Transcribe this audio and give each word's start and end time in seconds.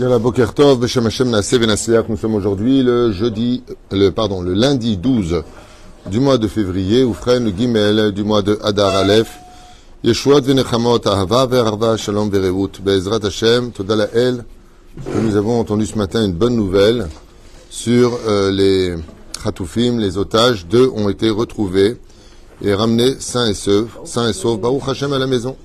Nous 0.00 0.06
sommes 2.16 2.34
aujourd'hui 2.36 2.84
le 2.84 3.10
jeudi, 3.10 3.64
le, 3.90 4.10
pardon, 4.10 4.42
le 4.42 4.54
lundi 4.54 4.96
12 4.96 5.42
du 6.06 6.20
mois 6.20 6.38
de 6.38 6.46
février, 6.46 7.02
ou 7.02 7.12
frère 7.12 7.40
le 7.40 7.50
Gimel 7.50 8.12
du 8.12 8.22
mois 8.22 8.42
de 8.42 8.60
Adar 8.62 8.94
Aleph. 8.94 9.40
Yeshuot 10.04 10.42
Venechamot, 10.42 11.00
Ahava 11.04 11.46
Verarva, 11.46 11.96
Shalom 11.96 12.30
Vereut, 12.30 12.70
Be'ezrat 12.80 13.24
Hashem, 13.24 13.72
Toda 13.72 13.96
La'el. 13.96 14.44
Nous 15.20 15.34
avons 15.34 15.58
entendu 15.58 15.84
ce 15.84 15.98
matin 15.98 16.24
une 16.24 16.34
bonne 16.34 16.54
nouvelle 16.54 17.08
sur 17.68 18.16
euh, 18.28 18.52
les 18.52 18.94
Khatoufim, 19.42 19.98
les 19.98 20.16
otages. 20.16 20.68
Deux 20.68 20.88
ont 20.94 21.08
été 21.08 21.28
retrouvés 21.28 21.96
et 22.62 22.72
ramenés 22.72 23.16
sains 23.18 23.48
et 23.48 23.54
saufs, 23.54 23.98
sains 24.04 24.28
et 24.28 24.32
saufs, 24.32 24.60
Baruch 24.60 24.82
Hashem 24.86 25.12
à 25.12 25.18
la 25.18 25.26
maison. 25.26 25.56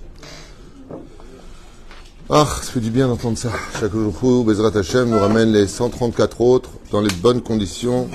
Ah, 2.30 2.48
ça 2.48 2.72
fait 2.72 2.80
du 2.80 2.90
bien 2.90 3.10
d'entendre 3.10 3.38
ça. 3.38 3.52
Chaque 3.78 3.92
jour, 3.92 4.46
Bezrat 4.46 4.78
Hashem 4.78 5.10
nous 5.10 5.20
ramène 5.20 5.52
les 5.52 5.68
134 5.68 6.40
autres 6.40 6.70
dans 6.90 7.02
les 7.02 7.14
bonnes 7.22 7.42
conditions 7.42 8.08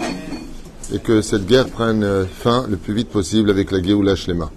et 0.91 0.98
que 0.98 1.20
cette 1.20 1.45
guerre 1.45 1.69
prenne 1.69 2.02
euh, 2.02 2.24
fin 2.24 2.66
le 2.70 2.78
plus 2.78 2.95
vite 2.95 3.10
possible 3.10 3.50
avec 3.50 3.70
la 3.70 3.83
Géoula 3.83 4.16
Shlema. 4.16 4.50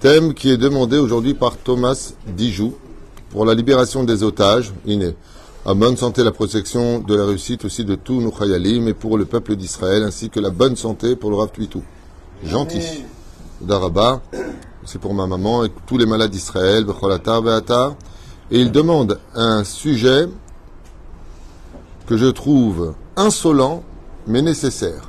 Thème 0.00 0.32
qui 0.32 0.50
est 0.50 0.56
demandé 0.56 0.96
aujourd'hui 0.96 1.34
par 1.34 1.58
Thomas 1.58 2.14
Dijou 2.26 2.74
pour 3.28 3.44
la 3.44 3.52
libération 3.52 4.04
des 4.04 4.22
otages, 4.22 4.72
Iné. 4.86 5.16
À 5.66 5.74
bonne 5.74 5.98
santé, 5.98 6.24
la 6.24 6.32
protection 6.32 7.00
de 7.00 7.14
la 7.14 7.26
réussite 7.26 7.66
aussi 7.66 7.84
de 7.84 7.94
tous 7.94 8.22
nos 8.22 8.32
Chayalim 8.32 8.88
et 8.88 8.94
pour 8.94 9.18
le 9.18 9.26
peuple 9.26 9.54
d'Israël, 9.54 10.02
ainsi 10.02 10.30
que 10.30 10.40
la 10.40 10.50
bonne 10.50 10.76
santé 10.76 11.14
pour 11.14 11.28
le 11.28 11.36
Rav 11.36 11.50
Twitou. 11.52 11.82
Gentil. 12.42 13.04
Daraba, 13.60 14.22
c'est 14.86 14.98
pour 14.98 15.12
ma 15.12 15.26
maman 15.26 15.62
et 15.66 15.70
tous 15.86 15.98
les 15.98 16.06
malades 16.06 16.30
d'Israël. 16.30 16.86
Et 18.52 18.60
il 18.60 18.70
demande 18.70 19.18
un 19.34 19.64
sujet 19.64 20.28
que 22.06 22.18
je 22.18 22.26
trouve 22.26 22.94
insolent 23.16 23.82
mais 24.26 24.42
nécessaire. 24.42 25.08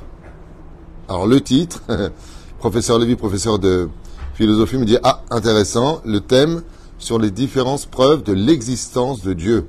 Alors 1.10 1.26
le 1.26 1.42
titre, 1.42 1.82
professeur 2.58 2.98
Lévy, 2.98 3.16
professeur 3.16 3.58
de 3.58 3.90
philosophie, 4.32 4.78
me 4.78 4.86
dit 4.86 4.96
Ah, 5.02 5.20
intéressant, 5.28 6.00
le 6.06 6.20
thème 6.20 6.62
sur 6.98 7.18
les 7.18 7.30
différentes 7.30 7.84
preuves 7.86 8.22
de 8.22 8.32
l'existence 8.32 9.20
de 9.20 9.34
Dieu. 9.34 9.68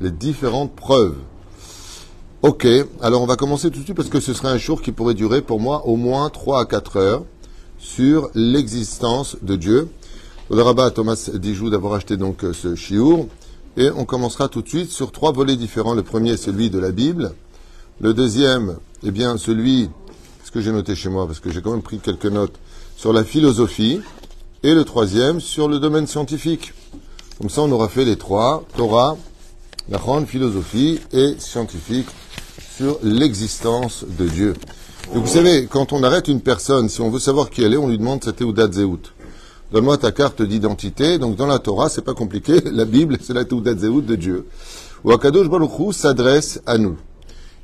Les 0.00 0.12
différentes 0.12 0.72
preuves. 0.76 1.16
Ok, 2.42 2.68
alors 3.00 3.20
on 3.20 3.26
va 3.26 3.34
commencer 3.34 3.68
tout 3.72 3.80
de 3.80 3.84
suite 3.84 3.96
parce 3.96 4.10
que 4.10 4.20
ce 4.20 4.32
serait 4.32 4.48
un 4.48 4.58
jour 4.58 4.80
qui 4.80 4.92
pourrait 4.92 5.14
durer 5.14 5.42
pour 5.42 5.58
moi 5.58 5.88
au 5.88 5.96
moins 5.96 6.30
3 6.30 6.60
à 6.60 6.64
4 6.66 6.96
heures 6.98 7.24
sur 7.78 8.30
l'existence 8.36 9.36
de 9.42 9.56
Dieu. 9.56 9.88
Rabat 10.60 10.90
Thomas 10.90 11.30
Dijou 11.32 11.70
d'avoir 11.70 11.94
acheté 11.94 12.18
donc 12.18 12.44
euh, 12.44 12.52
ce 12.52 12.74
chiour. 12.74 13.26
Et 13.78 13.90
on 13.90 14.04
commencera 14.04 14.48
tout 14.48 14.60
de 14.60 14.68
suite 14.68 14.90
sur 14.90 15.10
trois 15.10 15.32
volets 15.32 15.56
différents. 15.56 15.94
Le 15.94 16.02
premier, 16.02 16.36
celui 16.36 16.68
de 16.68 16.78
la 16.78 16.90
Bible. 16.90 17.32
Le 18.02 18.12
deuxième, 18.12 18.76
eh 19.02 19.10
bien, 19.10 19.38
celui, 19.38 19.88
ce 20.44 20.50
que 20.50 20.60
j'ai 20.60 20.72
noté 20.72 20.94
chez 20.94 21.08
moi, 21.08 21.26
parce 21.26 21.40
que 21.40 21.50
j'ai 21.50 21.62
quand 21.62 21.70
même 21.70 21.80
pris 21.80 22.00
quelques 22.00 22.26
notes, 22.26 22.56
sur 22.98 23.14
la 23.14 23.24
philosophie. 23.24 24.02
Et 24.62 24.74
le 24.74 24.84
troisième, 24.84 25.40
sur 25.40 25.68
le 25.68 25.78
domaine 25.78 26.06
scientifique. 26.06 26.74
Comme 27.38 27.48
ça, 27.48 27.62
on 27.62 27.72
aura 27.72 27.88
fait 27.88 28.04
les 28.04 28.16
trois, 28.16 28.62
Torah, 28.76 29.16
la 29.88 29.96
grande 29.96 30.26
philosophie 30.26 31.00
et 31.12 31.34
scientifique 31.38 32.08
sur 32.76 32.98
l'existence 33.02 34.04
de 34.18 34.28
Dieu. 34.28 34.54
Donc, 35.14 35.24
vous 35.24 35.32
savez, 35.32 35.66
quand 35.66 35.94
on 35.94 36.02
arrête 36.02 36.28
une 36.28 36.42
personne, 36.42 36.90
si 36.90 37.00
on 37.00 37.10
veut 37.10 37.18
savoir 37.18 37.48
qui 37.48 37.62
elle 37.62 37.72
est, 37.72 37.78
on 37.78 37.88
lui 37.88 37.98
demande 37.98 38.22
sa 38.22 38.32
Théoudat 38.32 38.70
Zéout. 38.70 39.00
Donne-moi 39.72 39.96
ta 39.96 40.12
carte 40.12 40.42
d'identité. 40.42 41.18
Donc 41.18 41.36
dans 41.36 41.46
la 41.46 41.58
Torah, 41.58 41.88
c'est 41.88 42.04
pas 42.04 42.12
compliqué. 42.12 42.60
La 42.64 42.84
Bible, 42.84 43.16
c'est 43.22 43.32
la 43.32 43.46
Teudat 43.46 43.74
Zéhout 43.74 44.02
de 44.02 44.16
Dieu. 44.16 44.46
Ou 45.02 45.12
Akadosh 45.12 45.48
Baruch 45.48 45.94
s'adresse 45.94 46.60
à 46.66 46.76
nous. 46.76 46.96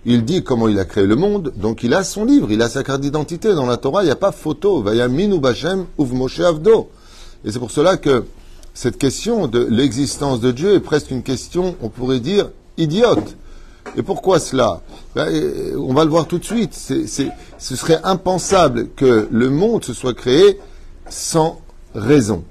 Il 0.06 0.24
dit 0.24 0.42
comment 0.42 0.68
il 0.68 0.78
a 0.78 0.86
créé 0.86 1.06
le 1.06 1.16
monde. 1.16 1.52
Donc 1.56 1.82
il 1.82 1.92
a 1.92 2.02
son 2.02 2.24
livre, 2.24 2.50
il 2.50 2.62
a 2.62 2.70
sa 2.70 2.82
carte 2.82 3.02
d'identité. 3.02 3.54
Dans 3.54 3.66
la 3.66 3.76
Torah, 3.76 4.02
il 4.02 4.06
n'y 4.06 4.10
a 4.10 4.16
pas 4.16 4.32
photo. 4.32 4.82
Vayamin 4.82 5.32
ou 5.32 6.04
Moshe 6.06 6.40
Avdo. 6.40 6.88
Et 7.44 7.52
c'est 7.52 7.58
pour 7.58 7.70
cela 7.70 7.98
que 7.98 8.24
cette 8.72 8.96
question 8.96 9.46
de 9.46 9.66
l'existence 9.68 10.40
de 10.40 10.50
Dieu 10.50 10.74
est 10.74 10.80
presque 10.80 11.10
une 11.10 11.22
question, 11.22 11.76
on 11.82 11.90
pourrait 11.90 12.20
dire, 12.20 12.48
idiote. 12.78 13.36
Et 13.96 14.02
pourquoi 14.02 14.40
cela? 14.40 14.80
Ben, 15.14 15.28
On 15.76 15.92
va 15.92 16.04
le 16.04 16.10
voir 16.10 16.26
tout 16.26 16.38
de 16.38 16.44
suite. 16.44 16.74
ce 16.74 17.76
serait 17.76 18.00
impensable 18.02 18.88
que 18.96 19.28
le 19.30 19.50
monde 19.50 19.84
se 19.84 19.92
soit 19.92 20.14
créé 20.14 20.58
sans 21.10 21.60
raison, 21.94 22.44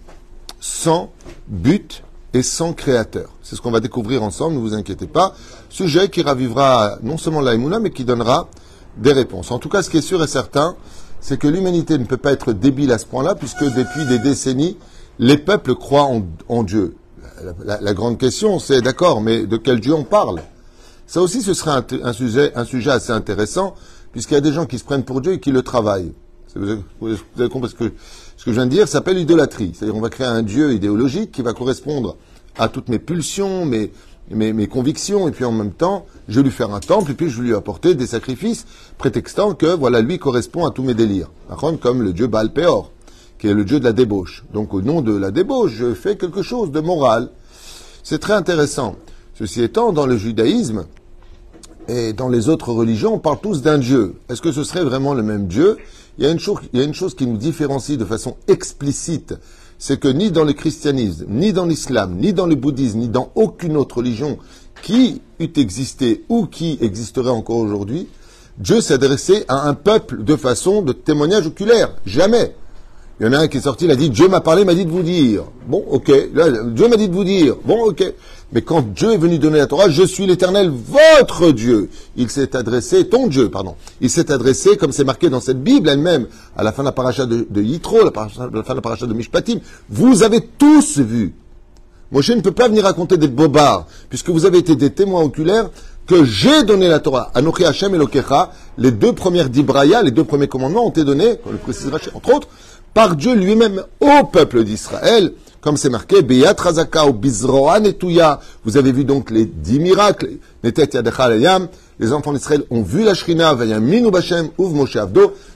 sans 0.60 1.12
but 1.48 2.04
et 2.34 2.44
sans 2.44 2.74
créateur. 2.74 3.30
C'est 3.42 3.56
ce 3.56 3.62
qu'on 3.62 3.72
va 3.72 3.80
découvrir 3.80 4.24
ensemble, 4.24 4.56
ne 4.56 4.60
vous 4.60 4.74
inquiétez 4.74 5.08
pas. 5.08 5.34
Sujet 5.70 6.10
qui 6.10 6.22
ravivera 6.22 6.98
non 7.02 7.18
seulement 7.18 7.42
l'aïmouna, 7.42 7.80
mais 7.80 7.92
qui 7.92 8.06
donnera 8.06 8.50
des 8.98 9.14
réponses. 9.14 9.52
En 9.52 9.60
tout 9.60 9.70
cas, 9.70 9.84
ce 9.84 9.90
qui 9.90 9.98
est 9.98 10.02
sûr 10.02 10.24
et 10.24 10.28
certain, 10.28 10.76
c'est 11.22 11.38
que 11.38 11.48
l'humanité 11.48 11.98
ne 11.98 12.06
peut 12.06 12.18
pas 12.18 12.32
être 12.32 12.54
débile 12.54 12.92
à 12.92 12.98
ce 12.98 13.06
point-là, 13.06 13.36
puisque 13.36 13.64
depuis 13.64 14.06
des 14.06 14.20
décennies, 14.20 14.78
les 15.20 15.38
peuples 15.38 15.76
croient 15.76 16.10
en, 16.48 16.64
Dieu. 16.64 16.96
La, 17.66 17.94
grande 17.94 18.18
question, 18.18 18.60
c'est 18.60 18.82
d'accord, 18.82 19.22
mais 19.22 19.46
de 19.46 19.58
quel 19.58 19.80
Dieu 19.80 19.94
on 19.94 20.04
parle? 20.04 20.42
Ça 21.06 21.22
aussi, 21.22 21.42
ce 21.42 21.54
serait 21.54 21.82
un, 22.04 22.14
sujet, 22.14 22.52
un 22.56 22.66
sujet 22.66 22.92
assez 22.92 23.12
intéressant, 23.12 23.76
puisqu'il 24.12 24.34
y 24.36 24.38
a 24.38 24.42
des 24.42 24.54
gens 24.54 24.66
qui 24.66 24.78
se 24.78 24.84
prennent 24.84 25.06
pour 25.06 25.22
Dieu 25.22 25.34
et 25.34 25.40
qui 25.40 25.52
le 25.52 25.62
travaillent. 25.62 26.14
Vous 26.56 27.18
avez, 27.38 27.50
compris 27.50 27.70
ce 27.70 27.76
que 27.76 27.94
que 28.48 28.54
je 28.54 28.60
viens 28.60 28.66
de 28.66 28.72
dire 28.72 28.88
s'appelle 28.88 29.18
idolâtrie. 29.18 29.74
C'est-à-dire 29.74 29.98
on 29.98 30.00
va 30.00 30.10
créer 30.10 30.26
un 30.26 30.42
Dieu 30.42 30.72
idéologique 30.72 31.34
qui 31.34 31.42
va 31.42 31.52
correspondre 31.52 32.16
à 32.58 32.70
toutes 32.70 32.88
mes 32.88 32.98
pulsions, 32.98 33.66
mes, 33.66 33.92
mes, 34.32 34.68
convictions, 34.68 35.28
et 35.28 35.32
puis 35.32 35.44
en 35.44 35.52
même 35.52 35.74
temps, 35.74 36.06
je 36.30 36.40
vais 36.40 36.44
lui 36.44 36.52
faire 36.52 36.74
un 36.74 36.80
temple, 36.80 37.12
et 37.12 37.14
puis 37.14 37.30
je 37.30 37.42
vais 37.42 37.50
lui 37.50 37.56
apporter 37.56 37.94
des 37.94 38.08
sacrifices, 38.08 38.66
prétextant 38.98 39.54
que, 39.54 39.66
voilà, 39.66 40.00
lui 40.00 40.18
correspond 40.18 40.66
à 40.66 40.72
tous 40.72 40.82
mes 40.82 40.94
délires. 40.94 41.30
Par 41.50 41.58
contre, 41.58 41.82
comme 41.82 42.02
le 42.02 42.14
dieu 42.14 42.28
Baal 42.28 42.54
Peor, 42.54 42.90
qui 43.38 43.50
est 43.50 43.54
le 43.54 43.66
dieu 43.66 43.82
de 43.82 43.84
la 43.84 43.92
débauche. 43.92 44.46
Donc, 44.54 44.74
au 44.74 44.82
nom 44.82 45.02
de 45.02 45.14
la 45.14 45.32
débauche, 45.32 45.74
je 45.74 45.94
fais 45.94 46.16
quelque 46.16 46.42
chose 46.42 46.72
de 46.72 46.80
moral. 46.80 47.30
C'est 48.02 48.20
très 48.20 48.34
intéressant. 48.34 48.96
Ceci 49.38 49.62
étant, 49.62 49.92
dans 49.92 50.06
le 50.06 50.16
judaïsme 50.16 50.86
et 51.90 52.14
dans 52.14 52.30
les 52.30 52.48
autres 52.48 52.72
religions, 52.72 53.16
on 53.16 53.20
parle 53.20 53.40
tous 53.42 53.62
d'un 53.62 53.78
dieu. 53.78 54.16
Est-ce 54.30 54.42
que 54.42 54.54
ce 54.54 54.64
serait 54.64 54.86
vraiment 54.86 55.14
le 55.14 55.22
même 55.22 55.48
dieu 55.48 55.78
il 56.18 56.26
y, 56.26 56.28
a 56.28 56.32
une 56.32 56.94
chose, 56.94 57.16
qui 57.16 57.28
nous 57.28 57.38
différencie 57.38 57.98
de 57.98 58.06
façon 58.06 58.38
explicite, 58.48 59.36
c'est 59.78 60.00
que 60.00 60.08
ni 60.08 60.32
dans 60.32 60.44
le 60.44 60.54
christianisme, 60.54 61.26
ni 61.30 61.54
dans 61.54 61.66
l'islam, 61.66 62.18
ni 62.18 62.34
dans 62.34 62.48
le 62.48 62.56
bouddhisme, 62.56 63.00
ni 63.00 63.08
dans 63.08 63.32
aucune 63.36 63.78
autre 63.78 63.98
religion 63.98 64.40
qui 64.82 65.22
eût 65.40 65.52
existé 65.56 66.24
ou 66.30 66.48
qui 66.48 66.78
existerait 66.82 67.30
encore 67.30 67.58
aujourd'hui, 67.58 68.08
Dieu 68.58 68.82
s'adressait 68.82 69.46
à 69.48 69.68
un 69.68 69.76
peuple 69.76 70.24
de 70.24 70.36
façon 70.36 70.82
de 70.82 70.94
témoignage 70.94 71.46
oculaire. 71.46 71.96
Jamais. 72.06 72.56
Il 73.20 73.26
y 73.26 73.30
en 73.30 73.34
a 73.34 73.40
un 73.40 73.48
qui 73.48 73.58
est 73.58 73.62
sorti, 73.62 73.86
il 73.86 73.92
a 73.92 73.96
dit 73.96 74.12
Dieu 74.12 74.28
m'a 74.28 74.42
parlé, 74.42 74.64
m'a 74.64 74.76
dit 74.76 74.86
de 74.86 74.92
vous 74.92 75.02
dire. 75.02 75.44
Bon, 75.68 75.84
ok. 75.90 76.12
Dieu 76.74 76.88
m'a 76.88 76.98
dit 76.98 77.10
de 77.10 77.14
vous 77.14 77.24
dire. 77.24 77.56
Bon, 77.66 77.86
ok. 77.86 78.14
Mais 78.52 78.62
quand 78.62 78.94
Dieu 78.94 79.12
est 79.12 79.18
venu 79.18 79.40
donner 79.40 79.58
la 79.58 79.68
Torah, 79.68 79.90
je 79.90 80.04
suis 80.04 80.28
l'Éternel, 80.28 80.70
votre 80.70 81.52
Dieu. 81.52 81.90
Il 82.16 82.30
s'est 82.30 82.56
adressé, 82.56 83.08
ton 83.08 83.28
Dieu, 83.28 83.50
pardon. 83.50 83.76
Il 84.02 84.10
s'est 84.10 84.32
adressé, 84.32 84.78
comme 84.78 84.92
c'est 84.92 85.04
marqué 85.04 85.30
dans 85.30 85.42
cette 85.42 85.62
Bible 85.62 85.90
elle-même, 85.90 86.28
à 86.56 86.64
la 86.64 86.72
fin 86.72 86.84
de 86.84 86.88
la 86.88 86.92
paracha 86.92 87.26
de, 87.26 87.62
Yitro, 87.62 88.02
à 88.02 88.04
la, 88.06 88.12
la 88.54 88.64
fin 88.64 88.74
de 88.74 88.78
la 88.78 88.82
paracha 88.82 89.08
de 89.08 89.14
Mishpatim. 89.14 89.60
Vous 89.90 90.22
avez 90.22 90.42
tous 90.58 91.00
vu. 91.00 91.34
Moshe 92.12 92.30
ne 92.30 92.42
peut 92.42 92.52
pas 92.52 92.70
venir 92.70 92.84
raconter 92.84 93.18
des 93.18 93.28
bobards, 93.28 93.88
puisque 94.10 94.30
vous 94.30 94.46
avez 94.46 94.60
été 94.60 94.76
des 94.76 94.92
témoins 94.92 95.24
oculaires 95.24 95.70
que 96.06 96.24
j'ai 96.24 96.64
donné 96.64 96.88
la 96.88 97.00
Torah. 97.00 97.32
Anochi 97.34 97.66
Hashem 97.66 97.94
et 97.94 98.00
les 98.78 98.92
deux 98.92 99.12
premières 99.12 99.50
d'Ibraya, 99.50 100.04
les 100.04 100.12
deux 100.12 100.24
premiers 100.24 100.48
commandements 100.48 100.88
ont 100.88 100.90
été 100.90 101.04
donnés, 101.04 101.38
le 101.52 101.58
précisera 101.58 101.98
entre 102.14 102.34
autres, 102.34 102.48
par 102.98 103.16
Dieu 103.16 103.36
lui-même 103.36 103.84
au 104.00 104.26
peuple 104.26 104.64
d'Israël 104.64 105.32
comme 105.62 105.78
c'est 105.78 105.92
marqué, 105.92 106.24
Beyat 106.24 106.56
Razaka 106.58 107.06
ou. 107.06 107.16
Vous 108.66 108.78
avez 108.78 108.92
vu 108.92 109.06
donc 109.06 109.30
les 109.30 109.46
dix 109.46 109.80
miracles. 109.80 110.30
Les 110.64 112.12
enfants 112.12 112.34
d'Israël 112.34 112.64
ont 112.72 112.82
vu 112.82 113.04
la 113.04 113.14
Shrina, 113.14 113.54
Minu 113.54 114.10
Bashem, 114.10 114.50
Uv 114.58 114.74
Moshe. 114.74 114.98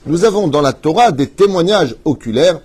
Nous 0.05 0.23
avons 0.23 0.49
dans 0.49 0.61
la 0.61 0.73
Torah 0.73 1.11
des 1.11 1.25
témoignages 1.25 1.95
oculaires 2.05 2.59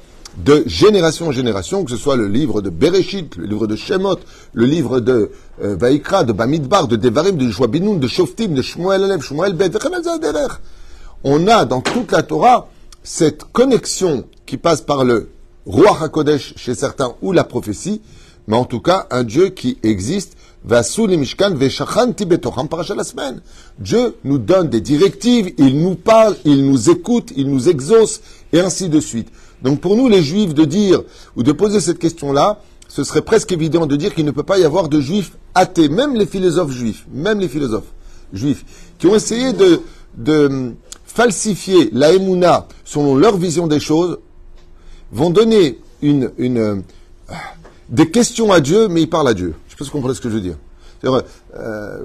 de 0.44 0.62
génération 0.66 1.28
en 1.28 1.32
génération, 1.32 1.82
que 1.82 1.90
ce 1.90 1.96
soit 1.96 2.16
le 2.16 2.28
livre 2.28 2.60
de 2.60 2.68
Bereshit, 2.68 3.36
le 3.36 3.46
livre 3.46 3.66
de 3.66 3.76
Shemot, 3.76 4.18
le 4.52 4.66
livre 4.66 5.00
de 5.00 5.30
euh, 5.64 5.74
Vaikra, 5.80 6.22
de 6.22 6.34
Bamidbar, 6.34 6.86
de 6.86 6.96
Devarim, 6.96 7.38
de 7.38 7.48
Joabinoun, 7.48 7.98
de 7.98 8.08
Shoftim, 8.08 8.48
de 8.48 8.60
Shmuel 8.60 9.04
Alev, 9.04 9.22
Shmuel 9.22 9.54
Bet, 9.54 9.70
On 11.24 11.48
a 11.48 11.64
dans 11.64 11.80
toute 11.80 12.12
la 12.12 12.22
Torah 12.22 12.68
cette 13.02 13.44
connexion 13.44 14.26
qui 14.46 14.56
passe 14.56 14.80
par 14.80 15.04
le 15.04 15.28
Roi 15.66 15.98
HaKodesh 16.00 16.54
chez 16.56 16.74
certains 16.74 17.14
ou 17.22 17.32
la 17.32 17.44
prophétie, 17.44 18.00
mais 18.46 18.56
en 18.56 18.64
tout 18.64 18.80
cas 18.80 19.06
un 19.10 19.24
Dieu 19.24 19.48
qui 19.48 19.78
existe. 19.82 20.36
la 20.64 20.82
semaine. 23.04 23.40
Dieu 23.78 24.16
nous 24.24 24.38
donne 24.38 24.68
des 24.68 24.80
directives, 24.80 25.52
il 25.58 25.80
nous 25.80 25.96
parle, 25.96 26.36
il 26.44 26.64
nous 26.66 26.90
écoute, 26.90 27.32
il 27.36 27.50
nous 27.50 27.68
exauce, 27.68 28.20
et 28.52 28.60
ainsi 28.60 28.88
de 28.88 29.00
suite. 29.00 29.28
Donc 29.62 29.80
pour 29.80 29.96
nous 29.96 30.08
les 30.08 30.22
juifs 30.22 30.54
de 30.54 30.64
dire 30.64 31.02
ou 31.34 31.42
de 31.42 31.52
poser 31.52 31.80
cette 31.80 31.98
question-là, 31.98 32.60
ce 32.88 33.02
serait 33.04 33.22
presque 33.22 33.50
évident 33.52 33.86
de 33.86 33.96
dire 33.96 34.14
qu'il 34.14 34.24
ne 34.24 34.30
peut 34.30 34.44
pas 34.44 34.58
y 34.58 34.64
avoir 34.64 34.88
de 34.88 35.00
juifs 35.00 35.32
athées, 35.54 35.88
même 35.88 36.14
les 36.14 36.26
philosophes 36.26 36.70
juifs, 36.70 37.06
même 37.12 37.40
les 37.40 37.48
philosophes 37.48 37.92
juifs, 38.32 38.64
qui 38.98 39.06
ont 39.08 39.14
essayé 39.14 39.52
de, 39.52 39.80
de 40.16 40.74
falsifier 41.04 41.90
la 41.92 42.12
Emouna 42.12 42.68
selon 42.84 43.16
leur 43.16 43.36
vision 43.36 43.66
des 43.66 43.80
choses, 43.80 44.18
vont 45.12 45.30
donner 45.30 45.78
euh, 46.02 46.76
des 47.88 48.10
questions 48.10 48.52
à 48.52 48.60
Dieu, 48.60 48.88
mais 48.88 49.02
ils 49.02 49.10
parlent 49.10 49.28
à 49.28 49.34
Dieu. 49.34 49.54
Je 49.66 49.72
sais 49.72 49.76
pas 49.78 49.84
si 49.84 49.90
vous 49.90 49.96
comprenez 49.96 50.14
ce 50.14 50.20
que 50.20 50.28
je 50.28 50.34
veux 50.34 50.40
dire. 50.40 50.56
Euh, 51.54 52.04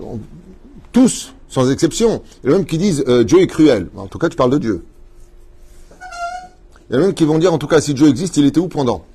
tous, 0.91 1.33
sans 1.47 1.71
exception, 1.71 2.21
il 2.43 2.49
y 2.49 2.51
en 2.51 2.55
a 2.55 2.57
même 2.57 2.65
qui 2.65 2.77
disent 2.77 3.03
euh, 3.07 3.23
Dieu 3.23 3.41
est 3.41 3.47
cruel. 3.47 3.87
En 3.95 4.07
tout 4.07 4.19
cas, 4.19 4.29
tu 4.29 4.35
parles 4.35 4.51
de 4.51 4.57
Dieu. 4.57 4.85
Il 6.89 6.95
y 6.95 6.99
en 6.99 7.01
a 7.01 7.05
même 7.05 7.13
qui 7.13 7.25
vont 7.25 7.39
dire, 7.39 7.53
en 7.53 7.57
tout 7.57 7.67
cas, 7.67 7.81
si 7.81 7.93
Dieu 7.93 8.07
existe, 8.07 8.37
il 8.37 8.45
était 8.45 8.59
où 8.59 8.67
pendant? 8.67 9.05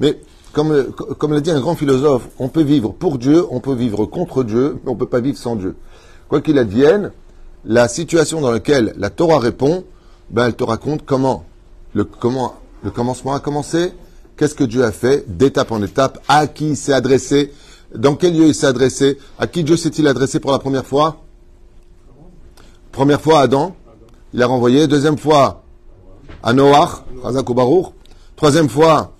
Mais 0.00 0.18
comme, 0.52 0.92
comme 1.18 1.32
l'a 1.32 1.40
dit 1.40 1.50
un 1.50 1.60
grand 1.60 1.76
philosophe, 1.76 2.28
on 2.38 2.48
peut 2.48 2.62
vivre 2.62 2.90
pour 2.90 3.18
Dieu, 3.18 3.44
on 3.50 3.60
peut 3.60 3.74
vivre 3.74 4.06
contre 4.06 4.42
Dieu, 4.42 4.78
mais 4.84 4.90
on 4.90 4.94
ne 4.94 4.98
peut 4.98 5.06
pas 5.06 5.20
vivre 5.20 5.38
sans 5.38 5.56
Dieu. 5.56 5.76
Quoi 6.28 6.40
qu'il 6.40 6.58
advienne, 6.58 7.12
la 7.64 7.88
situation 7.88 8.40
dans 8.40 8.50
laquelle 8.50 8.94
la 8.96 9.10
Torah 9.10 9.38
répond, 9.38 9.84
ben, 10.30 10.46
elle 10.46 10.54
te 10.54 10.64
raconte 10.64 11.04
comment 11.04 11.44
le, 11.94 12.04
comment 12.04 12.56
le 12.86 12.92
commencement 12.92 13.34
a 13.34 13.40
commencé, 13.40 13.92
qu'est-ce 14.36 14.54
que 14.54 14.62
Dieu 14.62 14.84
a 14.84 14.92
fait, 14.92 15.24
d'étape 15.26 15.72
en 15.72 15.82
étape, 15.82 16.22
à 16.28 16.46
qui 16.46 16.68
il 16.68 16.76
s'est 16.76 16.92
adressé, 16.92 17.52
dans 17.92 18.14
quel 18.14 18.38
lieu 18.38 18.46
il 18.46 18.54
s'est 18.54 18.68
adressé, 18.68 19.18
à 19.40 19.48
qui 19.48 19.64
Dieu 19.64 19.76
s'est-il 19.76 20.06
adressé 20.06 20.38
pour 20.38 20.52
la 20.52 20.60
première 20.60 20.86
fois 20.86 21.16
Première 22.92 23.20
fois 23.20 23.40
à 23.40 23.42
Adam, 23.42 23.74
il 24.32 24.40
a 24.40 24.46
renvoyé. 24.46 24.86
Deuxième 24.86 25.18
fois 25.18 25.64
à 26.44 26.52
Noach, 26.52 27.02
Troisième 28.36 28.68
fois 28.68 29.12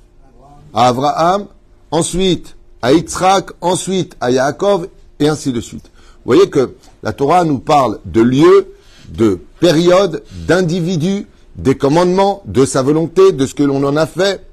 à 0.72 0.86
Abraham, 0.86 1.46
ensuite 1.90 2.54
à 2.82 2.92
Yitzhak, 2.92 3.50
ensuite 3.60 4.16
à 4.20 4.30
Yaakov, 4.30 4.86
et 5.18 5.28
ainsi 5.28 5.52
de 5.52 5.60
suite. 5.60 5.90
Vous 6.24 6.32
voyez 6.32 6.48
que 6.48 6.76
la 7.02 7.12
Torah 7.12 7.42
nous 7.42 7.58
parle 7.58 7.98
de 8.04 8.20
lieux, 8.20 8.74
de 9.08 9.40
périodes, 9.58 10.22
d'individus, 10.46 11.26
des 11.56 11.74
commandements, 11.74 12.42
de 12.44 12.64
sa 12.64 12.82
volonté, 12.82 13.32
de 13.32 13.46
ce 13.46 13.54
que 13.54 13.62
l'on 13.62 13.82
en 13.84 13.96
a 13.96 14.06
fait, 14.06 14.46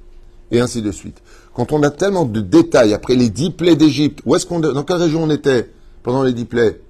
et 0.52 0.60
ainsi 0.60 0.82
de 0.82 0.92
suite. 0.92 1.18
Quand 1.54 1.72
on 1.72 1.84
a 1.84 1.92
tellement 1.92 2.26
de 2.26 2.42
détails 2.42 2.94
après 2.94 3.16
les 3.16 3.30
dix 3.30 3.52
plaies 3.52 3.76
d'Égypte, 3.76 4.22
où 4.26 4.36
est-ce 4.36 4.46
qu'on, 4.46 4.60
dans 4.60 4.84
quelle 4.84 4.98
région 4.98 5.24
on 5.24 5.30
était 5.30 5.70
pendant 6.02 6.24
les 6.24 6.34
dix 6.34 6.46
plaies? 6.46 6.82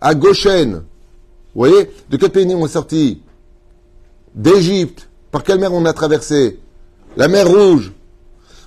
À 0.00 0.14
Goshen. 0.14 0.82
Vous 1.54 1.60
voyez? 1.62 1.90
De 2.10 2.16
quel 2.16 2.30
pays 2.30 2.52
on 2.54 2.66
est 2.66 2.70
sorti? 2.70 3.22
D'Égypte. 4.34 5.08
Par 5.30 5.42
quelle 5.42 5.58
mer 5.58 5.72
on 5.72 5.84
a 5.84 5.92
traversé? 5.92 6.58
La 7.16 7.28
mer 7.28 7.46
Rouge 7.48 7.92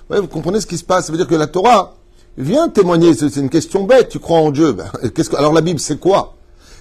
vous 0.08 0.26
comprenez 0.26 0.60
ce 0.60 0.66
qui 0.66 0.76
se 0.76 0.84
passe? 0.84 1.06
Ça 1.06 1.12
veut 1.12 1.18
dire 1.18 1.28
que 1.28 1.36
la 1.36 1.46
Torah 1.46 1.94
vient 2.36 2.68
témoigner. 2.68 3.14
C'est 3.14 3.36
une 3.36 3.48
question 3.48 3.84
bête. 3.84 4.08
Tu 4.08 4.18
crois 4.18 4.38
en 4.38 4.50
Dieu. 4.50 4.72
Ben, 4.72 4.90
que, 5.14 5.36
alors 5.36 5.52
la 5.52 5.60
Bible, 5.60 5.78
c'est 5.78 6.00
quoi? 6.00 6.34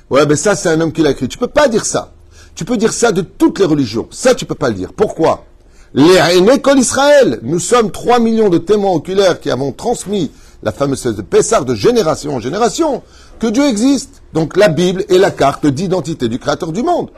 Ouais, 0.09 0.25
ben 0.25 0.36
ça, 0.36 0.56
c'est 0.56 0.69
un 0.69 0.81
homme 0.81 0.91
qui 0.91 1.03
l'a 1.03 1.12
écrit. 1.12 1.27
Tu 1.27 1.38
peux 1.38 1.47
pas 1.47 1.68
dire 1.68 1.86
ça. 1.86 2.12
Tu 2.59 2.65
peux 2.65 2.75
dire 2.75 2.91
ça 2.91 3.13
de 3.13 3.21
toutes 3.21 3.59
les 3.59 3.65
religions. 3.65 4.09
Ça, 4.11 4.35
tu 4.35 4.44
peux 4.44 4.53
pas 4.53 4.67
le 4.67 4.75
dire. 4.75 4.91
Pourquoi? 4.91 5.45
Les 5.94 6.17
école 6.53 6.77
Israël. 6.77 7.39
Nous 7.41 7.57
sommes 7.57 7.89
3 7.89 8.19
millions 8.19 8.50
de 8.50 8.57
témoins 8.57 8.91
oculaires 8.91 9.39
qui 9.39 9.50
avons 9.50 9.71
transmis 9.71 10.29
la 10.61 10.73
fameuse 10.73 11.03
de 11.03 11.21
Pessar 11.21 11.63
de 11.63 11.73
génération 11.73 12.35
en 12.35 12.41
génération 12.41 13.01
que 13.39 13.47
Dieu 13.47 13.63
existe. 13.63 14.21
Donc 14.33 14.57
la 14.57 14.67
Bible 14.67 15.06
est 15.07 15.19
la 15.19 15.31
carte 15.31 15.67
d'identité 15.67 16.27
du 16.27 16.38
Créateur 16.38 16.73
du 16.73 16.83
monde. 16.83 17.11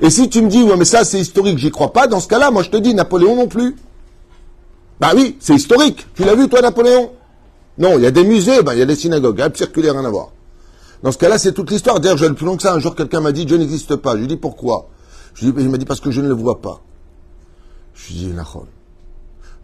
Et 0.00 0.08
si 0.08 0.30
tu 0.30 0.40
me 0.40 0.48
dis, 0.48 0.62
ouais, 0.62 0.78
mais 0.78 0.86
ça 0.86 1.04
c'est 1.04 1.20
historique, 1.20 1.58
j'y 1.58 1.70
crois 1.70 1.92
pas, 1.92 2.06
dans 2.06 2.20
ce 2.20 2.28
cas-là, 2.28 2.50
moi 2.50 2.62
je 2.62 2.70
te 2.70 2.78
dis, 2.78 2.94
Napoléon 2.94 3.36
non 3.36 3.48
plus. 3.48 3.76
Bah 4.98 5.10
oui, 5.14 5.36
c'est 5.40 5.56
historique. 5.56 6.06
Tu 6.14 6.24
l'as 6.24 6.36
vu, 6.36 6.48
toi, 6.48 6.62
Napoléon? 6.62 7.10
Non, 7.76 7.98
il 7.98 8.04
y 8.04 8.06
a 8.06 8.10
des 8.10 8.24
musées, 8.24 8.62
bah, 8.62 8.74
il 8.74 8.78
y 8.78 8.82
a 8.82 8.86
des 8.86 8.96
synagogues. 8.96 9.42
Hein, 9.42 9.50
circulaire, 9.54 9.92
rien 9.92 10.06
à 10.06 10.10
voir. 10.10 10.30
Dans 11.04 11.12
ce 11.12 11.18
cas-là, 11.18 11.36
c'est 11.36 11.52
toute 11.52 11.70
l'histoire. 11.70 12.00
D'ailleurs, 12.00 12.16
le 12.16 12.34
plus 12.34 12.46
long 12.46 12.56
que 12.56 12.62
ça. 12.62 12.72
Un 12.72 12.78
jour, 12.78 12.96
quelqu'un 12.96 13.20
m'a 13.20 13.32
dit, 13.32 13.44
Dieu 13.44 13.58
n'existe 13.58 13.94
pas. 13.94 14.14
Je 14.14 14.20
lui 14.20 14.26
dit, 14.26 14.38
pourquoi? 14.38 14.88
Je 15.34 15.46
lui 15.46 15.62
Il 15.62 15.68
m'a 15.68 15.76
dit, 15.76 15.84
parce 15.84 16.00
que 16.00 16.10
je 16.10 16.22
ne 16.22 16.28
le 16.28 16.34
vois 16.34 16.62
pas. 16.62 16.80
Je 17.92 18.14
lui 18.14 18.20
ai 18.22 18.26
dit, 18.28 18.32
Nachol. 18.32 18.66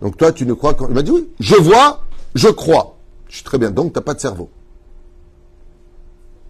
Donc 0.03 0.19
toi, 0.19 0.33
tu 0.33 0.45
ne 0.45 0.53
crois 0.53 0.75
qu'en... 0.75 0.89
Il 0.89 0.95
m'a 0.95 1.01
dit, 1.01 1.11
oui, 1.11 1.31
je 1.41 1.55
vois, 1.55 2.03
je 2.35 2.49
crois. 2.49 2.99
Je 3.29 3.37
suis 3.37 3.45
très 3.45 3.57
bien. 3.57 3.71
Donc, 3.71 3.95
tu 3.95 3.99
n'as 3.99 4.03
pas 4.03 4.13
de 4.13 4.21
cerveau. 4.21 4.51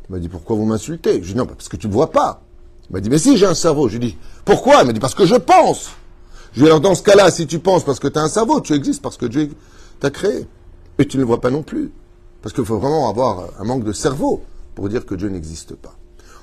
Il 0.08 0.12
m'a 0.12 0.18
dit, 0.18 0.28
pourquoi 0.28 0.56
vous 0.56 0.64
m'insultez? 0.64 1.22
Je 1.22 1.26
lui 1.26 1.32
dit, 1.34 1.38
non, 1.38 1.46
parce 1.46 1.68
que 1.68 1.76
tu 1.76 1.86
ne 1.86 1.92
vois 1.92 2.10
pas. 2.10 2.42
Il 2.88 2.94
m'a 2.94 3.00
dit, 3.00 3.10
mais 3.10 3.18
si, 3.18 3.36
j'ai 3.36 3.46
un 3.46 3.54
cerveau. 3.54 3.88
Je 3.88 3.98
lui 3.98 4.08
dit, 4.08 4.18
pourquoi? 4.44 4.80
Il 4.80 4.88
m'a 4.88 4.92
dit, 4.92 4.98
parce 4.98 5.14
que 5.14 5.24
je 5.24 5.36
pense. 5.36 5.90
Je 6.52 6.64
lui 6.64 6.68
ai 6.68 6.74
dit, 6.74 6.80
dans 6.80 6.96
ce 6.96 7.04
cas-là, 7.04 7.30
si 7.30 7.46
tu 7.46 7.60
penses 7.60 7.84
parce 7.84 8.00
que 8.00 8.08
tu 8.08 8.18
as 8.18 8.22
un 8.22 8.28
cerveau, 8.28 8.60
tu 8.60 8.72
existes 8.72 9.02
parce 9.02 9.16
que 9.16 9.26
Dieu 9.26 9.50
t'a 10.00 10.10
créé. 10.10 10.48
Et 10.98 11.06
tu 11.06 11.16
ne 11.16 11.22
le 11.22 11.28
vois 11.28 11.40
pas 11.40 11.50
non 11.50 11.62
plus. 11.62 11.92
Parce 12.42 12.52
qu'il 12.52 12.64
faut 12.64 12.78
vraiment 12.78 13.08
avoir 13.08 13.50
un 13.60 13.64
manque 13.64 13.84
de 13.84 13.92
cerveau 13.92 14.42
pour 14.80 14.88
dire 14.88 15.04
que 15.04 15.14
Dieu 15.14 15.28
n'existe 15.28 15.74
pas. 15.74 15.94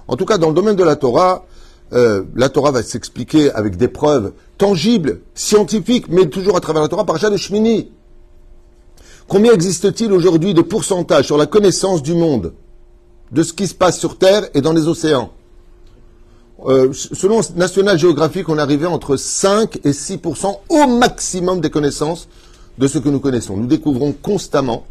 En 0.08 0.16
tout 0.16 0.26
cas, 0.26 0.38
dans 0.38 0.50
le 0.50 0.54
domaine 0.54 0.76
de 0.76 0.84
la 0.84 0.96
Torah, 0.96 1.48
euh, 1.94 2.24
la 2.36 2.50
Torah 2.50 2.70
va 2.70 2.84
s'expliquer 2.84 3.52
avec 3.52 3.78
des 3.78 3.88
preuves 3.88 4.32
tangibles, 4.60 5.22
scientifiques, 5.34 6.06
mais 6.08 6.28
toujours 6.28 6.56
à 6.56 6.60
travers 6.60 6.84
la 6.84 6.88
Torah, 6.88 7.04
par 7.04 7.18
de 7.18 7.36
Shmini. 7.36 7.90
Combien 9.28 9.54
existe-t-il 9.54 10.12
aujourd'hui 10.12 10.54
de 10.54 10.62
pourcentage 10.62 11.26
sur 11.26 11.36
la 11.36 11.48
connaissance 11.48 12.04
du 12.04 12.14
monde, 12.14 12.54
de 13.32 13.42
ce 13.42 13.54
qui 13.54 13.66
se 13.66 13.74
passe 13.74 13.98
sur 13.98 14.20
Terre 14.20 14.48
et 14.54 14.62
dans 14.62 14.74
les 14.74 14.88
océans? 14.88 15.32
Euh, 16.68 16.94
selon 16.94 17.42
National 17.56 17.98
Geographic, 17.98 18.50
on 18.50 18.60
arrivé 18.60 18.86
entre 18.86 19.18
5 19.18 19.78
et 19.84 19.94
6% 19.94 20.60
au 20.70 20.88
maximum 21.00 21.60
des 21.60 21.72
connaissances 21.72 22.28
de 22.78 22.88
ce 22.88 23.00
que 23.00 23.10
nous 23.10 23.20
connaissons. 23.20 23.58
Nous 23.58 23.66
découvrons 23.66 24.12
constamment 24.12 24.86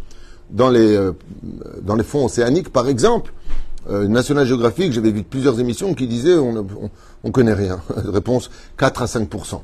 dans 0.50 0.70
les, 0.70 0.96
euh, 0.96 1.12
dans 1.82 1.94
les 1.94 2.04
fonds 2.04 2.24
océaniques, 2.24 2.70
par 2.70 2.88
exemple, 2.88 3.32
euh, 3.88 4.08
National 4.08 4.46
Geographic, 4.46 4.92
j'avais 4.92 5.12
vu 5.12 5.22
plusieurs 5.22 5.60
émissions 5.60 5.94
qui 5.94 6.06
disaient 6.06 6.36
on, 6.36 6.66
on, 7.22 7.30
connaît 7.30 7.54
rien. 7.54 7.80
Réponse 7.96 8.50
4 8.78 9.02
à 9.02 9.06
5% 9.06 9.60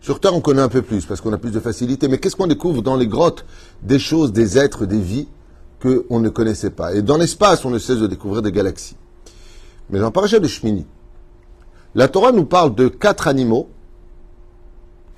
Sur 0.00 0.20
Terre, 0.20 0.34
on 0.34 0.40
connaît 0.40 0.62
un 0.62 0.68
peu 0.68 0.82
plus 0.82 1.04
parce 1.04 1.20
qu'on 1.20 1.32
a 1.32 1.38
plus 1.38 1.50
de 1.50 1.60
facilité. 1.60 2.08
Mais 2.08 2.18
qu'est-ce 2.18 2.36
qu'on 2.36 2.46
découvre 2.46 2.82
dans 2.82 2.96
les 2.96 3.06
grottes 3.06 3.44
Des 3.82 3.98
choses, 3.98 4.32
des 4.32 4.58
êtres, 4.58 4.86
des 4.86 5.00
vies 5.00 5.28
qu'on 5.82 6.20
ne 6.20 6.28
connaissait 6.30 6.70
pas? 6.70 6.94
Et 6.94 7.02
dans 7.02 7.18
l'espace, 7.18 7.64
on 7.64 7.70
ne 7.70 7.78
cesse 7.78 7.98
de 7.98 8.06
découvrir 8.06 8.40
des 8.40 8.52
galaxies. 8.52 8.96
Mais 9.90 9.98
dans 9.98 10.10
Parachat 10.10 10.38
de 10.38 10.48
Shmini, 10.48 10.86
la 11.94 12.08
Torah 12.08 12.32
nous 12.32 12.46
parle 12.46 12.74
de 12.74 12.88
quatre 12.88 13.28
animaux. 13.28 13.68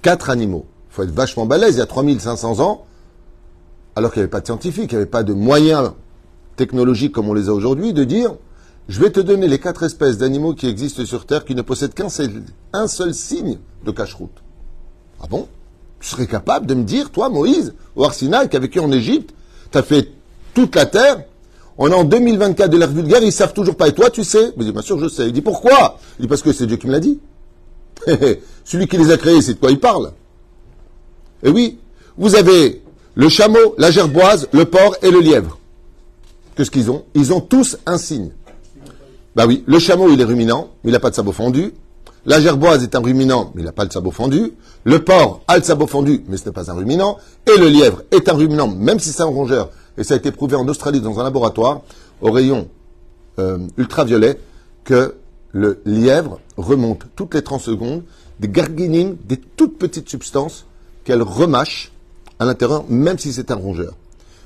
Quatre 0.02 0.28
animaux. 0.28 0.66
Il 0.90 0.94
faut 0.94 1.02
être 1.04 1.12
vachement 1.12 1.46
balèze. 1.46 1.76
Il 1.76 1.78
y 1.78 1.82
a 1.82 1.86
3500 1.86 2.58
ans, 2.60 2.84
alors 3.96 4.12
qu'il 4.12 4.20
n'y 4.20 4.24
avait 4.24 4.30
pas 4.30 4.40
de 4.40 4.46
scientifiques, 4.46 4.92
il 4.92 4.96
n'y 4.96 5.02
avait 5.02 5.06
pas 5.10 5.22
de 5.22 5.32
moyens 5.32 5.92
technologiques 6.56 7.12
comme 7.12 7.28
on 7.28 7.34
les 7.34 7.48
a 7.48 7.52
aujourd'hui, 7.52 7.92
de 7.92 8.04
dire 8.04 8.34
je 8.88 9.00
vais 9.00 9.10
te 9.10 9.20
donner 9.20 9.48
les 9.48 9.58
quatre 9.58 9.82
espèces 9.82 10.18
d'animaux 10.18 10.54
qui 10.54 10.66
existent 10.66 11.04
sur 11.04 11.26
Terre 11.26 11.44
qui 11.44 11.54
ne 11.54 11.62
possèdent 11.62 11.94
qu'un 11.94 12.08
seul, 12.08 13.14
signe 13.14 13.58
de 13.84 13.90
cache-route. 13.90 14.42
Ah 15.22 15.26
bon? 15.28 15.48
Tu 16.00 16.08
serais 16.08 16.26
capable 16.26 16.66
de 16.66 16.74
me 16.74 16.82
dire, 16.82 17.10
toi, 17.10 17.30
Moïse, 17.30 17.74
au 17.96 18.04
Arsinaï, 18.04 18.48
qui 18.50 18.56
a 18.56 18.60
vécu 18.60 18.80
en 18.80 18.92
Égypte, 18.92 19.34
tu 19.72 19.78
as 19.78 19.82
fait 19.82 20.10
toute 20.52 20.76
la 20.76 20.84
terre, 20.84 21.24
on 21.78 21.90
est 21.90 21.94
en 21.94 22.04
2024 22.04 22.70
de 22.70 22.76
l'ère 22.76 22.90
vulgaire, 22.90 23.22
ils 23.22 23.32
savent 23.32 23.54
toujours 23.54 23.76
pas. 23.76 23.88
Et 23.88 23.94
toi, 23.94 24.10
tu 24.10 24.22
sais? 24.22 24.52
Mais 24.56 24.70
bien 24.70 24.82
sûr, 24.82 24.98
je 24.98 25.08
sais. 25.08 25.26
Il 25.26 25.32
dit 25.32 25.40
pourquoi? 25.40 25.98
Il 26.18 26.22
dit 26.22 26.28
parce 26.28 26.42
que 26.42 26.52
c'est 26.52 26.66
Dieu 26.66 26.76
qui 26.76 26.86
me 26.86 26.92
l'a 26.92 27.00
dit. 27.00 27.18
Celui 28.64 28.86
qui 28.86 28.98
les 28.98 29.10
a 29.10 29.16
créés, 29.16 29.40
c'est 29.40 29.54
de 29.54 29.58
quoi 29.58 29.70
il 29.70 29.80
parle. 29.80 30.12
Et 31.42 31.48
oui, 31.48 31.78
vous 32.16 32.36
avez 32.36 32.83
le 33.14 33.28
chameau, 33.28 33.74
la 33.78 33.90
gerboise, 33.90 34.48
le 34.52 34.64
porc 34.64 34.96
et 35.02 35.10
le 35.10 35.20
lièvre. 35.20 35.58
Qu'est-ce 36.56 36.70
qu'ils 36.70 36.90
ont? 36.90 37.04
Ils 37.14 37.32
ont 37.32 37.40
tous 37.40 37.76
un 37.86 37.98
signe. 37.98 38.30
Bah 39.34 39.46
oui, 39.46 39.64
le 39.66 39.78
chameau, 39.78 40.10
il 40.10 40.20
est 40.20 40.24
ruminant, 40.24 40.70
mais 40.82 40.90
il 40.90 40.92
n'a 40.92 41.00
pas 41.00 41.10
de 41.10 41.14
sabot 41.14 41.32
fondu. 41.32 41.72
La 42.26 42.40
gerboise 42.40 42.82
est 42.82 42.94
un 42.94 43.00
ruminant, 43.00 43.52
mais 43.54 43.62
il 43.62 43.64
n'a 43.64 43.72
pas 43.72 43.84
de 43.84 43.92
sabot 43.92 44.10
fondu. 44.10 44.52
Le 44.84 45.04
porc 45.04 45.42
a 45.46 45.58
le 45.58 45.62
sabot 45.62 45.86
fondu, 45.86 46.24
mais 46.28 46.36
ce 46.36 46.46
n'est 46.46 46.52
pas 46.52 46.70
un 46.70 46.74
ruminant. 46.74 47.18
Et 47.46 47.58
le 47.58 47.68
lièvre 47.68 48.02
est 48.10 48.28
un 48.28 48.34
ruminant, 48.34 48.68
même 48.68 48.98
si 48.98 49.10
c'est 49.10 49.22
un 49.22 49.26
rongeur, 49.26 49.70
et 49.98 50.04
ça 50.04 50.14
a 50.14 50.16
été 50.16 50.30
prouvé 50.30 50.56
en 50.56 50.66
Australie 50.68 51.00
dans 51.00 51.18
un 51.20 51.24
laboratoire, 51.24 51.82
au 52.22 52.30
rayon 52.30 52.68
euh, 53.38 53.58
ultraviolet, 53.76 54.38
que 54.84 55.16
le 55.52 55.80
lièvre 55.84 56.40
remonte 56.56 57.02
toutes 57.14 57.34
les 57.34 57.42
30 57.42 57.60
secondes 57.60 58.02
des 58.40 58.48
garguinines, 58.48 59.16
des 59.24 59.36
toutes 59.36 59.78
petites 59.78 60.08
substances 60.08 60.66
qu'elle 61.04 61.22
remâche 61.22 61.92
à 62.38 62.44
l'intérieur, 62.44 62.84
même 62.88 63.18
si 63.18 63.32
c'est 63.32 63.50
un 63.50 63.56
rongeur. 63.56 63.94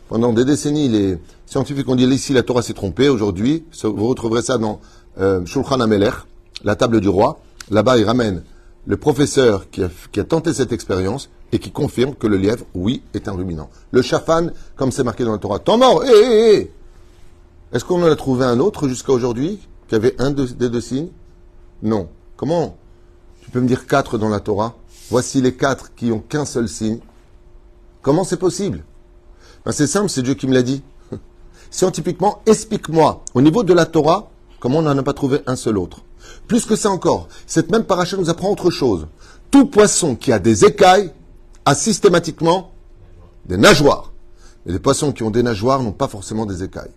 Pendant 0.09 0.33
des 0.33 0.45
décennies, 0.45 0.89
les 0.89 1.19
scientifiques 1.47 1.89
ont 1.89 1.95
dit 1.95 2.07
ici 2.07 2.33
la 2.33 2.43
Torah 2.43 2.63
s'est 2.63 2.75
trompée. 2.75 3.09
Aujourd'hui, 3.09 3.65
vous 3.83 4.07
retrouverez 4.07 4.43
ça 4.43 4.57
dans 4.59 4.81
euh, 5.21 5.45
Shulchan 5.45 5.81
Ameler, 5.81 6.11
la 6.65 6.77
table 6.77 7.01
du 7.01 7.09
roi. 7.09 7.41
Là-bas, 7.71 7.99
il 7.99 8.05
ramène 8.05 8.43
le 8.87 8.97
professeur 8.97 9.69
qui 9.71 9.83
a, 9.83 10.25
tenté 10.25 10.55
cette 10.55 10.73
expérience 10.73 11.29
et 11.53 11.59
qui 11.59 11.71
confirme 11.71 12.15
que 12.15 12.27
le 12.27 12.39
lièvre, 12.39 12.65
oui, 12.75 13.03
est 13.13 13.29
un 13.29 13.33
ruminant. 13.33 13.69
Le 13.91 14.01
chafan, 14.01 14.49
comme 14.77 14.93
c'est 14.93 15.05
marqué 15.05 15.25
dans 15.25 15.33
la 15.33 15.39
Torah, 15.39 15.59
tant 15.59 15.77
mort, 15.77 16.05
hé, 16.05 16.09
hé, 16.09 16.55
hé 16.55 16.73
Est-ce 17.73 17.85
qu'on 17.85 18.03
en 18.03 18.11
a 18.11 18.17
trouvé 18.17 18.47
un 18.47 18.61
autre 18.61 18.89
jusqu'à 18.89 19.13
aujourd'hui 19.13 19.61
qui 19.89 19.95
avait 19.95 20.15
un 20.19 20.31
des 20.31 20.71
deux 20.71 20.81
signes? 20.81 21.09
Non. 21.83 22.09
Comment? 22.37 22.77
Tu 23.43 23.51
peux 23.51 23.61
me 23.61 23.69
dire 23.69 23.87
quatre 23.87 24.17
dans 24.17 24.29
la 24.31 24.41
Torah 24.41 24.75
Voici 25.11 25.43
les 25.43 25.55
quatre 25.55 25.95
qui 25.95 26.11
ont 26.11 26.21
qu'un 26.21 26.45
seul 26.45 26.69
signe. 26.69 26.99
Comment 28.03 28.25
c'est 28.25 28.37
possible? 28.37 28.85
Ben, 29.65 29.73
C'est 29.73 29.87
simple, 29.87 30.09
c'est 30.09 30.23
Dieu 30.23 30.35
qui 30.35 30.47
me 30.47 30.55
l'a 30.55 30.63
dit. 30.63 30.83
Scientifiquement, 31.71 32.41
explique-moi, 32.47 33.23
au 33.35 33.41
niveau 33.41 33.63
de 33.63 33.75
la 33.75 33.87
Torah, 33.87 34.31
comment 34.61 34.79
on 34.79 34.83
n'en 34.83 34.97
a 34.97 35.03
pas 35.03 35.15
trouvé 35.15 35.41
un 35.47 35.57
seul 35.57 35.79
autre? 35.79 36.03
Plus 36.47 36.65
que 36.65 36.77
ça 36.77 36.91
encore, 36.91 37.29
cette 37.47 37.71
même 37.71 37.85
paracha 37.85 38.17
nous 38.17 38.31
apprend 38.31 38.51
autre 38.51 38.71
chose. 38.71 39.07
Tout 39.51 39.67
poisson 39.67 40.15
qui 40.15 40.33
a 40.33 40.39
des 40.39 40.65
écailles 40.65 41.13
a 41.65 41.75
systématiquement 41.75 42.73
des 43.47 43.57
nageoires. 43.57 44.13
Et 44.67 44.73
les 44.73 44.79
poissons 44.79 45.13
qui 45.13 45.23
ont 45.23 45.31
des 45.31 45.43
nageoires 45.43 45.83
n'ont 45.83 45.93
pas 45.93 46.09
forcément 46.09 46.47
des 46.47 46.63
écailles. 46.63 46.91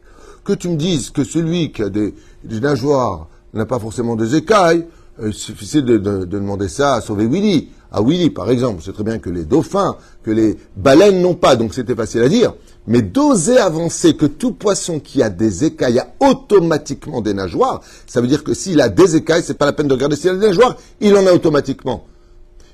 Que 0.44 0.54
tu 0.54 0.70
me 0.70 0.76
dises 0.76 1.10
que 1.10 1.24
celui 1.24 1.72
qui 1.72 1.84
a 1.84 1.90
des, 1.90 2.14
nageoires 2.44 3.28
n'a 3.54 3.66
pas 3.66 3.80
forcément 3.80 4.16
des 4.16 4.36
écailles, 4.36 4.86
il 5.26 5.34
suffisait 5.34 5.82
de, 5.82 5.98
demander 5.98 6.68
ça 6.68 6.96
à 6.96 7.02
sauver 7.02 7.28
Willy. 7.28 7.70
À 7.92 8.02
Willy, 8.02 8.30
par 8.30 8.50
exemple, 8.50 8.82
c'est 8.84 8.94
très 8.94 9.04
bien 9.04 9.20
que 9.20 9.30
les 9.30 9.44
dauphins, 9.44 9.98
que 10.24 10.32
les 10.32 10.58
baleines 10.78 11.22
n'ont 11.22 11.36
pas, 11.36 11.56
donc 11.56 11.74
c'était 11.74 11.96
facile 11.96 12.22
à 12.22 12.30
dire. 12.30 12.54
Mais 12.88 13.02
d'oser 13.02 13.58
avancer 13.58 14.16
que 14.16 14.26
tout 14.26 14.54
poisson 14.54 15.00
qui 15.00 15.22
a 15.22 15.30
des 15.30 15.66
écailles 15.66 16.00
a 16.00 16.14
automatiquement 16.20 17.22
des 17.22 17.34
nageoires, 17.34 17.82
ça 18.08 18.22
veut 18.22 18.28
dire 18.28 18.44
que 18.44 18.54
s'il 18.54 18.80
a 18.82 18.90
des 18.90 19.16
écailles, 19.18 19.44
c'est 19.46 19.58
pas 19.58 19.66
la 19.66 19.74
peine 19.74 19.88
de 19.88 19.94
regarder 19.94 20.16
s'il 20.16 20.30
a 20.30 20.36
des 20.36 20.48
nageoires, 20.48 20.78
il 21.02 21.16
en 21.16 21.28
a 21.28 21.34
automatiquement. 21.34 22.06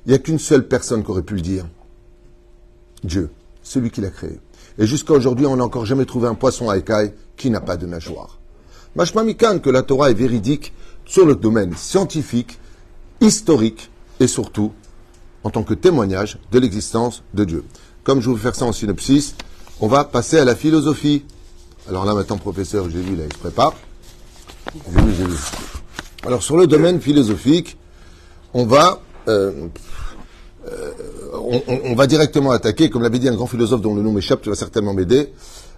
Il 0.05 0.09
n'y 0.09 0.15
a 0.15 0.19
qu'une 0.19 0.39
seule 0.39 0.67
personne 0.67 1.03
qui 1.03 1.11
aurait 1.11 1.23
pu 1.23 1.35
le 1.35 1.41
dire. 1.41 1.65
Dieu, 3.03 3.29
celui 3.63 3.91
qui 3.91 4.01
l'a 4.01 4.09
créé. 4.09 4.39
Et 4.77 4.85
jusqu'à 4.85 5.13
aujourd'hui, 5.13 5.45
on 5.45 5.57
n'a 5.57 5.63
encore 5.63 5.85
jamais 5.85 6.05
trouvé 6.05 6.27
un 6.27 6.35
poisson 6.35 6.69
à 6.69 6.77
écailles 6.77 7.13
qui 7.35 7.49
n'a 7.49 7.59
pas 7.59 7.77
de 7.77 7.87
nageoire. 7.87 8.37
Machma 8.95 9.23
Mikan, 9.23 9.59
que 9.59 9.69
la 9.69 9.81
Torah 9.83 10.11
est 10.11 10.15
véridique 10.15 10.73
sur 11.07 11.25
le 11.25 11.35
domaine 11.35 11.75
scientifique, 11.75 12.59
historique 13.21 13.89
et 14.19 14.27
surtout 14.27 14.71
en 15.43 15.49
tant 15.49 15.63
que 15.63 15.73
témoignage 15.73 16.37
de 16.51 16.59
l'existence 16.59 17.23
de 17.33 17.45
Dieu. 17.45 17.63
Comme 18.03 18.21
je 18.21 18.29
vous 18.29 18.37
faire 18.37 18.55
ça 18.55 18.65
en 18.65 18.71
synopsis, 18.71 19.35
on 19.79 19.87
va 19.87 20.03
passer 20.03 20.37
à 20.37 20.45
la 20.45 20.55
philosophie. 20.55 21.23
Alors 21.87 22.05
là, 22.05 22.13
maintenant, 22.13 22.37
professeur, 22.37 22.89
j'ai 22.89 23.01
vu, 23.01 23.13
il 23.13 23.33
se 23.33 23.39
prépare. 23.39 23.73
J'ai. 24.91 25.23
Alors, 26.25 26.43
sur 26.43 26.57
le 26.57 26.67
domaine 26.67 26.99
philosophique, 26.99 27.77
on 28.53 28.65
va, 28.65 28.99
euh, 29.27 29.67
euh, 30.67 30.91
on, 31.83 31.95
va 31.95 32.07
directement 32.07 32.51
attaquer, 32.51 32.89
comme 32.89 33.03
l'avait 33.03 33.19
dit 33.19 33.29
un 33.29 33.35
grand 33.35 33.47
philosophe 33.47 33.81
dont 33.81 33.95
le 33.95 34.01
nom 34.01 34.11
m'échappe, 34.11 34.41
tu 34.41 34.49
vas 34.49 34.55
certainement 34.55 34.93
m'aider. 34.93 35.31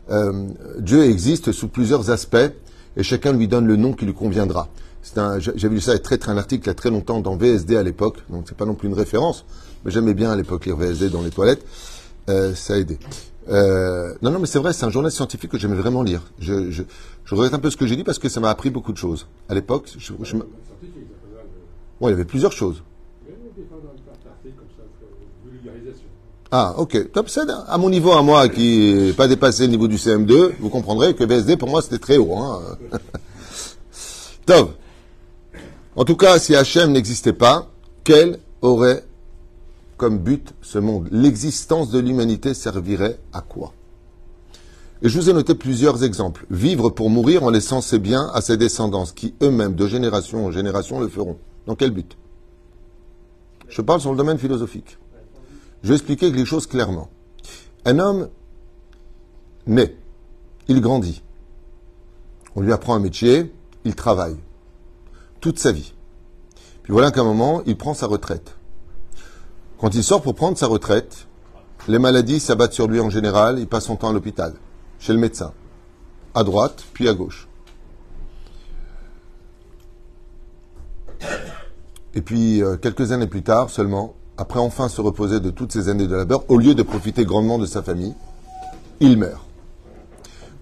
Euh, 0.09 0.47
Dieu 0.79 1.03
existe 1.03 1.51
sous 1.51 1.67
plusieurs 1.67 2.09
aspects 2.09 2.37
et 2.97 3.03
chacun 3.03 3.33
lui 3.33 3.47
donne 3.47 3.67
le 3.67 3.75
nom 3.75 3.93
qui 3.93 4.05
lui 4.05 4.13
conviendra. 4.13 4.69
J'avais 5.39 5.75
lu 5.75 5.81
ça, 5.81 5.97
très 5.99 6.17
très 6.17 6.31
un 6.31 6.37
article 6.37 6.65
il 6.65 6.67
y 6.67 6.71
a 6.71 6.75
très 6.75 6.89
longtemps 6.89 7.19
dans 7.19 7.35
VSD 7.35 7.75
à 7.75 7.83
l'époque, 7.83 8.17
donc 8.29 8.45
c'est 8.47 8.57
pas 8.57 8.65
non 8.65 8.75
plus 8.75 8.87
une 8.87 8.93
référence, 8.93 9.45
mais 9.83 9.91
j'aimais 9.91 10.13
bien 10.13 10.31
à 10.31 10.35
l'époque 10.35 10.65
lire 10.65 10.75
VSD 10.75 11.09
dans 11.09 11.21
les 11.21 11.31
toilettes. 11.31 11.65
ça 12.27 12.73
a 12.73 12.77
aidé. 12.77 12.99
Euh, 13.49 14.13
non, 14.21 14.31
non, 14.31 14.39
mais 14.39 14.45
c'est 14.45 14.59
vrai, 14.59 14.73
c'est 14.73 14.85
un 14.85 14.89
journal 14.89 15.11
scientifique 15.11 15.51
que 15.51 15.57
j'aimais 15.57 15.75
vraiment 15.75 16.03
lire. 16.03 16.21
Je, 16.39 16.83
regrette 17.29 17.53
un 17.53 17.59
peu 17.59 17.69
ce 17.69 17.77
que 17.77 17.87
j'ai 17.87 17.95
dit 17.95 18.03
parce 18.03 18.19
que 18.19 18.29
ça 18.29 18.39
m'a 18.39 18.49
appris 18.49 18.69
beaucoup 18.69 18.91
de 18.91 18.97
choses. 18.97 19.27
À 19.47 19.55
l'époque, 19.55 19.89
il 22.01 22.09
y 22.09 22.11
avait 22.11 22.25
plusieurs 22.25 22.51
choses. 22.51 22.83
Ah, 26.51 26.73
ok. 26.77 27.11
Top, 27.11 27.29
à 27.67 27.77
mon 27.77 27.89
niveau, 27.89 28.11
à 28.11 28.23
moi, 28.23 28.49
qui 28.49 28.93
n'est 28.93 29.13
pas 29.13 29.27
dépassé 29.27 29.63
le 29.63 29.69
niveau 29.69 29.87
du 29.87 29.97
CM2, 29.97 30.53
vous 30.59 30.69
comprendrez 30.69 31.13
que 31.13 31.23
VSD, 31.23 31.57
pour 31.57 31.69
moi, 31.69 31.81
c'était 31.81 31.99
très 31.99 32.17
haut. 32.17 32.35
Hein. 32.35 32.61
Top. 34.45 34.73
En 35.95 36.05
tout 36.05 36.15
cas, 36.15 36.39
si 36.39 36.53
HM 36.53 36.91
n'existait 36.91 37.33
pas, 37.33 37.69
quel 38.03 38.39
aurait 38.61 39.03
comme 39.97 40.17
but 40.17 40.53
ce 40.61 40.79
monde? 40.79 41.07
L'existence 41.11 41.89
de 41.89 41.99
l'humanité 41.99 42.53
servirait 42.53 43.19
à 43.33 43.41
quoi? 43.41 43.73
Et 45.01 45.09
je 45.09 45.19
vous 45.19 45.29
ai 45.29 45.33
noté 45.33 45.55
plusieurs 45.55 46.03
exemples. 46.03 46.45
Vivre 46.49 46.89
pour 46.89 47.09
mourir 47.09 47.43
en 47.43 47.49
laissant 47.49 47.81
ses 47.81 47.99
biens 47.99 48.29
à 48.33 48.41
ses 48.41 48.57
descendants, 48.57 49.05
qui 49.05 49.33
eux-mêmes, 49.41 49.75
de 49.75 49.87
génération 49.87 50.45
en 50.45 50.51
génération, 50.51 50.99
le 50.99 51.07
feront. 51.07 51.37
Dans 51.67 51.75
quel 51.75 51.91
but? 51.91 52.17
Je 53.69 53.81
parle 53.81 54.01
sur 54.01 54.11
le 54.11 54.17
domaine 54.17 54.37
philosophique. 54.37 54.97
Je 55.83 55.89
vais 55.89 55.95
expliquer 55.95 56.31
les 56.31 56.45
choses 56.45 56.67
clairement. 56.67 57.09
Un 57.85 57.99
homme 57.99 58.29
naît, 59.67 59.95
il 60.67 60.81
grandit, 60.81 61.21
on 62.55 62.61
lui 62.61 62.73
apprend 62.73 62.95
un 62.95 62.99
métier, 62.99 63.53
il 63.85 63.95
travaille, 63.95 64.35
toute 65.39 65.59
sa 65.59 65.71
vie. 65.71 65.93
Puis 66.83 66.93
voilà 66.93 67.11
qu'à 67.11 67.21
un 67.21 67.25
moment, 67.25 67.61
il 67.65 67.77
prend 67.77 67.93
sa 67.93 68.07
retraite. 68.07 68.55
Quand 69.79 69.95
il 69.95 70.03
sort 70.03 70.21
pour 70.21 70.35
prendre 70.35 70.57
sa 70.57 70.67
retraite, 70.67 71.27
les 71.87 71.99
maladies 71.99 72.39
s'abattent 72.39 72.73
sur 72.73 72.87
lui 72.87 72.99
en 72.99 73.09
général, 73.09 73.59
il 73.59 73.67
passe 73.67 73.85
son 73.85 73.95
temps 73.95 74.09
à 74.09 74.13
l'hôpital, 74.13 74.53
chez 74.99 75.13
le 75.13 75.19
médecin, 75.19 75.53
à 76.33 76.43
droite, 76.43 76.83
puis 76.93 77.07
à 77.07 77.13
gauche. 77.13 77.47
Et 82.15 82.21
puis, 82.21 82.61
euh, 82.61 82.75
quelques 82.75 83.11
années 83.11 83.27
plus 83.27 83.43
tard 83.43 83.69
seulement, 83.69 84.15
après 84.37 84.59
enfin 84.59 84.89
se 84.89 84.99
reposer 85.01 85.39
de 85.39 85.49
toutes 85.49 85.71
ces 85.71 85.89
années 85.89 86.07
de 86.07 86.15
labeur, 86.15 86.43
au 86.49 86.57
lieu 86.57 86.75
de 86.75 86.83
profiter 86.83 87.23
grandement 87.23 87.57
de 87.57 87.65
sa 87.65 87.83
famille, 87.83 88.15
il 88.99 89.17
meurt. 89.17 89.45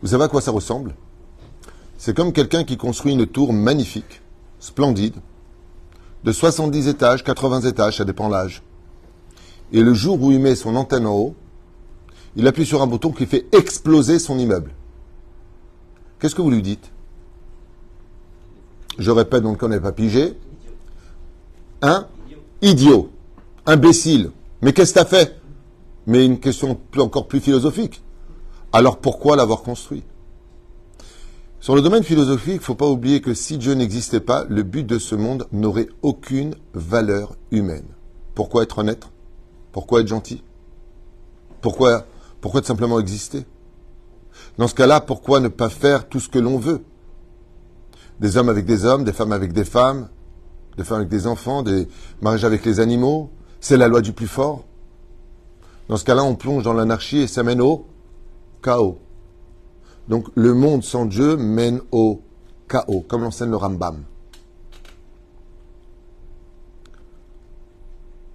Vous 0.01 0.10
savez 0.10 0.25
à 0.25 0.27
quoi 0.27 0.41
ça 0.41 0.51
ressemble? 0.51 0.93
C'est 1.98 2.15
comme 2.15 2.34
quelqu'un 2.34 2.63
qui 2.63 2.77
construit 2.77 3.13
une 3.13 3.25
tour 3.25 3.53
magnifique, 3.53 4.22
splendide, 4.60 5.16
de 6.24 6.32
70 6.32 6.88
étages, 6.88 7.24
80 7.24 7.62
étages, 7.62 7.98
ça 7.98 8.06
dépend 8.06 8.28
l'âge. 8.30 8.64
Et 9.72 9.82
le 9.82 9.94
jour 9.94 10.22
où 10.22 10.32
il 10.32 10.40
met 10.40 10.56
son 10.56 10.76
antenne 10.76 11.06
en 11.06 11.14
haut, 11.14 11.36
il 12.36 12.48
appuie 12.48 12.66
sur 12.66 12.82
un 12.82 12.88
bouton 12.88 13.12
qui 13.12 13.26
fait 13.26 13.46
exploser 13.52 14.20
son 14.20 14.38
immeuble. 14.38 14.72
Qu'est-ce 16.20 16.36
que 16.36 16.42
vous 16.42 16.52
lui 16.52 16.62
dites? 16.62 16.92
Je 18.98 19.12
répète, 19.12 19.44
donc 19.44 19.62
on 19.62 19.68
n'est 19.68 19.80
pas 19.80 19.92
pigé. 19.92 20.38
Un 21.82 22.08
idiot, 22.62 23.12
imbécile. 23.66 24.32
Mais 24.62 24.74
qu'est-ce 24.74 24.94
que 24.94 25.00
tu 25.00 25.06
as 25.06 25.06
fait? 25.06 25.40
Mais 26.08 26.26
une 26.26 26.40
question 26.40 26.80
encore 26.98 27.28
plus 27.28 27.40
philosophique. 27.40 28.02
Alors 28.74 28.98
pourquoi 28.98 29.36
l'avoir 29.36 29.62
construit? 29.62 30.04
Sur 31.60 31.76
le 31.76 31.82
domaine 31.82 32.04
philosophique, 32.04 32.54
il 32.54 32.60
ne 32.60 32.64
faut 32.64 32.76
pas 32.76 32.88
oublier 32.88 33.20
que 33.20 33.34
si 33.34 33.58
Dieu 33.58 33.74
n'existait 33.74 34.20
pas, 34.20 34.46
le 34.48 34.64
but 34.64 34.86
de 34.86 35.00
ce 35.00 35.16
monde 35.16 35.48
n'aurait 35.52 35.90
aucune 36.04 36.56
valeur 36.74 37.36
humaine. 37.52 37.88
Pourquoi 38.36 38.64
être 38.64 38.78
honnête? 38.80 39.08
Pourquoi 39.72 40.02
être 40.02 40.08
gentil? 40.08 40.44
Pourquoi, 41.62 42.06
pourquoi 42.42 42.62
simplement 42.62 43.00
exister? 43.00 43.46
Dans 44.60 44.68
ce 44.68 44.76
cas-là, 44.76 45.02
pourquoi 45.02 45.40
ne 45.40 45.48
pas 45.48 45.70
faire 45.70 46.08
tout 46.08 46.20
ce 46.20 46.30
que 46.30 46.40
l'on 46.40 46.60
veut? 46.60 46.84
Des 48.20 48.38
hommes 48.38 48.50
avec 48.50 48.66
des 48.66 48.86
hommes, 48.86 49.04
des 49.04 49.14
femmes 49.14 49.32
avec 49.32 49.52
des 49.52 49.66
femmes, 49.66 50.10
des 50.78 50.84
femmes 50.84 50.98
avec 50.98 51.10
des 51.10 51.26
enfants, 51.26 51.64
des 51.64 51.88
mariages 52.22 52.46
avec 52.46 52.64
les 52.66 52.80
animaux. 52.80 53.32
C'est 53.60 53.78
la 53.78 53.88
loi 53.88 54.02
du 54.02 54.14
plus 54.14 54.28
fort. 54.28 54.64
Dans 55.90 55.98
ce 55.98 56.06
cas-là, 56.06 56.24
on 56.24 56.36
plonge 56.36 56.64
dans 56.64 56.74
l'anarchie 56.74 57.18
et 57.18 57.28
ça 57.28 57.42
mène 57.42 57.62
au 57.62 57.88
chaos. 58.62 59.00
Donc 60.10 60.28
le 60.36 60.54
monde 60.54 60.84
sans 60.84 61.06
Dieu 61.06 61.36
mène 61.38 61.82
au 61.92 62.22
chaos, 62.70 63.04
comme 63.08 63.24
l'enseigne 63.24 63.50
le 63.50 63.58
Rambam. 63.58 64.04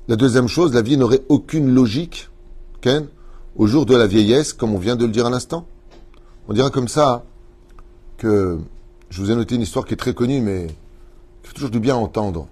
La 0.09 0.17
deuxième 0.17 0.49
chose, 0.49 0.75
la 0.75 0.83
vie 0.83 0.97
n'aurait 0.97 1.23
aucune 1.29 1.73
logique, 1.73 2.29
Ken, 2.81 3.07
au 3.57 3.67
jour 3.67 3.87
de 3.87 3.97
la 3.97 4.07
vieillesse, 4.07 4.53
comme 4.53 4.75
on 4.75 4.79
vient 4.79 4.97
de 4.97 5.07
le 5.07 5.13
dire 5.13 5.27
à 5.27 5.31
l'instant. 5.31 5.67
On 6.49 6.53
dira 6.53 6.71
comme 6.71 6.89
ça 6.89 7.25
que 8.19 8.59
je 9.09 9.21
vous 9.21 9.31
ai 9.31 9.35
noté 9.35 9.55
une 9.55 9.63
histoire 9.63 9.87
qui 9.87 9.95
est 9.95 9.97
très 9.97 10.15
connue, 10.15 10.41
mais 10.41 10.67
qui 11.43 11.49
fait 11.49 11.55
toujours 11.55 11.71
du 11.71 11.81
bien 11.81 11.95
entendre. 11.95 12.49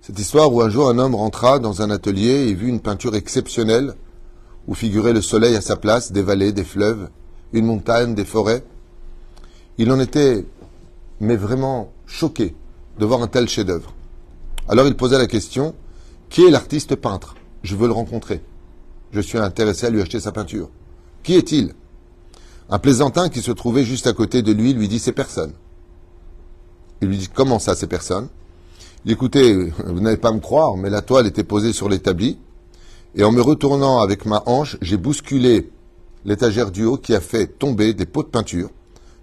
Cette 0.00 0.18
histoire 0.18 0.52
où 0.52 0.60
un 0.60 0.68
jour 0.68 0.88
un 0.88 0.98
homme 0.98 1.14
rentra 1.14 1.60
dans 1.60 1.80
un 1.80 1.90
atelier 1.90 2.48
et 2.48 2.54
vit 2.54 2.68
une 2.68 2.80
peinture 2.80 3.14
exceptionnelle 3.14 3.94
où 4.66 4.74
figurait 4.74 5.12
le 5.12 5.22
soleil 5.22 5.54
à 5.54 5.60
sa 5.60 5.76
place, 5.76 6.10
des 6.10 6.22
vallées, 6.22 6.52
des 6.52 6.64
fleuves, 6.64 7.08
une 7.52 7.66
montagne, 7.66 8.14
des 8.14 8.24
forêts. 8.24 8.64
Il 9.78 9.90
en 9.90 10.00
était, 10.00 10.44
mais 11.20 11.36
vraiment 11.36 11.92
choqué 12.06 12.54
de 12.98 13.04
voir 13.06 13.22
un 13.22 13.26
tel 13.26 13.48
chef-d'œuvre. 13.48 13.94
Alors 14.68 14.86
il 14.86 14.96
posa 14.96 15.18
la 15.18 15.26
question 15.26 15.74
qui 16.28 16.44
est 16.44 16.50
l'artiste 16.50 16.96
peintre? 16.96 17.34
Je 17.62 17.76
veux 17.76 17.86
le 17.86 17.92
rencontrer. 17.92 18.42
Je 19.12 19.20
suis 19.20 19.38
intéressé 19.38 19.86
à 19.86 19.90
lui 19.90 20.00
acheter 20.00 20.20
sa 20.20 20.32
peinture. 20.32 20.70
Qui 21.22 21.34
est-il? 21.34 21.74
Un 22.70 22.78
plaisantin 22.78 23.28
qui 23.28 23.42
se 23.42 23.50
trouvait 23.50 23.84
juste 23.84 24.06
à 24.06 24.12
côté 24.12 24.42
de 24.42 24.52
lui 24.52 24.72
lui 24.72 24.88
dit 24.88 24.98
c'est 24.98 25.12
personne. 25.12 25.52
Il 27.00 27.08
lui 27.08 27.18
dit 27.18 27.28
comment 27.28 27.58
ça 27.58 27.74
c'est 27.74 27.86
personne? 27.86 28.28
Écoutez, 29.04 29.72
vous 29.84 30.00
n'allez 30.00 30.16
pas 30.16 30.32
me 30.32 30.38
croire, 30.38 30.76
mais 30.76 30.88
la 30.88 31.02
toile 31.02 31.26
était 31.26 31.42
posée 31.42 31.72
sur 31.72 31.88
l'établi, 31.88 32.38
et 33.16 33.24
en 33.24 33.32
me 33.32 33.42
retournant 33.42 34.00
avec 34.00 34.26
ma 34.26 34.44
hanche, 34.46 34.76
j'ai 34.80 34.96
bousculé 34.96 35.70
l'étagère 36.24 36.70
du 36.70 36.84
haut 36.84 36.96
qui 36.96 37.14
a 37.14 37.20
fait 37.20 37.46
tomber 37.46 37.94
des 37.94 38.06
pots 38.06 38.22
de 38.22 38.28
peinture 38.28 38.70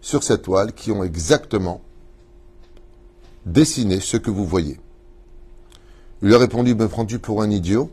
sur 0.02 0.24
cette 0.24 0.44
toile 0.44 0.74
qui 0.74 0.92
ont 0.92 1.04
exactement 1.04 1.82
dessiné 3.46 4.00
ce 4.00 4.18
que 4.18 4.32
vous 4.32 4.46
voyez. 4.46 4.80
Il 6.22 6.28
lui 6.28 6.36
a 6.36 6.40
répondu, 6.40 6.76
me 6.76 6.88
prends-tu 6.88 7.20
pour 7.20 7.42
un 7.42 7.50
idiot? 7.50 7.90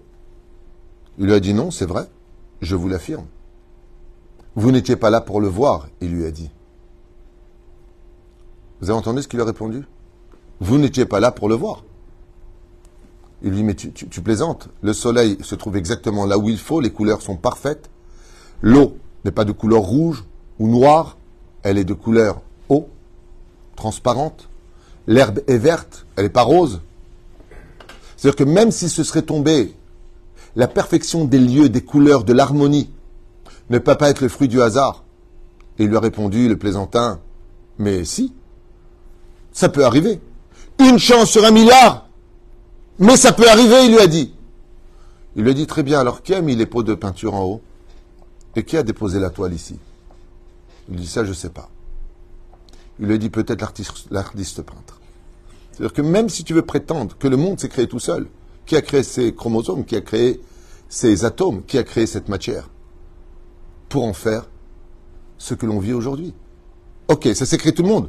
Il 1.18 1.26
lui 1.26 1.32
a 1.32 1.40
dit 1.40 1.54
non, 1.54 1.70
c'est 1.70 1.86
vrai. 1.86 2.08
Je 2.60 2.74
vous 2.74 2.88
l'affirme. 2.88 3.26
Vous 4.54 4.70
n'étiez 4.72 4.96
pas 4.96 5.10
là 5.10 5.20
pour 5.20 5.40
le 5.40 5.48
voir, 5.48 5.88
il 6.00 6.10
lui 6.10 6.24
a 6.24 6.30
dit. 6.30 6.50
Vous 8.80 8.90
avez 8.90 8.98
entendu 8.98 9.22
ce 9.22 9.28
qu'il 9.28 9.40
a 9.40 9.44
répondu? 9.44 9.84
Vous 10.60 10.78
n'étiez 10.78 11.04
pas 11.04 11.20
là 11.20 11.30
pour 11.30 11.48
le 11.48 11.54
voir. 11.54 11.84
Il 13.42 13.50
lui 13.50 13.58
dit, 13.58 13.64
mais 13.64 13.74
tu, 13.74 13.92
tu, 13.92 14.20
plaisantes. 14.22 14.68
Le 14.80 14.94
soleil 14.94 15.36
se 15.42 15.54
trouve 15.54 15.76
exactement 15.76 16.24
là 16.24 16.38
où 16.38 16.48
il 16.48 16.58
faut, 16.58 16.80
les 16.80 16.90
couleurs 16.90 17.20
sont 17.20 17.36
parfaites. 17.36 17.90
L'eau 18.62 18.96
n'est 19.24 19.30
pas 19.30 19.44
de 19.44 19.52
couleur 19.52 19.82
rouge 19.82 20.24
ou 20.58 20.68
noire, 20.68 21.16
elle 21.62 21.78
est 21.78 21.84
de 21.84 21.94
couleur 21.94 22.40
eau, 22.68 22.88
transparente. 23.74 24.48
L'herbe 25.06 25.40
est 25.46 25.58
verte, 25.58 26.06
elle 26.16 26.24
n'est 26.24 26.30
pas 26.30 26.42
rose. 26.42 26.80
C'est-à-dire 28.16 28.36
que 28.36 28.50
même 28.50 28.70
si 28.70 28.88
ce 28.88 29.04
serait 29.04 29.22
tombé, 29.22 29.74
la 30.56 30.68
perfection 30.68 31.24
des 31.24 31.38
lieux, 31.38 31.68
des 31.68 31.82
couleurs, 31.82 32.24
de 32.24 32.32
l'harmonie, 32.32 32.90
ne 33.68 33.78
peut 33.78 33.94
pas 33.94 34.10
être 34.10 34.20
le 34.20 34.28
fruit 34.28 34.48
du 34.48 34.62
hasard. 34.62 35.04
Et 35.78 35.84
il 35.84 35.88
lui 35.88 35.96
a 35.96 36.00
répondu, 36.00 36.48
le 36.48 36.56
plaisantin, 36.56 37.20
mais 37.78 38.04
si, 38.04 38.32
ça 39.52 39.68
peut 39.68 39.84
arriver. 39.84 40.20
Une 40.78 40.98
chance 40.98 41.30
sur 41.30 41.44
un 41.44 41.50
milliard, 41.50 42.08
mais 42.98 43.16
ça 43.16 43.32
peut 43.32 43.48
arriver, 43.48 43.84
il 43.84 43.92
lui 43.92 44.00
a 44.00 44.06
dit. 44.06 44.32
Il 45.36 45.42
lui 45.42 45.50
a 45.50 45.54
dit, 45.54 45.66
très 45.66 45.82
bien, 45.82 46.00
alors 46.00 46.22
qui 46.22 46.34
a 46.34 46.40
mis 46.40 46.56
les 46.56 46.66
pots 46.66 46.82
de 46.82 46.94
peinture 46.94 47.34
en 47.34 47.44
haut? 47.44 47.60
Et 48.56 48.64
qui 48.64 48.76
a 48.76 48.82
déposé 48.82 49.20
la 49.20 49.30
toile 49.30 49.52
ici? 49.52 49.78
Il 50.88 50.96
dit, 50.96 51.06
ça, 51.06 51.24
je 51.24 51.28
ne 51.28 51.34
sais 51.34 51.50
pas. 51.50 51.68
Il 52.98 53.06
lui 53.06 53.18
dit, 53.18 53.28
peut-être 53.28 53.60
l'artiste 54.10 54.62
peintre. 54.62 54.98
C'est-à-dire 55.72 55.92
que 55.92 56.02
même 56.02 56.30
si 56.30 56.42
tu 56.42 56.54
veux 56.54 56.62
prétendre 56.62 57.16
que 57.18 57.28
le 57.28 57.36
monde 57.36 57.60
s'est 57.60 57.68
créé 57.68 57.86
tout 57.86 57.98
seul, 57.98 58.28
qui 58.64 58.76
a 58.76 58.82
créé 58.82 59.02
ces 59.02 59.34
chromosomes, 59.34 59.84
qui 59.84 59.94
a 59.94 60.00
créé 60.00 60.40
ces 60.88 61.26
atomes, 61.26 61.62
qui 61.64 61.76
a 61.76 61.84
créé 61.84 62.06
cette 62.06 62.30
matière, 62.30 62.70
pour 63.90 64.04
en 64.04 64.14
faire 64.14 64.48
ce 65.36 65.52
que 65.52 65.66
l'on 65.66 65.78
vit 65.78 65.92
aujourd'hui? 65.92 66.32
Ok, 67.08 67.28
ça 67.34 67.44
s'est 67.44 67.58
créé 67.58 67.74
tout 67.74 67.82
le 67.82 67.88
monde. 67.88 68.08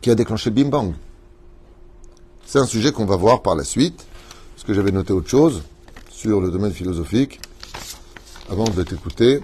Qui 0.00 0.10
a 0.10 0.14
déclenché 0.14 0.50
le 0.50 0.54
Bim 0.54 0.68
Bang? 0.68 0.94
C'est 2.46 2.60
un 2.60 2.66
sujet 2.66 2.92
qu'on 2.92 3.06
va 3.06 3.16
voir 3.16 3.42
par 3.42 3.56
la 3.56 3.64
suite, 3.64 4.06
parce 4.54 4.64
que 4.64 4.72
j'avais 4.72 4.92
noté 4.92 5.12
autre 5.12 5.28
chose 5.28 5.62
sur 6.10 6.40
le 6.40 6.50
domaine 6.50 6.72
philosophique, 6.72 7.40
avant 8.50 8.64
de 8.64 8.82
t'écouter. 8.82 9.40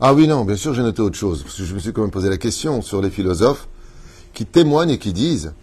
Ah 0.00 0.12
oui, 0.12 0.28
non, 0.28 0.44
bien 0.44 0.56
sûr, 0.56 0.74
j'ai 0.74 0.82
noté 0.82 1.00
autre 1.00 1.16
chose, 1.16 1.42
parce 1.42 1.56
que 1.56 1.64
je 1.64 1.74
me 1.74 1.78
suis 1.78 1.92
quand 1.92 2.02
même 2.02 2.10
posé 2.10 2.28
la 2.28 2.36
question 2.36 2.82
sur 2.82 3.00
les 3.00 3.10
philosophes 3.10 3.68
qui 4.34 4.44
témoignent 4.44 4.90
et 4.90 4.98
qui 4.98 5.12
disent 5.12 5.54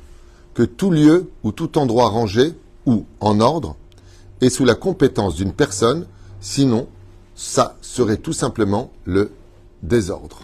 que 0.53 0.63
tout 0.63 0.89
lieu 0.89 1.29
ou 1.43 1.51
tout 1.51 1.77
endroit 1.77 2.09
rangé 2.09 2.53
ou 2.85 3.05
en 3.19 3.39
ordre 3.39 3.75
est 4.41 4.49
sous 4.49 4.65
la 4.65 4.75
compétence 4.75 5.35
d'une 5.35 5.53
personne, 5.53 6.07
sinon 6.41 6.87
ça 7.35 7.77
serait 7.81 8.17
tout 8.17 8.33
simplement 8.33 8.91
le 9.05 9.31
désordre. 9.83 10.41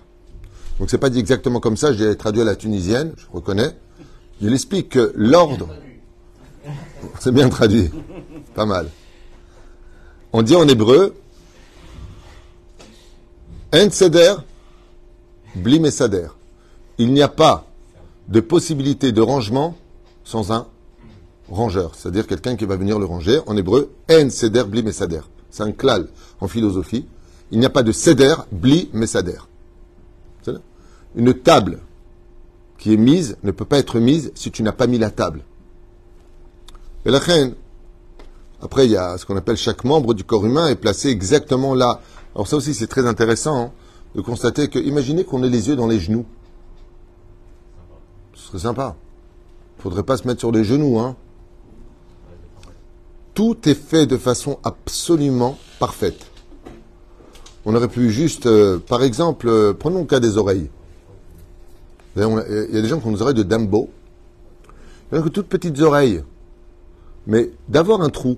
Donc 0.79 0.89
c'est 0.89 0.97
pas 0.97 1.09
dit 1.09 1.19
exactement 1.19 1.59
comme 1.59 1.77
ça, 1.77 1.91
j'ai 1.93 2.15
traduit 2.15 2.41
à 2.41 2.45
la 2.45 2.55
tunisienne, 2.55 3.13
je 3.17 3.25
reconnais. 3.33 3.75
Il 4.41 4.53
explique 4.53 4.89
que 4.89 5.11
l'ordre, 5.15 5.67
c'est 7.19 7.33
bien 7.33 7.49
traduit, 7.49 7.89
pas 8.55 8.65
mal. 8.65 8.89
On 10.31 10.41
dit 10.41 10.55
en 10.55 10.67
hébreu, 10.67 11.15
En 13.73 13.89
seder, 13.89 14.35
blim 15.55 15.85
et 15.85 15.91
Il 16.97 17.13
n'y 17.13 17.21
a 17.21 17.27
pas 17.27 17.65
de 18.27 18.39
possibilité 18.39 19.11
de 19.11 19.21
rangement 19.21 19.75
sans 20.23 20.51
un 20.51 20.67
rangeur, 21.49 21.95
c'est-à-dire 21.95 22.27
quelqu'un 22.27 22.55
qui 22.55 22.65
va 22.65 22.75
venir 22.75 22.99
le 22.99 23.05
ranger. 23.05 23.41
En 23.47 23.57
hébreu, 23.57 23.91
en 24.09 24.29
seder 24.29 24.63
bli 24.65 24.83
mesader. 24.83 25.21
C'est 25.49 25.63
un 25.63 25.71
klal 25.71 26.07
en 26.39 26.47
philosophie. 26.47 27.05
Il 27.51 27.59
n'y 27.59 27.65
a 27.65 27.71
pas 27.71 27.83
de 27.83 27.91
seder 27.91 28.35
bli 28.51 28.89
mesader. 28.93 29.37
Une 31.15 31.33
table 31.33 31.79
qui 32.77 32.93
est 32.93 32.97
mise 32.97 33.37
ne 33.43 33.49
peut 33.51 33.65
pas 33.65 33.79
être 33.79 33.99
mise 33.99 34.31
si 34.35 34.51
tu 34.51 34.61
n'as 34.61 34.71
pas 34.71 34.85
mis 34.85 34.99
la 34.99 35.09
table. 35.09 35.43
Et 37.05 37.09
après 38.61 38.85
il 38.85 38.91
y 38.91 38.97
a 38.97 39.17
ce 39.17 39.25
qu'on 39.25 39.37
appelle 39.37 39.57
chaque 39.57 39.83
membre 39.83 40.13
du 40.13 40.23
corps 40.23 40.45
humain 40.45 40.67
est 40.67 40.75
placé 40.75 41.09
exactement 41.09 41.73
là. 41.75 42.01
Alors 42.35 42.47
ça 42.47 42.57
aussi 42.57 42.73
c'est 42.73 42.87
très 42.87 43.05
intéressant 43.07 43.61
hein, 43.61 43.71
de 44.15 44.21
constater 44.21 44.67
que, 44.67 44.79
imaginez 44.79 45.23
qu'on 45.23 45.43
ait 45.43 45.49
les 45.49 45.69
yeux 45.69 45.75
dans 45.75 45.87
les 45.87 45.99
genoux. 45.99 46.25
Ce 48.33 48.47
serait 48.47 48.59
sympa. 48.59 48.95
Faudrait 49.79 50.03
pas 50.03 50.17
se 50.17 50.27
mettre 50.27 50.39
sur 50.39 50.51
les 50.51 50.63
genoux, 50.63 50.99
hein. 50.99 51.15
Tout 53.33 53.69
est 53.69 53.75
fait 53.75 54.05
de 54.05 54.17
façon 54.17 54.59
absolument 54.63 55.57
parfaite. 55.79 56.27
On 57.65 57.75
aurait 57.75 57.87
pu 57.87 58.09
juste, 58.09 58.47
euh, 58.47 58.79
par 58.79 59.03
exemple, 59.03 59.47
euh, 59.47 59.73
prenons 59.73 59.99
le 59.99 60.05
cas 60.05 60.19
des 60.19 60.37
oreilles. 60.37 60.69
Il 62.15 62.21
y 62.21 62.77
a 62.77 62.81
des 62.81 62.87
gens 62.87 62.99
qui 62.99 63.07
ont 63.07 63.11
des 63.11 63.21
oreilles 63.21 63.35
de 63.35 63.43
Dumbo. 63.43 63.89
Il 65.11 65.15
y 65.15 65.17
a 65.19 65.21
que 65.21 65.29
toutes 65.29 65.47
petites 65.47 65.79
oreilles. 65.79 66.23
Mais 67.27 67.51
d'avoir 67.69 68.01
un 68.01 68.09
trou 68.09 68.37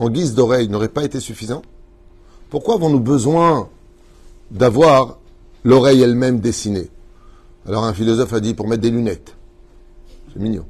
en 0.00 0.08
guise 0.08 0.34
d'oreille 0.34 0.68
n'aurait 0.68 0.88
pas 0.88 1.04
été 1.04 1.20
suffisant? 1.20 1.62
Pourquoi 2.48 2.74
avons-nous 2.74 3.00
besoin 3.00 3.68
d'avoir 4.50 5.18
l'oreille 5.62 6.02
elle-même 6.02 6.40
dessinée? 6.40 6.90
Alors 7.66 7.84
un 7.84 7.92
philosophe 7.92 8.32
a 8.32 8.40
dit 8.40 8.54
pour 8.54 8.66
mettre 8.66 8.82
des 8.82 8.90
lunettes. 8.90 9.36
C'est 10.32 10.40
mignon. 10.40 10.64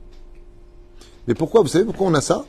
Mais 1.29 1.35
pourquoi 1.35 1.63
Vous 1.63 1.69
savez 1.69 1.85
pourquoi 1.85 2.09
on 2.09 2.15
a 2.15 2.21
ça? 2.21 2.45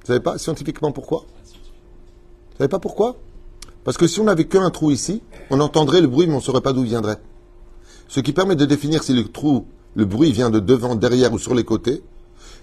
Vous 0.00 0.06
savez 0.06 0.20
pas 0.20 0.38
scientifiquement 0.38 0.92
pourquoi? 0.92 1.24
Vous 1.46 2.58
savez 2.58 2.68
pas 2.68 2.78
pourquoi? 2.78 3.16
Parce 3.82 3.96
que 3.96 4.06
si 4.06 4.20
on 4.20 4.24
n'avait 4.24 4.46
qu'un 4.46 4.68
trou 4.70 4.90
ici, 4.90 5.22
on 5.48 5.58
entendrait 5.60 6.02
le 6.02 6.06
bruit 6.06 6.26
mais 6.26 6.34
on 6.34 6.38
ne 6.38 6.42
saurait 6.42 6.60
pas 6.60 6.74
d'où 6.74 6.82
il 6.82 6.88
viendrait. 6.88 7.18
Ce 8.08 8.20
qui 8.20 8.34
permet 8.34 8.56
de 8.56 8.66
définir 8.66 9.02
si 9.02 9.14
le 9.14 9.26
trou, 9.26 9.64
le 9.94 10.04
bruit 10.04 10.32
vient 10.32 10.50
de 10.50 10.60
devant, 10.60 10.96
derrière 10.96 11.32
ou 11.32 11.38
sur 11.38 11.54
les 11.54 11.64
côtés, 11.64 12.02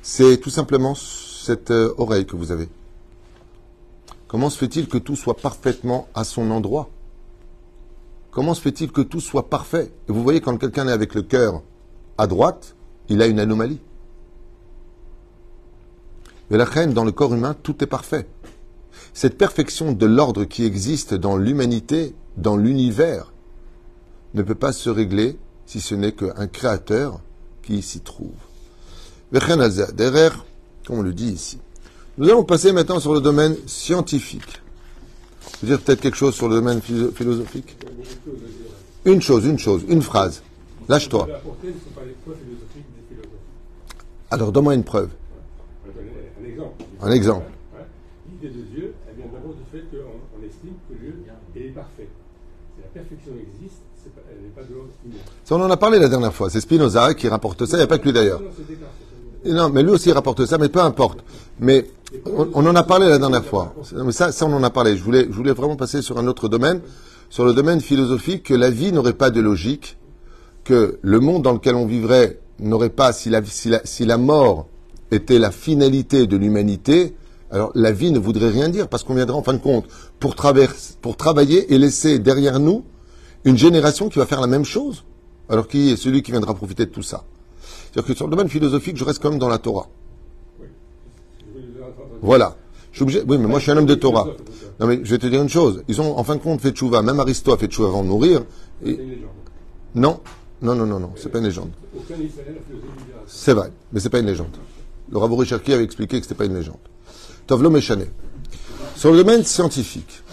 c'est 0.04 0.38
tout 0.38 0.52
simplement 0.52 0.94
cette 1.48 1.72
euh, 1.72 1.94
oreille 1.98 2.26
que 2.26 2.36
vous 2.36 2.52
avez. 2.52 2.68
Comment 4.28 4.50
se 4.50 4.58
fait-il 4.58 4.90
que 4.90 4.98
tout 4.98 5.16
soit 5.16 5.38
parfaitement 5.38 6.10
à 6.14 6.26
son 6.26 6.52
endroit? 6.52 6.90
Comment 8.32 8.54
se 8.54 8.62
fait-il 8.62 8.92
que 8.92 9.02
tout 9.02 9.22
soit 9.22 9.50
parfait? 9.50 9.92
Et 10.08 10.12
vous 10.12 10.24
voyez, 10.24 10.42
quand 10.42 10.58
quelqu'un 10.58 10.90
est 10.90 10.92
avec 10.92 11.16
le 11.16 11.22
cœur 11.22 11.64
à 12.18 12.28
droite, 12.28 12.76
il 13.08 13.22
a 13.22 13.28
une 13.28 13.40
anomalie. 13.40 13.80
Mais 16.50 16.58
la 16.58 16.66
reine, 16.66 16.94
dans 16.94 17.06
le 17.06 17.14
corps 17.14 17.34
humain, 17.34 17.56
tout 17.64 17.82
est 17.82 17.88
parfait. 17.88 18.28
Cette 19.14 19.38
perfection 19.38 19.94
de 19.94 20.06
l'ordre 20.06 20.44
qui 20.44 20.66
existe 20.66 21.14
dans 21.14 21.38
l'humanité, 21.38 22.14
dans 22.36 22.58
l'univers, 22.58 23.32
ne 24.34 24.44
peut 24.44 24.56
pas 24.56 24.74
se 24.74 24.90
régler 24.90 25.38
si 25.66 25.80
ce 25.80 25.96
n'est 25.96 26.12
qu'un 26.12 26.48
créateur 26.48 27.22
qui 27.64 27.82
s'y 27.82 28.02
trouve. 28.02 28.36
Comme 30.88 31.00
on 31.00 31.04
le 31.04 31.14
dit 31.14 31.32
ici. 31.32 31.60
Nous 32.18 32.28
allons 32.30 32.44
passer 32.44 32.72
maintenant 32.72 33.00
sur 33.00 33.14
le 33.14 33.22
domaine 33.22 33.56
scientifique 33.68 34.62
veux 35.62 35.68
dire 35.68 35.82
peut-être 35.82 36.02
quelque 36.02 36.18
chose 36.18 36.36
sur 36.36 36.48
le 36.48 36.56
domaine 36.56 36.82
philosophique 36.82 37.78
Une 39.06 39.22
chose, 39.22 39.46
une 39.46 39.60
chose, 39.60 39.84
une 39.88 40.02
phrase. 40.02 40.44
Lâche-toi. 40.90 41.28
Alors, 44.30 44.52
donne-moi 44.52 44.76
une 44.76 44.84
preuve. 44.84 45.10
Un 45.86 46.46
exemple. 46.46 46.84
Un 47.02 47.12
exemple. 47.12 47.46
L'idée 48.30 48.54
de 48.54 48.62
Dieu, 48.64 48.94
elle 49.10 49.16
vient 49.16 49.32
d'abord 49.32 49.54
du 49.54 49.64
fait 49.72 49.84
qu'on 49.90 50.46
estime 50.46 50.74
que 50.90 50.96
Dieu 50.96 51.16
est 51.56 51.70
parfait. 51.70 52.10
Si 52.76 52.82
la 52.82 52.88
perfection 53.02 53.32
existe, 53.34 53.82
elle 54.30 54.44
n'est 54.44 54.50
pas 54.50 54.64
de 54.64 54.74
l'ordre 54.74 54.92
humain. 55.06 55.16
Ça, 55.44 55.56
on 55.56 55.62
en 55.62 55.72
a 55.72 55.78
parlé 55.78 56.00
la 56.00 56.10
dernière 56.10 56.34
fois. 56.34 56.50
C'est 56.50 56.62
Spinoza 56.62 57.14
qui 57.14 57.28
rapporte 57.28 57.66
ça. 57.66 57.78
Il 57.78 57.80
n'y 57.80 57.84
a 57.84 57.88
pas 57.88 57.98
que 57.98 58.04
lui 58.04 58.14
d'ailleurs. 58.14 58.42
Non, 59.48 59.70
mais 59.70 59.84
lui 59.84 59.92
aussi 59.92 60.12
rapporte 60.12 60.46
ça, 60.46 60.58
mais 60.58 60.70
peu 60.70 60.80
importe. 60.82 61.20
Mais 61.60 61.86
on, 62.26 62.66
en 62.66 62.76
a 62.76 62.84
parlé 62.84 63.08
la 63.08 63.18
dernière 63.18 63.46
fois. 63.46 63.74
Mais 63.94 64.12
ça, 64.12 64.30
on 64.42 64.54
en 64.54 64.64
a 64.64 64.70
parlé. 64.70 64.98
Je 64.98 65.04
voulais, 65.04 65.28
je 65.30 65.36
voulais 65.36 65.54
vraiment 65.54 65.76
passer 65.76 66.02
sur 66.02 66.18
un 66.18 66.28
autre 66.28 66.48
domaine, 66.48 66.82
sur 67.30 67.46
le 67.46 67.54
domaine 67.54 67.82
philosophique, 67.82 68.44
que 68.44 68.54
la 68.54 68.70
vie 68.70 68.92
n'aurait 68.92 69.14
pas 69.14 69.30
de 69.30 69.42
logique, 69.42 69.98
que 70.64 71.00
le 71.02 71.20
monde 71.20 71.44
dans 71.44 71.54
lequel 71.54 71.76
on 71.76 71.86
vivrait 71.86 72.40
n'aurait 72.60 72.90
pas, 72.90 73.14
si 73.14 73.30
la 73.30 74.18
mort 74.18 74.68
était 75.12 75.40
la 75.40 75.52
finalité 75.52 76.28
de 76.28 76.38
l'humanité, 76.38 77.16
alors 77.52 77.72
la 77.76 77.92
vie 77.92 78.12
ne 78.12 78.20
voudrait 78.20 78.50
rien 78.50 78.68
dire, 78.68 78.88
parce 78.90 79.04
qu'on 79.04 79.14
viendrait 79.14 79.38
en 79.38 79.44
fin 79.44 79.54
de 79.54 79.60
compte 79.60 79.86
pour, 80.20 80.36
pour 81.02 81.18
travailler 81.18 81.74
et 81.74 81.78
laisser 81.78 82.20
derrière 82.20 82.60
nous 82.60 82.84
une 83.46 83.58
génération 83.58 84.10
qui 84.10 84.20
va 84.20 84.26
faire 84.26 84.42
la 84.42 84.48
même 84.48 84.66
chose. 84.66 85.06
Alors 85.50 85.68
qui 85.68 85.92
est 85.92 85.96
celui 85.96 86.24
qui 86.24 86.32
viendra 86.32 86.54
profiter 86.54 86.86
de 86.86 86.92
tout 86.92 87.04
ça 87.04 87.24
c'est-à-dire 87.92 88.08
que 88.08 88.16
sur 88.16 88.26
le 88.28 88.32
domaine 88.32 88.50
philosophique, 88.50 88.98
je 88.98 89.04
reste 89.04 89.22
quand 89.22 89.30
même 89.30 89.40
dans 89.40 89.50
la 89.50 89.58
Torah. 89.58 89.88
Voilà. 92.22 92.56
Je 92.92 92.98
suis 92.98 93.04
obligé. 93.04 93.24
Oui, 93.28 93.38
mais 93.38 93.48
moi, 93.48 93.60
je 93.60 93.64
suis 93.64 93.72
un 93.72 93.78
homme 93.78 93.86
de 93.86 93.96
Torah. 93.96 94.28
Non, 94.80 94.88
mais 94.88 95.00
je 95.04 95.12
vais 95.12 95.18
te 95.18 95.28
dire 95.28 95.42
une 95.42 95.50
chose. 95.50 95.84
Ils 95.88 96.02
ont, 96.02 96.18
en 96.18 96.24
fin 96.24 96.36
de 96.36 96.42
compte, 96.42 96.62
fait 96.62 96.72
tchouva. 96.72 97.02
Même 97.02 97.20
Aristote 97.20 97.56
a 97.56 97.58
fait 97.58 97.68
tchouva 97.68 97.90
avant 97.90 98.04
de 98.04 98.10
mourir. 98.10 98.44
Non, 99.96 100.20
non, 100.62 100.76
non, 100.76 100.86
non, 100.86 101.00
non. 101.00 101.12
C'est 101.16 101.30
pas 101.30 101.40
une 101.40 101.46
légende. 101.46 101.70
C'est 103.28 103.54
vrai, 103.54 103.72
mais 103.92 104.00
c'est 104.00 104.10
pas 104.10 104.20
une 104.20 104.26
légende. 104.26 104.56
Le 105.10 105.18
Rabbi 105.18 105.46
Cherki 105.46 105.74
avait 105.74 105.84
expliqué 105.84 106.18
que 106.20 106.24
c'était 106.24 106.36
pas 106.36 106.46
une 106.46 106.56
légende. 106.56 106.78
Tovlo 107.46 107.70
Meshane. 107.70 108.08
Sur 108.96 109.12
le 109.12 109.18
domaine 109.18 109.44
scientifique, 109.44 110.24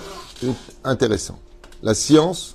c'est 0.40 0.48
intéressant. 0.84 1.38
La 1.82 1.94
science 1.94 2.54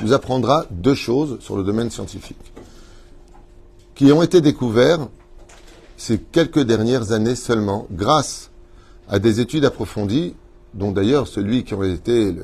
nous 0.00 0.12
apprendra 0.12 0.66
deux 0.70 0.94
choses 0.94 1.38
sur 1.40 1.56
le 1.56 1.62
domaine 1.62 1.90
scientifique 1.90 2.53
qui 3.94 4.10
ont 4.12 4.22
été 4.22 4.40
découverts 4.40 5.08
ces 5.96 6.18
quelques 6.18 6.62
dernières 6.62 7.12
années 7.12 7.36
seulement 7.36 7.86
grâce 7.90 8.50
à 9.08 9.18
des 9.18 9.40
études 9.40 9.64
approfondies, 9.64 10.34
dont 10.74 10.90
d'ailleurs 10.90 11.28
celui 11.28 11.64
qui 11.64 11.74
aurait 11.74 11.92
été 11.92 12.34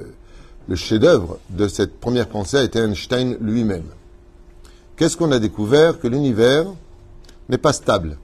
le, 0.69 0.77
chef-d'œuvre 0.77 1.39
de 1.51 1.67
cette 1.67 1.99
première 1.99 2.29
pensée 2.29 2.59
a 2.59 2.63
été 2.63 2.79
Einstein 2.79 3.37
lui-même. 3.41 3.87
Qu'est-ce 4.97 5.17
qu'on 5.17 5.33
a 5.33 5.41
découvert? 5.41 5.99
Que 5.99 6.07
l'univers 6.07 6.67
n'est 7.49 7.59
pas 7.59 7.73
stable, 7.73 8.19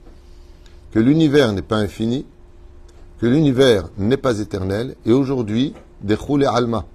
que 0.93 0.99
l'univers 0.99 1.51
n'est 1.51 1.61
pas 1.61 1.77
infini, 1.77 2.25
que 3.19 3.25
l'univers 3.25 3.89
n'est 3.97 4.17
pas 4.17 4.39
éternel, 4.39 4.95
et 5.05 5.11
aujourd'hui, 5.11 5.73
des 6.01 6.15
et 6.15 6.45
alma. 6.45 6.85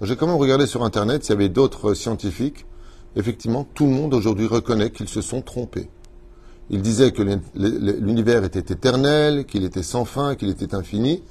J'ai 0.00 0.16
quand 0.16 0.26
même 0.26 0.36
regardé 0.36 0.66
sur 0.66 0.84
Internet 0.84 1.22
s'il 1.22 1.34
y 1.34 1.36
avait 1.36 1.48
d'autres 1.48 1.94
scientifiques. 1.94 2.66
Effectivement, 3.16 3.66
tout 3.74 3.86
le 3.86 3.92
monde 3.92 4.14
aujourd'hui 4.14 4.46
reconnaît 4.46 4.90
qu'ils 4.90 5.08
se 5.08 5.20
sont 5.20 5.42
trompés. 5.42 5.88
Ils 6.70 6.82
disaient 6.82 7.12
que 7.12 7.22
l'univers 7.54 8.44
était 8.44 8.72
éternel, 8.72 9.44
qu'il 9.44 9.64
était 9.64 9.82
sans 9.82 10.04
fin, 10.04 10.34
qu'il 10.34 10.48
était 10.48 10.74
infini. 10.74 11.22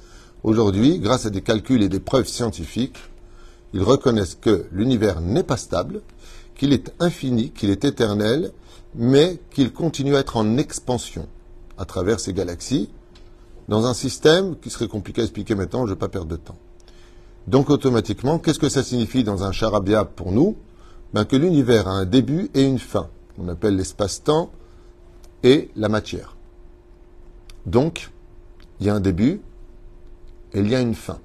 Aujourd'hui, 0.42 0.98
grâce 0.98 1.26
à 1.26 1.30
des 1.30 1.42
calculs 1.42 1.82
et 1.82 1.88
des 1.88 2.00
preuves 2.00 2.28
scientifiques, 2.28 2.98
ils 3.72 3.82
reconnaissent 3.82 4.38
que 4.40 4.66
l'univers 4.72 5.20
n'est 5.20 5.42
pas 5.42 5.56
stable, 5.56 6.02
qu'il 6.54 6.72
est 6.72 6.92
infini, 7.00 7.50
qu'il 7.50 7.70
est 7.70 7.84
éternel, 7.84 8.52
mais 8.94 9.40
qu'il 9.50 9.72
continue 9.72 10.14
à 10.14 10.20
être 10.20 10.36
en 10.36 10.56
expansion 10.56 11.26
à 11.76 11.84
travers 11.84 12.20
ces 12.20 12.32
galaxies, 12.32 12.88
dans 13.66 13.86
un 13.86 13.94
système 13.94 14.56
qui 14.60 14.70
serait 14.70 14.88
compliqué 14.88 15.22
à 15.22 15.24
expliquer 15.24 15.54
maintenant, 15.54 15.80
je 15.80 15.90
ne 15.90 15.94
vais 15.94 15.98
pas 15.98 16.08
perdre 16.08 16.28
de 16.28 16.36
temps. 16.36 16.58
Donc 17.48 17.70
automatiquement, 17.70 18.38
qu'est-ce 18.38 18.58
que 18.58 18.68
ça 18.68 18.82
signifie 18.82 19.24
dans 19.24 19.42
un 19.42 19.52
charabia 19.52 20.04
pour 20.04 20.30
nous? 20.30 20.56
Ben, 21.14 21.24
Que 21.24 21.36
l'univers 21.36 21.88
a 21.88 21.92
un 21.92 22.04
début 22.04 22.50
et 22.52 22.64
une 22.64 22.78
fin. 22.78 23.08
On 23.38 23.48
appelle 23.48 23.76
l'espace-temps 23.76 24.50
et 25.42 25.70
la 25.76 25.88
matière. 25.88 26.36
Donc, 27.64 28.10
il 28.80 28.86
y 28.86 28.90
a 28.90 28.94
un 28.94 29.00
début 29.00 29.40
et 30.52 30.60
il 30.60 30.68
y 30.68 30.74
a 30.74 30.80
une 30.80 30.94
fin 30.94 31.18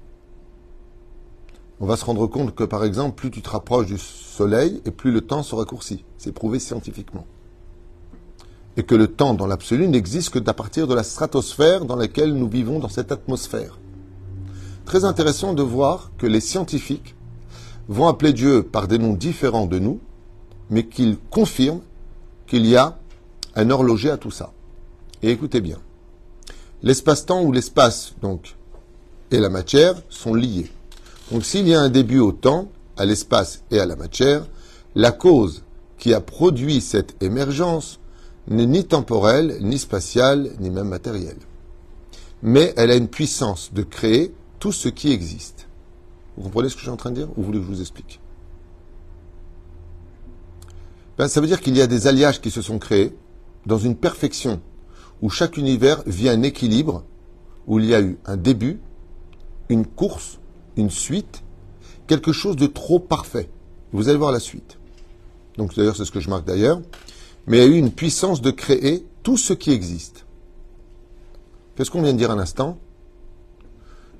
on 1.80 1.86
va 1.86 1.96
se 1.96 2.04
rendre 2.04 2.26
compte 2.26 2.54
que, 2.54 2.64
par 2.64 2.84
exemple, 2.84 3.16
plus 3.16 3.30
tu 3.30 3.40
te 3.40 3.48
rapproches 3.48 3.86
du 3.86 3.96
Soleil 3.96 4.82
et 4.84 4.90
plus 4.90 5.12
le 5.12 5.22
temps 5.22 5.42
se 5.42 5.54
raccourcit. 5.54 6.04
C'est 6.18 6.32
prouvé 6.32 6.58
scientifiquement. 6.58 7.24
Et 8.76 8.82
que 8.82 8.94
le 8.94 9.08
temps, 9.08 9.32
dans 9.32 9.46
l'absolu, 9.46 9.88
n'existe 9.88 10.30
que 10.30 10.38
d'à 10.38 10.52
partir 10.52 10.86
de 10.86 10.94
la 10.94 11.02
stratosphère 11.02 11.86
dans 11.86 11.96
laquelle 11.96 12.34
nous 12.34 12.48
vivons 12.48 12.80
dans 12.80 12.90
cette 12.90 13.12
atmosphère. 13.12 13.78
Très 14.84 15.06
intéressant 15.06 15.54
de 15.54 15.62
voir 15.62 16.10
que 16.18 16.26
les 16.26 16.40
scientifiques 16.40 17.14
vont 17.88 18.08
appeler 18.08 18.32
Dieu 18.32 18.62
par 18.62 18.88
des 18.88 18.98
noms 18.98 19.14
différents 19.14 19.66
de 19.66 19.78
nous, 19.78 20.00
mais 20.70 20.86
qu'ils 20.86 21.18
confirment 21.30 21.82
qu'il 22.46 22.66
y 22.66 22.76
a 22.76 22.98
un 23.56 23.70
horloger 23.70 24.10
à 24.10 24.16
tout 24.16 24.30
ça. 24.30 24.52
Et 25.22 25.30
écoutez 25.30 25.60
bien. 25.60 25.78
L'espace-temps 26.82 27.42
ou 27.42 27.52
l'espace, 27.52 28.14
donc, 28.22 28.56
et 29.30 29.38
la 29.38 29.48
matière 29.48 29.94
sont 30.08 30.34
liés. 30.34 30.70
Donc 31.30 31.44
s'il 31.44 31.68
y 31.68 31.74
a 31.74 31.80
un 31.80 31.90
début 31.90 32.18
au 32.18 32.32
temps, 32.32 32.68
à 32.96 33.04
l'espace 33.04 33.62
et 33.70 33.80
à 33.80 33.86
la 33.86 33.96
matière, 33.96 34.46
la 34.94 35.12
cause 35.12 35.62
qui 35.98 36.14
a 36.14 36.20
produit 36.20 36.80
cette 36.80 37.22
émergence 37.22 38.00
n'est 38.48 38.66
ni 38.66 38.84
temporelle, 38.84 39.58
ni 39.60 39.78
spatiale, 39.78 40.50
ni 40.58 40.70
même 40.70 40.88
matérielle. 40.88 41.38
Mais 42.42 42.72
elle 42.76 42.90
a 42.90 42.96
une 42.96 43.08
puissance 43.08 43.70
de 43.72 43.82
créer 43.82 44.34
tout 44.58 44.72
ce 44.72 44.88
qui 44.88 45.12
existe. 45.12 45.68
Vous 46.40 46.44
comprenez 46.44 46.70
ce 46.70 46.74
que 46.74 46.80
je 46.80 46.84
suis 46.84 46.90
en 46.90 46.96
train 46.96 47.10
de 47.10 47.16
dire 47.16 47.28
ou 47.32 47.42
vous 47.42 47.44
voulez 47.44 47.58
que 47.58 47.66
je 47.66 47.70
vous 47.70 47.82
explique? 47.82 48.18
Ben, 51.18 51.28
Ça 51.28 51.38
veut 51.42 51.46
dire 51.46 51.60
qu'il 51.60 51.76
y 51.76 51.82
a 51.82 51.86
des 51.86 52.06
alliages 52.06 52.40
qui 52.40 52.50
se 52.50 52.62
sont 52.62 52.78
créés 52.78 53.14
dans 53.66 53.76
une 53.76 53.94
perfection 53.94 54.62
où 55.20 55.28
chaque 55.28 55.58
univers 55.58 56.02
vit 56.06 56.30
un 56.30 56.40
équilibre, 56.40 57.04
où 57.66 57.78
il 57.78 57.84
y 57.84 57.94
a 57.94 58.00
eu 58.00 58.18
un 58.24 58.38
début, 58.38 58.80
une 59.68 59.84
course 59.84 60.38
une 60.78 60.88
suite, 60.88 61.42
quelque 62.06 62.32
chose 62.32 62.56
de 62.56 62.66
trop 62.66 62.98
parfait. 62.98 63.50
Vous 63.92 64.08
allez 64.08 64.16
voir 64.16 64.32
la 64.32 64.40
suite. 64.40 64.78
Donc 65.58 65.74
d'ailleurs, 65.74 65.94
c'est 65.94 66.06
ce 66.06 66.10
que 66.10 66.20
je 66.20 66.30
marque 66.30 66.46
d'ailleurs. 66.46 66.80
Mais 67.48 67.58
il 67.58 67.60
y 67.60 67.64
a 67.64 67.66
eu 67.66 67.78
une 67.78 67.92
puissance 67.92 68.40
de 68.40 68.50
créer 68.50 69.04
tout 69.22 69.36
ce 69.36 69.52
qui 69.52 69.72
existe. 69.72 70.24
Qu'est-ce 71.76 71.90
qu'on 71.90 72.00
vient 72.00 72.14
de 72.14 72.18
dire 72.18 72.30
un 72.30 72.38
instant 72.38 72.78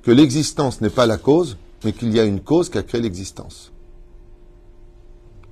Que 0.03 0.11
l'existence 0.11 0.83
n'est 0.83 0.91
pas 0.91 1.07
la 1.07 1.17
cause, 1.17 1.57
mais 1.85 1.93
qu'il 1.93 2.13
y 2.15 2.21
a 2.21 2.25
une 2.25 2.41
cause 2.41 2.69
qui 2.69 2.79
a 2.79 2.83
créé 2.83 3.01
l'existence. 3.01 3.73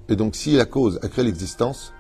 Et 0.08 0.16
donc 0.16 0.36
si 0.36 0.52
la 0.52 0.64
cause 0.64 0.98
a 1.02 1.08
créé 1.08 1.24
l'existence, 1.24 1.92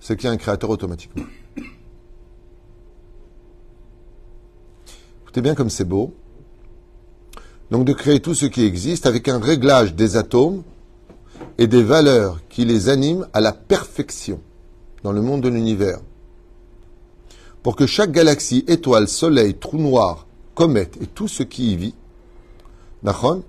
c'est 0.00 0.16
qu'il 0.16 0.26
y 0.26 0.28
a 0.28 0.32
un 0.32 0.36
créateur 0.36 0.70
automatiquement. 0.70 1.24
Écoutez 5.22 5.40
bien 5.40 5.54
comme 5.54 5.70
c'est 5.70 5.84
beau. 5.84 6.14
Donc 7.70 7.86
de 7.86 7.92
créer 7.92 8.20
tout 8.20 8.34
ce 8.34 8.46
qui 8.46 8.64
existe 8.64 9.06
avec 9.06 9.28
un 9.28 9.38
réglage 9.38 9.94
des 9.94 10.16
atomes 10.16 10.62
et 11.56 11.66
des 11.66 11.82
valeurs 11.82 12.40
qui 12.48 12.64
les 12.64 12.88
animent 12.88 13.26
à 13.32 13.40
la 13.40 13.52
perfection 13.52 14.40
dans 15.02 15.12
le 15.12 15.22
monde 15.22 15.40
de 15.40 15.48
l'univers. 15.48 16.00
Pour 17.62 17.76
que 17.76 17.86
chaque 17.86 18.12
galaxie, 18.12 18.64
étoile, 18.66 19.08
soleil, 19.08 19.54
trou 19.54 19.78
noir, 19.78 20.26
comète 20.54 20.98
et 21.00 21.06
tout 21.06 21.28
ce 21.28 21.42
qui 21.42 21.72
y 21.72 21.76
vit, 21.76 21.94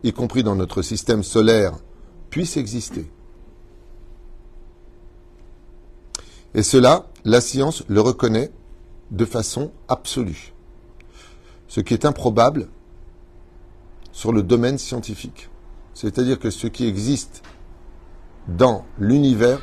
y 0.04 0.14
compris 0.14 0.44
dans 0.44 0.56
notre 0.56 0.82
système 0.82 1.24
solaire, 1.24 1.74
puisse 2.30 2.58
exister. 2.58 3.10
Et 6.56 6.64
cela, 6.64 7.08
la 7.26 7.42
science 7.42 7.84
le 7.88 8.02
reconnaît 8.02 8.52
de 9.12 9.26
façon 9.26 9.72
absolue. 9.88 10.54
Ce 11.68 11.80
qui 11.80 11.94
est 11.94 12.06
improbable 12.06 12.68
sur 14.12 14.32
le 14.32 14.44
domaine 14.44 14.78
scientifique. 14.78 15.50
C'est-à-dire 15.94 16.40
que 16.40 16.50
ce 16.50 16.68
qui 16.68 16.86
existe 16.86 17.44
dans 18.48 18.86
l'univers 19.00 19.62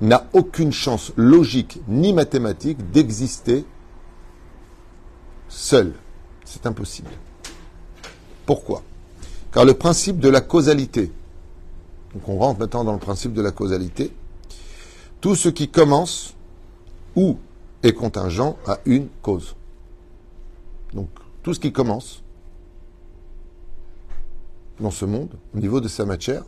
n'a 0.00 0.28
aucune 0.32 0.72
chance 0.72 1.12
logique 1.16 1.80
ni 1.88 2.12
mathématique 2.12 2.90
d'exister 2.90 3.64
seul. 5.48 5.92
C'est 6.48 6.64
impossible. 6.64 7.10
Pourquoi? 8.46 8.82
Car 9.52 9.66
le 9.66 9.74
principe 9.74 10.18
de 10.18 10.30
la 10.30 10.40
causalité, 10.40 11.12
donc 12.14 12.26
on 12.26 12.38
rentre 12.38 12.60
maintenant 12.60 12.84
dans 12.84 12.94
le 12.94 12.98
principe 12.98 13.34
de 13.34 13.42
la 13.42 13.52
causalité, 13.52 14.10
tout 15.20 15.34
ce 15.34 15.50
qui 15.50 15.68
commence 15.68 16.34
ou 17.14 17.36
est 17.82 17.92
contingent 17.92 18.56
à 18.66 18.78
une 18.86 19.08
cause. 19.20 19.56
Donc 20.94 21.10
tout 21.42 21.52
ce 21.52 21.60
qui 21.60 21.70
commence 21.70 22.22
dans 24.80 24.90
ce 24.90 25.04
monde, 25.04 25.34
au 25.54 25.58
niveau 25.58 25.82
de 25.82 25.88
sa 25.88 26.06
matière, 26.06 26.44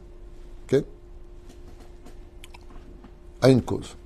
a 3.42 3.48
une 3.48 3.62
cause. 3.62 3.96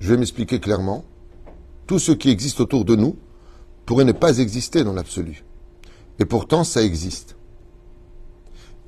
Je 0.00 0.12
vais 0.12 0.16
m'expliquer 0.16 0.60
clairement. 0.60 1.04
Tout 1.86 1.98
ce 1.98 2.12
qui 2.12 2.30
existe 2.30 2.60
autour 2.60 2.86
de 2.86 2.96
nous 2.96 3.16
pourrait 3.86 4.04
ne 4.04 4.12
pas 4.12 4.38
exister 4.38 4.84
dans 4.84 4.92
l'absolu. 4.92 5.44
Et 6.18 6.24
pourtant, 6.24 6.64
ça 6.64 6.82
existe. 6.82 7.36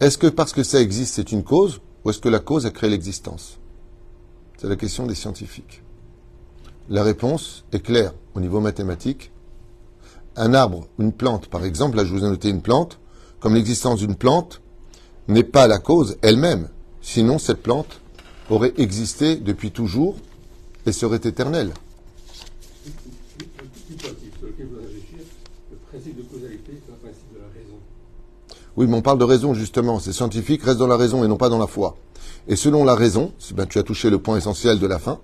Est-ce 0.01 0.19
que 0.19 0.27
parce 0.27 0.53
que 0.53 0.63
ça 0.63 0.81
existe, 0.81 1.15
c'est 1.15 1.33
une 1.33 1.45
cause, 1.45 1.81
ou 2.05 2.11
est-ce 2.11 2.19
que 2.19 2.29
la 2.29 2.39
cause 2.39 2.67
a 2.67 2.71
créé 2.71 2.91
l'existence? 2.91 3.59
C'est 4.59 4.69
la 4.69 4.77
question 4.77 5.07
des 5.07 5.15
scientifiques. 5.15 5.83
La 6.89 7.03
réponse 7.03 7.65
est 7.73 7.81
claire 7.81 8.13
au 8.35 8.41
niveau 8.41 8.61
mathématique. 8.61 9.33
Un 10.37 10.53
arbre, 10.53 10.87
une 10.99 11.13
plante, 11.13 11.47
par 11.47 11.65
exemple, 11.65 11.97
là 11.97 12.05
je 12.05 12.13
vous 12.13 12.25
ai 12.25 12.29
noté 12.29 12.51
une 12.51 12.63
plante, 12.63 12.99
comme 13.41 13.55
l'existence 13.55 14.01
d'une 14.01 14.17
plante 14.17 14.61
n'est 15.29 15.45
pas 15.45 15.67
la 15.67 15.79
cause 15.79 16.19
elle-même. 16.23 16.69
Sinon, 17.01 17.39
cette 17.39 17.63
plante 17.63 18.01
aurait 18.51 18.75
existé 18.77 19.37
depuis 19.37 19.71
toujours 19.71 20.17
et 20.87 20.93
serait 20.93 21.21
éternelle. 21.25 21.73
Oui, 28.77 28.87
mais 28.89 28.97
on 28.97 29.03
parle 29.03 29.19
de 29.19 29.25
raison 29.25 29.55
justement. 29.55 30.01
C'est 30.01 30.13
scientifique, 30.13 30.63
reste 30.63 30.79
dans 30.79 30.87
la 30.87 30.97
raison 30.97 31.25
et 31.25 31.29
non 31.29 31.37
pas 31.37 31.49
dans 31.49 31.59
la 31.59 31.67
foi. 31.67 31.97
Et 32.49 32.57
selon 32.57 32.85
la 32.85 32.95
raison, 32.95 33.33
ben, 33.55 33.67
tu 33.67 33.79
as 33.79 33.83
touché 33.83 34.11
le 34.11 34.19
point 34.19 34.37
essentiel 34.37 34.79
de 34.79 34.87
la 34.87 34.99
fin, 34.99 35.19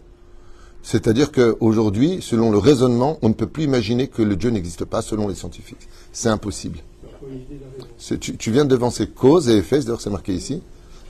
c'est-à-dire 0.83 1.31
qu'aujourd'hui, 1.33 2.21
selon 2.23 2.51
le 2.51 2.59
raisonnement, 2.59 3.19
on 3.23 3.29
ne 3.29 3.35
peut 3.35 3.47
plus 3.47 3.65
imaginer 3.65 4.09
que 4.09 4.23
le 4.23 4.37
Dieu 4.37 4.51
n'existe 4.51 4.85
pas 4.85 5.03
selon 5.03 5.29
les 5.29 5.35
scientifiques. 5.35 5.89
C'est 6.13 6.31
impossible. 6.31 6.79
Tu, 8.21 8.51
viens 8.51 8.65
de 8.65 8.71
devancer 8.71 9.07
cause 9.07 9.49
et 9.51 9.59
effet, 9.59 9.81
d'ailleurs 9.81 10.01
c'est 10.01 10.11
marqué 10.11 10.33
ici. 10.33 10.63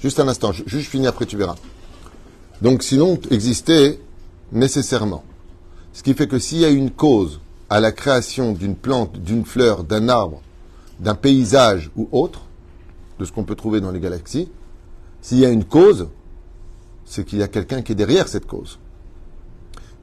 Juste 0.02 0.18
un 0.18 0.26
instant, 0.26 0.52
je, 0.52 0.64
juste 0.66 0.88
finis 0.88 1.06
après 1.06 1.26
tu 1.26 1.36
verras. 1.36 1.56
Donc 2.62 2.82
sinon, 2.82 3.18
existait 3.30 4.00
nécessairement. 4.50 5.22
Ce 5.92 6.02
qui 6.02 6.14
fait 6.14 6.26
que 6.26 6.38
s'il 6.38 6.58
y 6.58 6.64
a 6.64 6.68
une 6.68 6.90
cause 6.90 7.40
à 7.70 7.80
la 7.80 7.92
création 7.92 8.52
d'une 8.52 8.74
plante, 8.74 9.18
d'une 9.18 9.44
fleur, 9.44 9.84
d'un 9.84 10.08
arbre, 10.08 10.42
d'un 10.98 11.14
paysage 11.14 11.90
ou 11.96 12.08
autre, 12.10 12.42
de 13.18 13.24
ce 13.24 13.32
qu'on 13.32 13.44
peut 13.44 13.54
trouver 13.54 13.80
dans 13.80 13.92
les 13.92 14.00
galaxies, 14.00 14.50
s'il 15.22 15.38
y 15.38 15.46
a 15.46 15.50
une 15.50 15.64
cause, 15.64 16.08
c'est 17.04 17.24
qu'il 17.24 17.38
y 17.38 17.42
a 17.42 17.48
quelqu'un 17.48 17.82
qui 17.82 17.92
est 17.92 17.96
derrière 17.96 18.28
cette 18.28 18.46
cause. 18.46 18.78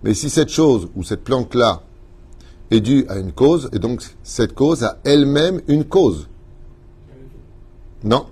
Mais 0.03 0.13
si 0.13 0.30
cette 0.30 0.49
chose 0.49 0.89
ou 0.95 1.03
cette 1.03 1.23
plante-là 1.23 1.82
est 2.71 2.80
due 2.80 3.06
à 3.10 3.17
une 3.17 3.34
cause, 3.34 3.69
et 3.73 3.80
donc 3.80 4.01
cette 4.23 4.53
cause 4.53 4.84
a 4.84 4.99
elle-même 5.03 5.62
une 5.67 5.84
cause. 5.84 6.30
Non. 8.03 8.27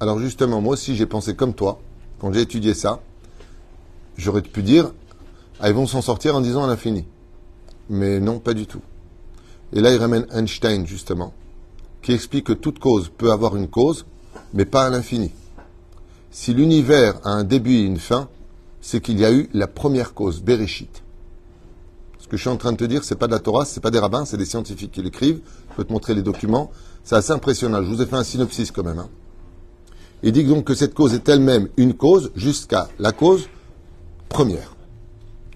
Alors 0.00 0.18
justement, 0.18 0.60
moi 0.60 0.72
aussi 0.72 0.96
j'ai 0.96 1.06
pensé 1.06 1.36
comme 1.36 1.54
toi, 1.54 1.80
quand 2.18 2.32
j'ai 2.32 2.40
étudié 2.40 2.74
ça, 2.74 3.00
j'aurais 4.16 4.42
pu 4.42 4.62
dire, 4.62 4.92
ils 5.64 5.72
vont 5.72 5.86
s'en 5.86 6.02
sortir 6.02 6.34
en 6.34 6.40
disant 6.40 6.64
à 6.64 6.66
l'infini. 6.66 7.04
Mais 7.88 8.20
non, 8.20 8.38
pas 8.38 8.54
du 8.54 8.66
tout. 8.66 8.82
Et 9.72 9.80
là, 9.80 9.92
il 9.92 9.98
ramène 9.98 10.26
Einstein, 10.32 10.86
justement, 10.86 11.32
qui 12.02 12.12
explique 12.12 12.46
que 12.46 12.52
toute 12.52 12.78
cause 12.78 13.10
peut 13.16 13.32
avoir 13.32 13.56
une 13.56 13.68
cause, 13.68 14.06
mais 14.54 14.64
pas 14.64 14.86
à 14.86 14.90
l'infini. 14.90 15.30
Si 16.30 16.54
l'univers 16.54 17.18
a 17.24 17.30
un 17.30 17.44
début 17.44 17.76
et 17.76 17.82
une 17.82 17.98
fin, 17.98 18.28
c'est 18.80 19.00
qu'il 19.00 19.18
y 19.18 19.24
a 19.24 19.32
eu 19.32 19.48
la 19.52 19.66
première 19.66 20.14
cause, 20.14 20.42
Bereshit. 20.42 21.02
Ce 22.18 22.28
que 22.28 22.36
je 22.36 22.42
suis 22.42 22.50
en 22.50 22.56
train 22.56 22.72
de 22.72 22.76
te 22.76 22.84
dire, 22.84 23.04
c'est 23.04 23.14
pas 23.14 23.26
de 23.26 23.32
la 23.32 23.38
Torah, 23.38 23.64
c'est 23.64 23.80
pas 23.80 23.90
des 23.90 23.98
rabbins, 23.98 24.24
c'est 24.24 24.36
des 24.36 24.44
scientifiques 24.44 24.92
qui 24.92 25.02
l'écrivent. 25.02 25.40
Je 25.70 25.76
peux 25.76 25.84
te 25.84 25.92
montrer 25.92 26.14
les 26.14 26.22
documents. 26.22 26.70
C'est 27.04 27.14
assez 27.14 27.30
impressionnant. 27.30 27.82
Je 27.82 27.88
vous 27.88 28.02
ai 28.02 28.06
fait 28.06 28.16
un 28.16 28.24
synopsis 28.24 28.72
quand 28.72 28.82
même. 28.82 28.98
Hein. 28.98 29.08
Il 30.24 30.32
dit 30.32 30.42
donc 30.42 30.64
que 30.64 30.74
cette 30.74 30.92
cause 30.92 31.14
est 31.14 31.28
elle-même 31.28 31.68
une 31.76 31.94
cause 31.94 32.32
jusqu'à 32.34 32.88
la 32.98 33.12
cause 33.12 33.48
première. 34.28 34.74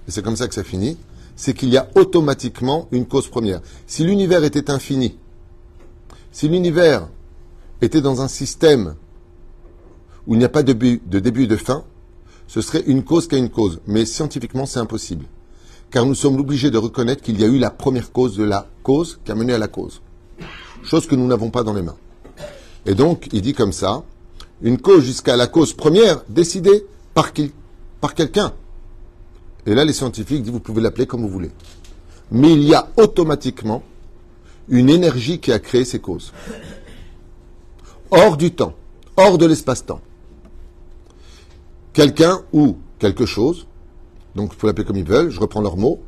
Et 0.07 0.13
c'est 0.13 0.23
comme 0.23 0.37
ça 0.37 0.47
que 0.47 0.55
ça 0.55 0.63
finit. 0.63 0.97
C'est 1.41 1.55
qu'il 1.55 1.71
y 1.71 1.79
a 1.79 1.89
automatiquement 1.95 2.87
une 2.93 3.07
cause 3.07 3.29
première. 3.29 3.63
Si 3.87 4.05
l'univers 4.05 4.45
était 4.45 4.71
infini, 4.71 5.17
si 6.33 6.51
l'univers 6.51 7.09
était 7.81 8.03
dans 8.03 8.21
un 8.21 8.29
système 8.29 8.95
où 10.27 10.35
il 10.35 10.39
n'y 10.39 10.45
a 10.45 10.51
pas 10.51 10.63
de 10.63 10.75
début, 10.75 11.43
et 11.43 11.47
de 11.47 11.57
fin, 11.57 11.85
ce 12.47 12.61
serait 12.61 12.85
une 12.87 13.05
cause 13.05 13.27
qui 13.27 13.39
une 13.39 13.49
cause. 13.49 13.81
Mais 13.87 14.05
scientifiquement, 14.05 14.67
c'est 14.67 14.81
impossible. 14.81 15.25
Car 15.91 16.05
nous 16.05 16.15
sommes 16.15 16.39
obligés 16.39 16.71
de 16.71 16.77
reconnaître 16.77 17.23
qu'il 17.23 17.41
y 17.41 17.45
a 17.45 17.47
eu 17.47 17.57
la 17.57 17.71
première 17.71 18.13
cause 18.13 18.37
de 18.37 18.45
la 18.45 18.67
cause 18.83 19.19
qui 19.25 19.33
a 19.33 19.35
mené 19.35 19.55
à 19.55 19.59
la 19.59 19.69
cause. 19.69 20.03
Chose 20.83 21.07
que 21.07 21.15
nous 21.15 21.27
n'avons 21.27 21.49
pas 21.49 21.63
dans 21.63 21.73
les 21.73 21.81
mains. 21.81 21.97
Et 22.85 22.95
donc, 22.95 23.31
il 23.33 23.41
dit 23.41 23.55
comme 23.55 23.73
ça, 23.73 24.03
une 24.61 24.77
cause 24.77 25.05
jusqu'à 25.05 25.39
la 25.39 25.47
cause 25.47 25.73
première 25.73 26.23
décidée 26.29 26.85
par, 27.15 27.33
qui, 27.33 27.51
par 28.03 28.13
quelqu'un. 28.13 28.53
Et 29.67 29.75
là, 29.75 29.85
les 29.85 29.93
scientifiques 29.93 30.43
disent, 30.43 30.53
vous 30.53 30.61
pouvez 30.61 30.81
l'appeler 30.81 31.07
comme 31.07 31.23
vous 31.23 31.29
voulez. 31.29 31.51
Mais 32.31 32.53
il 32.53 32.63
y 32.63 32.75
a 32.75 32.89
automatiquement 32.97 33.83
une 34.69 34.89
énergie 34.89 35.41
qui 35.41 35.53
a 35.53 35.59
créé 35.59 35.85
ces 35.85 35.99
causes. 35.99 36.33
Hors 38.11 38.37
du 38.37 38.53
temps, 38.53 38.75
hors 39.17 39.39
de 39.39 39.47
l'espace-temps. 39.47 40.01
Quelqu'un 41.93 42.41
ou 42.53 42.79
quelque 42.99 43.27
chose, 43.27 43.67
donc 44.35 44.53
il 44.55 44.59
faut 44.59 44.67
l'appeler 44.67 44.87
comme 44.87 44.97
ils 44.97 45.05
veulent, 45.05 45.31
je 45.31 45.41
reprends 45.41 45.61
leurs 45.61 45.77
mots, 45.77 46.01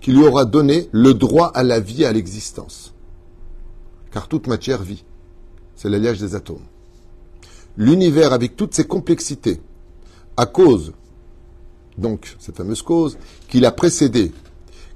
qui 0.00 0.12
lui 0.12 0.24
aura 0.24 0.44
donné 0.44 0.88
le 0.92 1.14
droit 1.14 1.48
à 1.48 1.62
la 1.62 1.80
vie, 1.80 2.04
à 2.04 2.12
l'existence. 2.12 2.94
Car 4.12 4.28
toute 4.28 4.46
matière 4.46 4.82
vit. 4.82 5.04
C'est 5.76 5.88
l'alliage 5.88 6.18
des 6.18 6.34
atomes. 6.34 6.64
L'univers, 7.76 8.32
avec 8.32 8.56
toutes 8.56 8.74
ses 8.74 8.86
complexités, 8.86 9.60
à 10.36 10.46
cause, 10.46 10.92
donc 11.98 12.36
cette 12.38 12.56
fameuse 12.56 12.82
cause, 12.82 13.18
qui 13.48 13.60
l'a 13.60 13.72
précédé. 13.72 14.32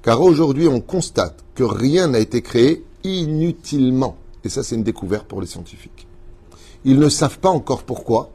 Car 0.03 0.21
aujourd'hui, 0.21 0.69
on 0.69 0.81
constate 0.81 1.45
que 1.55 1.65
rien 1.65 2.09
n'a 2.09 2.19
été 2.19 2.43
créé 2.43 2.85
inutilement. 3.05 4.17
Et 4.45 4.49
ça, 4.49 4.63
c'est 4.63 4.75
une 4.75 4.83
découverte 4.83 5.27
pour 5.27 5.41
les 5.41 5.47
scientifiques. 5.47 6.07
Ils 6.85 6.99
ne 6.99 7.09
savent 7.09 7.39
pas 7.39 7.49
encore 7.49 7.85
pourquoi, 7.85 8.31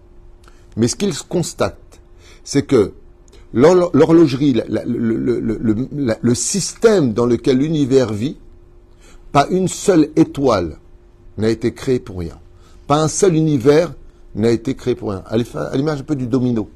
mais 0.76 0.88
ce 0.88 0.96
qu'ils 0.96 1.16
constatent, 1.18 2.00
c'est 2.44 2.64
que 2.64 2.94
l'horlogerie, 3.54 4.62
le, 4.68 6.34
système 6.34 7.14
dans 7.14 7.26
lequel 7.26 7.60
l'univers 7.60 8.12
vit, 8.12 8.38
pas 9.32 9.48
une 9.52 9.68
seule 9.68 10.10
étoile 10.16 10.78
n'a 11.38 11.50
été 11.50 11.74
créée 11.74 12.00
pour 12.00 12.20
rien. 12.20 12.40
Pas 12.88 13.02
un 13.02 13.08
seul 13.08 13.36
univers 13.36 13.94
n'a 14.34 14.50
été 14.50 14.76
créé 14.76 14.96
pour 14.96 15.12
rien. 15.12 15.24
À 15.28 15.38
l'image 15.78 16.00
un 16.00 16.04
peu 16.04 16.16
du 16.16 16.26
domino. 16.26 16.70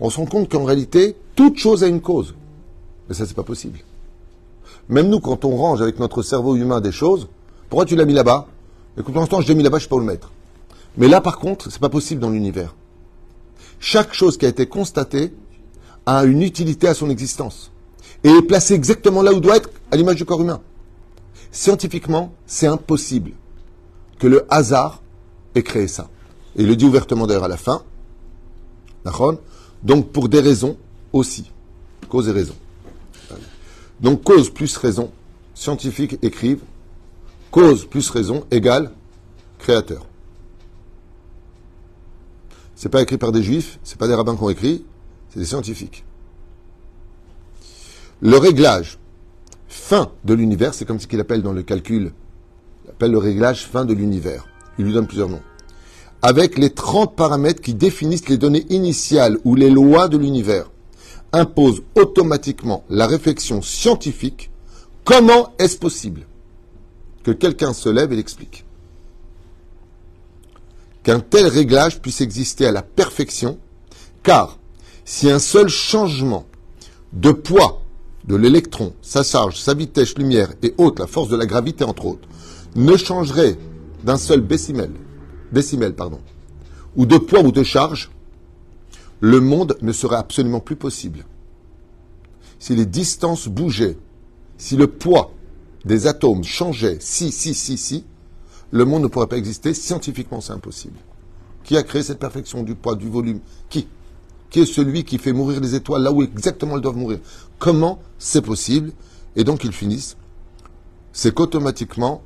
On 0.00 0.10
se 0.10 0.16
rend 0.18 0.26
compte 0.26 0.50
qu'en 0.50 0.64
réalité, 0.64 1.16
toute 1.34 1.58
chose 1.58 1.82
a 1.82 1.86
une 1.86 2.00
cause. 2.00 2.34
Mais 3.08 3.14
ça, 3.14 3.26
c'est 3.26 3.34
pas 3.34 3.42
possible. 3.42 3.80
Même 4.88 5.08
nous, 5.08 5.20
quand 5.20 5.44
on 5.44 5.56
range 5.56 5.82
avec 5.82 5.98
notre 5.98 6.22
cerveau 6.22 6.56
humain 6.56 6.80
des 6.80 6.92
choses, 6.92 7.28
pourquoi 7.68 7.84
tu 7.84 7.96
l'as 7.96 8.04
mis 8.04 8.14
là-bas? 8.14 8.46
Écoute, 8.96 9.12
pour 9.12 9.20
l'instant, 9.20 9.40
je 9.40 9.48
l'ai 9.48 9.54
mis 9.54 9.62
là-bas, 9.62 9.78
je 9.78 9.84
ne 9.84 9.88
peux 9.88 9.96
pas 9.96 9.96
où 9.96 10.00
le 10.00 10.06
mettre. 10.06 10.32
Mais 10.96 11.08
là, 11.08 11.20
par 11.20 11.38
contre, 11.38 11.70
c'est 11.70 11.80
pas 11.80 11.88
possible 11.88 12.20
dans 12.20 12.30
l'univers. 12.30 12.74
Chaque 13.80 14.12
chose 14.12 14.38
qui 14.38 14.46
a 14.46 14.48
été 14.48 14.66
constatée 14.66 15.32
a 16.06 16.24
une 16.24 16.42
utilité 16.42 16.88
à 16.88 16.94
son 16.94 17.10
existence. 17.10 17.70
Et 18.24 18.30
est 18.30 18.42
placée 18.42 18.74
exactement 18.74 19.22
là 19.22 19.32
où 19.32 19.40
doit 19.40 19.56
être, 19.56 19.70
à 19.90 19.96
l'image 19.96 20.16
du 20.16 20.24
corps 20.24 20.40
humain. 20.40 20.60
Scientifiquement, 21.52 22.32
c'est 22.46 22.66
impossible 22.66 23.32
que 24.18 24.26
le 24.26 24.46
hasard 24.50 25.02
ait 25.54 25.62
créé 25.62 25.86
ça. 25.86 26.08
Et 26.56 26.62
il 26.62 26.68
le 26.68 26.76
dit 26.76 26.84
ouvertement 26.84 27.26
d'ailleurs 27.26 27.44
à 27.44 27.48
la 27.48 27.56
fin. 27.56 27.82
Donc 29.82 30.10
pour 30.12 30.28
des 30.28 30.40
raisons 30.40 30.76
aussi. 31.12 31.50
Cause 32.08 32.28
et 32.28 32.32
raison. 32.32 32.54
Donc 34.00 34.22
cause 34.22 34.50
plus 34.50 34.76
raison, 34.76 35.10
scientifiques 35.54 36.18
écrivent, 36.22 36.62
cause 37.50 37.84
plus 37.84 38.08
raison 38.10 38.44
égale 38.50 38.92
créateur. 39.58 40.06
C'est 42.76 42.88
pas 42.88 43.02
écrit 43.02 43.18
par 43.18 43.32
des 43.32 43.42
juifs, 43.42 43.78
c'est 43.82 43.98
pas 43.98 44.06
des 44.06 44.14
rabbins 44.14 44.36
qui 44.36 44.42
ont 44.42 44.50
écrit, 44.50 44.84
c'est 45.30 45.40
des 45.40 45.46
scientifiques. 45.46 46.04
Le 48.20 48.36
réglage 48.36 48.98
fin 49.68 50.12
de 50.24 50.34
l'univers, 50.34 50.74
c'est 50.74 50.84
comme 50.84 51.00
ce 51.00 51.06
qu'il 51.06 51.20
appelle 51.20 51.42
dans 51.42 51.52
le 51.52 51.62
calcul, 51.62 52.12
il 52.84 52.90
appelle 52.90 53.10
le 53.10 53.18
réglage 53.18 53.66
fin 53.66 53.84
de 53.84 53.94
l'univers. 53.94 54.46
Il 54.78 54.84
lui 54.84 54.92
donne 54.92 55.06
plusieurs 55.06 55.28
noms. 55.28 55.42
Avec 56.20 56.58
les 56.58 56.70
30 56.70 57.14
paramètres 57.14 57.60
qui 57.62 57.74
définissent 57.74 58.28
les 58.28 58.38
données 58.38 58.66
initiales 58.70 59.38
ou 59.44 59.54
les 59.54 59.70
lois 59.70 60.08
de 60.08 60.18
l'univers 60.18 60.70
impose 61.32 61.82
automatiquement 61.94 62.84
la 62.88 63.06
réflexion 63.06 63.62
scientifique. 63.62 64.50
Comment 65.04 65.52
est-ce 65.58 65.78
possible 65.78 66.26
que 67.22 67.30
quelqu'un 67.30 67.72
se 67.72 67.88
lève 67.88 68.12
et 68.12 68.16
l'explique? 68.16 68.64
Qu'un 71.02 71.20
tel 71.20 71.46
réglage 71.46 72.00
puisse 72.00 72.20
exister 72.20 72.66
à 72.66 72.72
la 72.72 72.82
perfection, 72.82 73.58
car 74.22 74.58
si 75.04 75.30
un 75.30 75.38
seul 75.38 75.68
changement 75.68 76.46
de 77.12 77.30
poids 77.30 77.82
de 78.24 78.36
l'électron, 78.36 78.92
sa 79.00 79.22
charge, 79.22 79.58
sa 79.58 79.72
vitesse 79.72 80.18
lumière 80.18 80.52
et 80.62 80.74
autres, 80.76 81.00
la 81.00 81.06
force 81.06 81.28
de 81.28 81.36
la 81.36 81.46
gravité 81.46 81.84
entre 81.84 82.04
autres, 82.06 82.28
ne 82.76 82.96
changerait 82.96 83.56
d'un 84.04 84.18
seul 84.18 84.46
décimètre, 84.46 84.92
décimètre 85.52 85.96
pardon, 85.96 86.20
ou 86.96 87.06
de 87.06 87.16
poids 87.18 87.42
ou 87.42 87.52
de 87.52 87.62
charge, 87.62 88.10
le 89.20 89.40
monde 89.40 89.76
ne 89.82 89.92
serait 89.92 90.16
absolument 90.16 90.60
plus 90.60 90.76
possible. 90.76 91.24
Si 92.58 92.74
les 92.74 92.86
distances 92.86 93.48
bougeaient, 93.48 93.96
si 94.56 94.76
le 94.76 94.86
poids 94.86 95.32
des 95.84 96.06
atomes 96.06 96.44
changeait, 96.44 96.98
si, 97.00 97.30
si, 97.32 97.54
si, 97.54 97.76
si, 97.76 98.04
le 98.70 98.84
monde 98.84 99.02
ne 99.02 99.08
pourrait 99.08 99.26
pas 99.26 99.38
exister. 99.38 99.74
Scientifiquement, 99.74 100.40
c'est 100.40 100.52
impossible. 100.52 100.98
Qui 101.64 101.76
a 101.76 101.82
créé 101.82 102.02
cette 102.02 102.18
perfection 102.18 102.62
du 102.62 102.74
poids, 102.74 102.94
du 102.94 103.08
volume? 103.08 103.40
Qui? 103.68 103.88
Qui 104.50 104.60
est 104.60 104.66
celui 104.66 105.04
qui 105.04 105.18
fait 105.18 105.32
mourir 105.32 105.60
les 105.60 105.74
étoiles 105.74 106.02
là 106.02 106.12
où 106.12 106.22
exactement 106.22 106.76
elles 106.76 106.82
doivent 106.82 106.96
mourir? 106.96 107.18
Comment? 107.58 108.00
C'est 108.18 108.42
possible 108.42 108.92
Et 109.36 109.44
donc, 109.44 109.64
ils 109.64 109.72
finissent. 109.72 110.16
C'est 111.12 111.34
qu'automatiquement, 111.34 112.22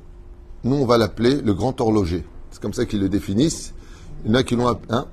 nous, 0.63 0.75
on 0.75 0.85
va 0.85 0.97
l'appeler 0.97 1.41
le 1.41 1.53
grand 1.53 1.79
horloger. 1.81 2.25
C'est 2.53 2.61
comme 2.61 2.73
ça 2.73 2.85
qu'ils 2.85 2.99
le 2.99 3.09
définissent. 3.09 3.73
Il 4.23 4.31
y 4.31 4.35
en 4.35 4.37
a 4.37 4.43
qui 4.43 4.55
l'ont. 4.55 4.77
Hein 4.89 5.07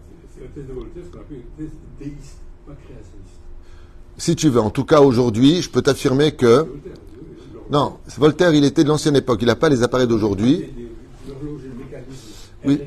si 4.19 4.37
tu 4.37 4.51
veux, 4.51 4.61
en 4.61 4.69
tout 4.69 4.85
cas 4.85 5.01
aujourd'hui, 5.01 5.63
je 5.63 5.71
peux 5.71 5.81
t'affirmer 5.81 6.33
que. 6.33 6.67
Non, 7.71 7.95
Voltaire, 8.19 8.53
il 8.53 8.65
était 8.65 8.85
de 8.85 8.89
l'ancienne 8.89 9.17
époque. 9.17 9.39
Il 9.41 9.47
n'a 9.47 9.57
pas 9.57 9.71
les 9.71 9.83
appareils 9.83 10.07
d'aujourd'hui. 10.07 10.67
Oui. 12.67 12.81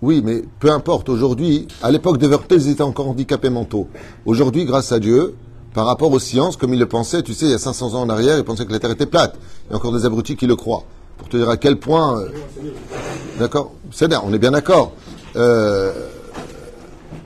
Oui, 0.00 0.22
mais 0.24 0.42
peu 0.58 0.70
importe. 0.70 1.10
Aujourd'hui, 1.10 1.68
à 1.82 1.90
l'époque 1.90 2.16
de 2.16 2.26
Voltaire, 2.28 2.56
ils 2.56 2.70
étaient 2.70 2.82
encore 2.82 3.08
handicapés 3.08 3.50
mentaux. 3.50 3.88
Aujourd'hui, 4.24 4.64
grâce 4.64 4.90
à 4.90 5.00
Dieu, 5.00 5.34
par 5.74 5.86
rapport 5.86 6.10
aux 6.10 6.18
sciences, 6.18 6.56
comme 6.56 6.72
il 6.74 6.80
le 6.80 6.86
pensait, 6.86 7.22
tu 7.22 7.34
sais, 7.34 7.46
il 7.46 7.50
y 7.50 7.54
a 7.54 7.58
500 7.58 7.94
ans 7.94 8.02
en 8.02 8.08
arrière, 8.08 8.38
il 8.38 8.44
pensait 8.44 8.64
que 8.66 8.72
la 8.72 8.78
Terre 8.78 8.90
était 8.90 9.06
plate. 9.06 9.36
Il 9.66 9.72
y 9.72 9.74
a 9.74 9.76
encore 9.76 9.92
des 9.92 10.04
abrutis 10.04 10.36
qui 10.36 10.46
le 10.46 10.56
croient 10.56 10.84
pour 11.18 11.28
te 11.28 11.36
dire 11.36 11.50
à 11.50 11.56
quel 11.56 11.76
point. 11.76 12.20
Euh, 12.20 12.28
d'accord 13.38 13.72
C'est 13.92 14.08
bien, 14.08 14.22
on 14.24 14.32
est 14.32 14.38
bien 14.38 14.52
d'accord. 14.52 14.92
Euh, 15.36 15.92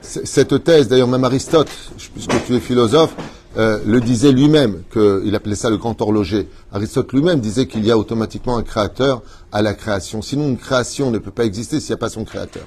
cette 0.01 0.63
thèse, 0.63 0.87
d'ailleurs 0.87 1.07
même 1.07 1.23
Aristote, 1.23 1.69
puisque 2.13 2.45
tu 2.45 2.55
es 2.55 2.59
philosophe, 2.59 3.15
euh, 3.55 3.79
le 3.85 4.01
disait 4.01 4.31
lui-même, 4.31 4.81
qu'il 4.91 5.33
appelait 5.35 5.55
ça 5.55 5.69
le 5.69 5.77
grand 5.77 5.99
horloger. 6.01 6.49
Aristote 6.71 7.13
lui-même 7.13 7.39
disait 7.39 7.67
qu'il 7.67 7.85
y 7.85 7.91
a 7.91 7.97
automatiquement 7.97 8.57
un 8.57 8.63
créateur 8.63 9.21
à 9.51 9.61
la 9.61 9.73
création. 9.73 10.21
Sinon, 10.21 10.49
une 10.49 10.57
création 10.57 11.11
ne 11.11 11.19
peut 11.19 11.31
pas 11.31 11.45
exister 11.45 11.79
s'il 11.79 11.89
n'y 11.89 11.95
a 11.95 11.97
pas 11.97 12.09
son 12.09 12.25
créateur. 12.25 12.63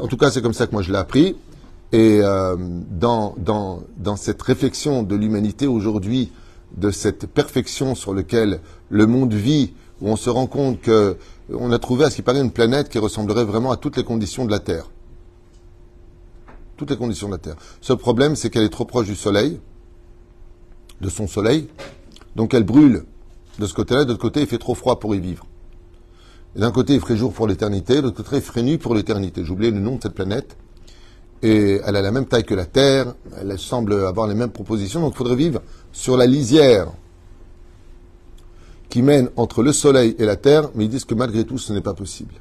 En 0.00 0.06
tout 0.06 0.16
cas, 0.16 0.30
c'est 0.30 0.42
comme 0.42 0.54
ça 0.54 0.66
que 0.66 0.72
moi 0.72 0.82
je 0.82 0.92
l'ai 0.92 0.98
appris. 0.98 1.36
Et 1.92 2.20
euh, 2.22 2.56
dans, 2.58 3.34
dans, 3.38 3.82
dans 3.96 4.16
cette 4.16 4.42
réflexion 4.42 5.02
de 5.02 5.16
l'humanité 5.16 5.66
aujourd'hui, 5.66 6.32
de 6.76 6.90
cette 6.90 7.26
perfection 7.26 7.94
sur 7.94 8.12
laquelle 8.12 8.60
le 8.90 9.06
monde 9.06 9.32
vit, 9.32 9.72
où 10.00 10.08
on 10.08 10.16
se 10.16 10.30
rend 10.30 10.46
compte 10.46 10.80
que 10.80 11.16
on 11.50 11.72
a 11.72 11.78
trouvé 11.78 12.04
à 12.04 12.10
ce 12.10 12.16
qui 12.16 12.22
paraît 12.22 12.40
une 12.40 12.50
planète 12.50 12.90
qui 12.90 12.98
ressemblerait 12.98 13.44
vraiment 13.44 13.70
à 13.70 13.76
toutes 13.76 13.96
les 13.96 14.04
conditions 14.04 14.44
de 14.44 14.50
la 14.50 14.60
Terre. 14.60 14.90
Toutes 16.76 16.90
les 16.90 16.96
conditions 16.96 17.28
de 17.28 17.32
la 17.32 17.38
Terre. 17.38 17.56
Ce 17.80 17.94
problème, 17.94 18.36
c'est 18.36 18.50
qu'elle 18.50 18.64
est 18.64 18.68
trop 18.68 18.84
proche 18.84 19.06
du 19.06 19.16
Soleil, 19.16 19.58
de 21.00 21.08
son 21.08 21.26
Soleil, 21.26 21.68
donc 22.36 22.52
elle 22.52 22.64
brûle 22.64 23.04
de 23.58 23.66
ce 23.66 23.74
côté-là, 23.74 24.04
de 24.04 24.10
l'autre 24.10 24.20
côté, 24.20 24.40
il 24.40 24.46
fait 24.46 24.58
trop 24.58 24.74
froid 24.74 25.00
pour 25.00 25.14
y 25.14 25.20
vivre. 25.20 25.46
D'un 26.54 26.70
côté, 26.70 26.94
il 26.94 27.00
ferait 27.00 27.16
jour 27.16 27.32
pour 27.32 27.46
l'éternité, 27.46 27.96
de 27.96 28.02
l'autre 28.02 28.22
côté, 28.22 28.36
il 28.36 28.42
ferait 28.42 28.62
nuit 28.62 28.78
pour 28.78 28.94
l'éternité. 28.94 29.44
J'ai 29.44 29.50
oublié 29.50 29.70
le 29.70 29.80
nom 29.80 29.96
de 29.96 30.02
cette 30.02 30.14
planète. 30.14 30.56
Et 31.42 31.80
elle 31.84 31.96
a 31.96 32.02
la 32.02 32.10
même 32.10 32.26
taille 32.26 32.44
que 32.44 32.54
la 32.54 32.66
Terre, 32.66 33.14
elle 33.40 33.56
semble 33.58 33.94
avoir 34.06 34.26
les 34.26 34.34
mêmes 34.34 34.50
propositions, 34.50 35.00
donc 35.00 35.12
il 35.14 35.18
faudrait 35.18 35.36
vivre 35.36 35.62
sur 35.92 36.16
la 36.16 36.26
lisière 36.26 36.88
qui 38.88 39.02
mène 39.02 39.30
entre 39.36 39.62
le 39.62 39.72
Soleil 39.72 40.16
et 40.18 40.24
la 40.24 40.36
Terre, 40.36 40.70
mais 40.74 40.84
ils 40.86 40.90
disent 40.90 41.04
que 41.04 41.14
malgré 41.14 41.44
tout, 41.44 41.58
ce 41.58 41.72
n'est 41.72 41.80
pas 41.80 41.94
possible. 41.94 42.34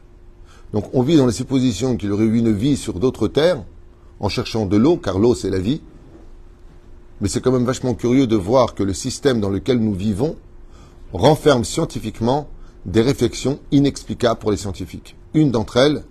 Donc 0.74 0.90
on 0.94 1.02
vit 1.02 1.18
dans 1.18 1.26
la 1.26 1.32
supposition 1.32 1.96
qu'il 1.96 2.12
aurait 2.12 2.26
eu 2.26 2.38
une 2.38 2.52
vie 2.52 2.78
sur 2.78 3.00
d'autres 3.00 3.28
terres, 3.28 3.64
en 4.20 4.30
cherchant 4.30 4.66
de 4.66 4.78
l'eau, 4.78 4.98
car 4.98 5.20
l'eau 5.20 5.36
c'est 5.36 5.50
la 5.50 5.60
vie. 5.60 5.82
Mais 7.22 7.28
c'est 7.28 7.42
quand 7.42 7.52
même 7.52 7.66
vachement 7.66 7.94
curieux 7.94 8.28
de 8.28 8.36
voir 8.36 8.74
que 8.74 8.84
le 8.84 8.94
système 8.94 9.40
dans 9.40 9.50
lequel 9.50 9.80
nous 9.80 9.94
vivons 9.94 10.36
renferme 11.14 11.64
scientifiquement 11.64 12.50
des 12.86 13.02
réflexions 13.02 13.60
inexplicables 13.72 14.40
pour 14.40 14.52
les 14.52 14.58
scientifiques. 14.58 15.16
Une 15.34 15.52
d'entre 15.52 15.78
elles, 15.78 16.04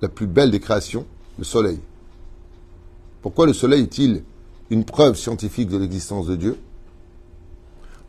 la 0.00 0.08
plus 0.08 0.26
belle 0.26 0.50
des 0.50 0.60
créations, 0.60 1.06
le 1.38 1.44
Soleil. 1.44 1.80
Pourquoi 3.22 3.46
le 3.46 3.52
Soleil 3.52 3.82
est-il 3.82 4.22
une 4.70 4.84
preuve 4.84 5.16
scientifique 5.16 5.68
de 5.68 5.78
l'existence 5.78 6.26
de 6.26 6.36
Dieu? 6.36 6.58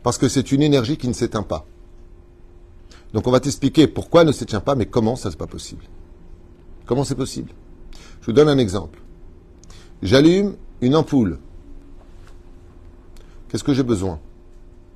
Parce 0.02 0.18
que 0.18 0.28
c'est 0.28 0.52
une 0.52 0.62
énergie 0.62 0.96
qui 0.96 1.08
ne 1.08 1.12
s'éteint 1.12 1.42
pas. 1.42 1.66
Donc 3.12 3.26
on 3.26 3.30
va 3.30 3.40
t'expliquer 3.40 3.86
pourquoi 3.86 4.20
elle 4.22 4.28
ne 4.28 4.32
s'éteint 4.32 4.60
pas, 4.60 4.74
mais 4.74 4.86
comment 4.86 5.16
ça 5.16 5.30
c'est 5.30 5.36
pas 5.36 5.46
possible. 5.46 5.84
Comment 6.86 7.04
c'est 7.04 7.14
possible? 7.14 7.52
Je 8.20 8.26
vous 8.26 8.32
donne 8.32 8.48
un 8.48 8.58
exemple. 8.58 9.00
J'allume 10.02 10.56
une 10.80 10.94
ampoule. 10.94 11.38
Qu'est-ce 13.48 13.64
que 13.64 13.74
j'ai 13.74 13.82
besoin? 13.82 14.20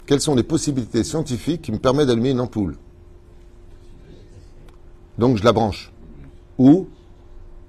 Quelles 0.07 0.21
sont 0.21 0.35
les 0.35 0.43
possibilités 0.43 1.03
scientifiques 1.03 1.63
qui 1.63 1.73
me 1.73 1.79
permettent 1.79 2.07
d'allumer 2.07 2.31
une 2.31 2.41
ampoule? 2.41 2.77
Donc 5.19 5.37
je 5.37 5.45
la 5.45 5.53
branche. 5.53 5.93
Ou 6.59 6.87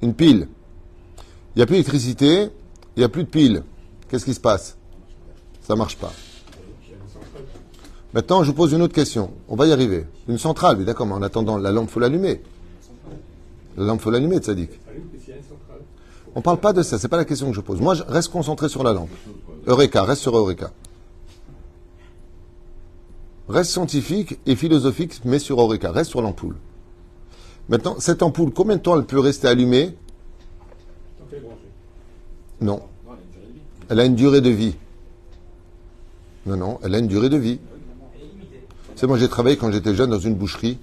une 0.02 0.14
pile. 0.14 0.48
Il 1.56 1.60
n'y 1.60 1.64
a 1.64 1.66
plus 1.66 1.76
d'électricité, 1.76 2.50
il 2.96 3.00
n'y 3.00 3.04
a 3.04 3.10
plus 3.10 3.24
de 3.24 3.30
pile. 3.30 3.64
Qu'est-ce 4.10 4.26
qui 4.26 4.34
se 4.34 4.42
passe? 4.42 4.78
Ça 5.62 5.74
ne 5.74 5.78
marche 5.80 5.96
pas. 5.96 6.12
Maintenant, 8.14 8.44
je 8.44 8.50
vous 8.50 8.56
pose 8.56 8.74
une 8.74 8.82
autre 8.82 8.94
question. 8.94 9.32
On 9.48 9.56
va 9.56 9.66
y 9.66 9.72
arriver. 9.72 10.06
Une 10.28 10.38
centrale, 10.38 10.78
oui, 10.78 10.86
d'accord, 10.86 11.06
mais 11.08 11.14
en 11.14 11.22
attendant, 11.22 11.58
la 11.58 11.72
lampe, 11.72 11.90
faut 11.90 12.00
l'allumer. 12.00 12.42
La 13.78 13.86
lampe, 13.86 14.02
faut 14.02 14.12
l'allumer, 14.12 14.38
Tzadik. 14.38 14.70
On 16.34 16.40
ne 16.40 16.44
parle 16.44 16.60
pas 16.60 16.74
de 16.74 16.84
ça, 16.84 17.00
c'est 17.00 17.08
pas 17.08 17.18
la 17.18 17.26
question 17.26 17.50
que 17.50 17.56
je 17.56 17.62
pose. 17.62 17.80
Moi, 17.80 17.94
je 17.94 18.04
reste 18.04 18.32
concentré 18.32 18.68
sur 18.68 18.84
la 18.84 18.92
lampe. 18.92 19.10
Eureka, 19.66 20.04
reste 20.04 20.22
sur 20.24 20.38
Eureka. 20.38 20.72
Reste 23.48 23.72
scientifique 23.72 24.40
et 24.46 24.58
philosophique, 24.58 25.22
mais 25.24 25.40
sur 25.40 25.62
Eureka, 25.62 25.92
reste 25.92 26.10
sur 26.10 26.22
l'ampoule. 26.22 26.58
Maintenant, 27.70 27.96
cette 28.00 28.24
ampoule, 28.24 28.52
combien 28.52 28.76
de 28.76 28.82
temps 28.82 28.98
elle 28.98 29.06
peut 29.06 29.20
rester 29.20 29.48
allumée? 29.48 29.96
Non. 32.62 32.82
Elle 33.90 34.00
a 34.00 34.06
une 34.06 34.16
durée 34.16 34.42
de 34.42 34.50
vie. 34.50 34.76
Non, 36.46 36.58
non, 36.58 36.80
elle 36.84 36.96
a 36.96 37.00
une 37.00 37.08
durée 37.08 37.30
de 37.30 37.38
vie. 37.38 37.60
C'est 38.96 39.08
moi, 39.08 39.18
j'ai 39.18 39.28
travaillé 39.28 39.58
quand 39.58 39.72
j'étais 39.72 39.94
jeune 39.94 40.10
dans 40.10 40.20
une 40.20 40.36
boucherie 40.36 40.80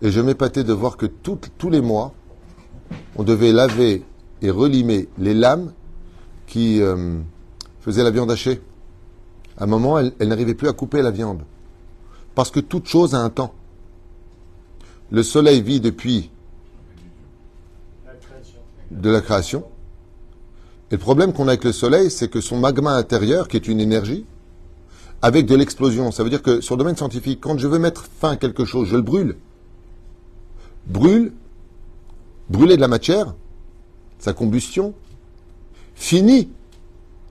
et 0.00 0.10
je 0.10 0.20
m'épatais 0.20 0.64
de 0.64 0.72
voir 0.72 0.96
que 0.96 1.06
tous 1.06 1.70
les 1.70 1.80
mois, 1.80 2.12
on 3.16 3.22
devait 3.22 3.52
laver 3.52 4.04
et 4.42 4.50
relimer 4.50 5.08
les 5.18 5.34
lames 5.34 5.72
qui 6.46 6.80
euh, 6.82 7.18
faisaient 7.80 8.02
la 8.02 8.10
viande 8.10 8.30
hachée. 8.30 8.60
À 9.56 9.64
un 9.64 9.66
moment, 9.66 9.98
elle 9.98 10.28
n'arrivait 10.28 10.54
plus 10.54 10.68
à 10.68 10.72
couper 10.72 11.02
la 11.02 11.10
viande. 11.10 11.42
Parce 12.34 12.50
que 12.50 12.60
toute 12.60 12.86
chose 12.86 13.14
a 13.14 13.18
un 13.18 13.30
temps. 13.30 13.54
Le 15.10 15.22
soleil 15.22 15.62
vit 15.62 15.80
depuis 15.80 16.30
de 18.90 19.10
la 19.10 19.20
création. 19.20 19.64
Et 20.92 20.96
le 20.96 21.00
problème 21.00 21.32
qu'on 21.32 21.48
a 21.48 21.52
avec 21.52 21.64
le 21.64 21.72
soleil, 21.72 22.10
c'est 22.10 22.28
que 22.28 22.42
son 22.42 22.58
magma 22.58 22.92
intérieur, 22.92 23.48
qui 23.48 23.56
est 23.56 23.66
une 23.66 23.80
énergie, 23.80 24.26
avec 25.22 25.46
de 25.46 25.54
l'explosion, 25.54 26.12
ça 26.12 26.22
veut 26.22 26.28
dire 26.28 26.42
que 26.42 26.60
sur 26.60 26.76
le 26.76 26.80
domaine 26.80 26.96
scientifique, 26.96 27.40
quand 27.40 27.56
je 27.56 27.66
veux 27.66 27.78
mettre 27.78 28.04
fin 28.20 28.32
à 28.32 28.36
quelque 28.36 28.66
chose, 28.66 28.88
je 28.88 28.96
le 28.96 29.02
brûle. 29.02 29.36
Brûle, 30.86 31.32
brûler 32.50 32.76
de 32.76 32.82
la 32.82 32.88
matière, 32.88 33.34
sa 34.18 34.34
combustion, 34.34 34.92
finit 35.94 36.50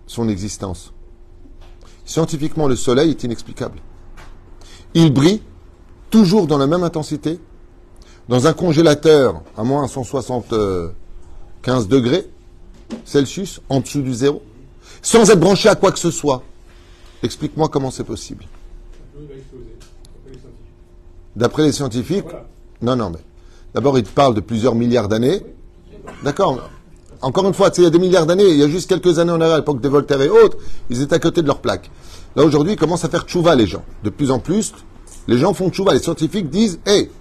son 0.07 0.27
existence. 0.27 0.91
Scientifiquement, 2.03 2.67
le 2.67 2.75
soleil 2.75 3.11
est 3.11 3.23
inexplicable. 3.23 3.77
Il 4.95 5.13
brille 5.13 5.43
toujours 6.09 6.47
dans 6.47 6.57
la 6.57 6.65
même 6.65 6.83
intensité, 6.83 7.39
dans 8.27 8.47
un 8.47 8.53
congélateur 8.53 9.43
à 9.55 9.63
moins 9.63 9.87
175 9.87 11.87
degrés 11.87 12.27
Celsius, 13.05 13.61
en 13.69 13.79
dessous 13.79 14.01
du 14.01 14.13
zéro, 14.13 14.41
sans 15.01 15.29
être 15.29 15.39
branché 15.39 15.69
à 15.69 15.75
quoi 15.75 15.91
que 15.91 15.99
ce 15.99 16.11
soit. 16.11 16.43
Explique-moi 17.23 17.69
comment 17.69 17.91
c'est 17.91 18.03
possible. 18.03 18.45
D'après 21.35 21.63
les 21.63 21.71
scientifiques 21.71 22.25
Non, 22.81 22.95
non, 22.95 23.11
mais 23.11 23.19
d'abord, 23.73 23.97
ils 23.97 24.03
parlent 24.03 24.35
de 24.35 24.41
plusieurs 24.41 24.75
milliards 24.75 25.07
d'années. 25.07 25.41
D'accord 26.23 26.69
Encore 27.21 27.47
une 27.47 27.53
fois, 27.53 27.71
il 27.77 27.83
y 27.83 27.87
a 27.87 27.89
des 27.89 27.99
milliards 27.99 28.25
d'années, 28.25 28.49
il 28.49 28.57
y 28.57 28.63
a 28.63 28.67
juste 28.67 28.89
quelques 28.89 29.19
années 29.19 29.31
en 29.31 29.39
arrière, 29.39 29.55
à 29.55 29.59
l'époque 29.59 29.81
des 29.81 29.89
Voltaire 29.89 30.21
et 30.21 30.29
autres, 30.29 30.57
ils 30.89 31.01
étaient 31.01 31.15
à 31.15 31.19
côté 31.19 31.41
de 31.41 31.47
leur 31.47 31.59
plaque. 31.59 31.89
Là, 32.35 32.43
aujourd'hui, 32.43 32.73
ils 32.73 32.77
commencent 32.77 33.05
à 33.05 33.09
faire 33.09 33.23
tchouva, 33.23 33.55
les 33.55 33.67
gens. 33.67 33.83
De 34.03 34.09
plus 34.09 34.31
en 34.31 34.39
plus, 34.39 34.73
les 35.27 35.37
gens 35.37 35.53
font 35.53 35.69
tchouva. 35.69 35.93
Les 35.93 35.99
scientifiques 35.99 36.49
disent 36.49 36.79
Hé, 36.85 37.11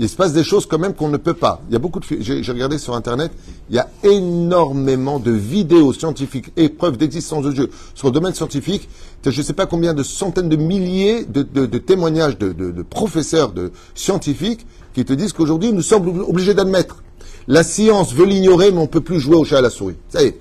il 0.00 0.08
se 0.08 0.16
passe 0.16 0.32
des 0.32 0.44
choses 0.44 0.64
quand 0.64 0.78
même 0.78 0.94
qu'on 0.94 1.10
ne 1.10 1.18
peut 1.18 1.34
pas. 1.34 1.60
Il 1.68 1.74
y 1.74 1.76
a 1.76 1.78
beaucoup 1.78 2.00
de, 2.00 2.06
j'ai 2.20 2.52
regardé 2.52 2.78
sur 2.78 2.94
Internet, 2.94 3.30
il 3.68 3.76
y 3.76 3.78
a 3.78 3.86
énormément 4.02 5.18
de 5.18 5.30
vidéos 5.30 5.92
scientifiques 5.92 6.50
et 6.56 6.70
preuves 6.70 6.96
d'existence 6.96 7.44
de 7.44 7.52
Dieu 7.52 7.70
sur 7.94 8.08
le 8.08 8.12
domaine 8.12 8.32
scientifique. 8.32 8.88
Je 9.24 9.36
ne 9.36 9.44
sais 9.44 9.52
pas 9.52 9.66
combien 9.66 9.92
de 9.92 10.02
centaines 10.02 10.48
de 10.48 10.56
milliers 10.56 11.26
de, 11.26 11.66
témoignages 11.78 12.38
de, 12.38 12.82
professeurs, 12.82 13.52
de 13.52 13.72
scientifiques 13.94 14.66
qui 14.94 15.04
te 15.04 15.12
disent 15.12 15.34
qu'aujourd'hui 15.34 15.70
nous 15.70 15.82
sommes 15.82 16.08
obligés 16.26 16.54
d'admettre. 16.54 17.02
La 17.46 17.62
science 17.62 18.14
veut 18.14 18.24
l'ignorer, 18.24 18.70
mais 18.70 18.78
on 18.78 18.82
ne 18.82 18.86
peut 18.86 19.02
plus 19.02 19.20
jouer 19.20 19.36
au 19.36 19.44
chat 19.44 19.58
à 19.58 19.60
la 19.60 19.70
souris. 19.70 19.96
Ça 20.08 20.22
y 20.22 20.28
est. 20.28 20.38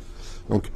Donc, 0.49 0.71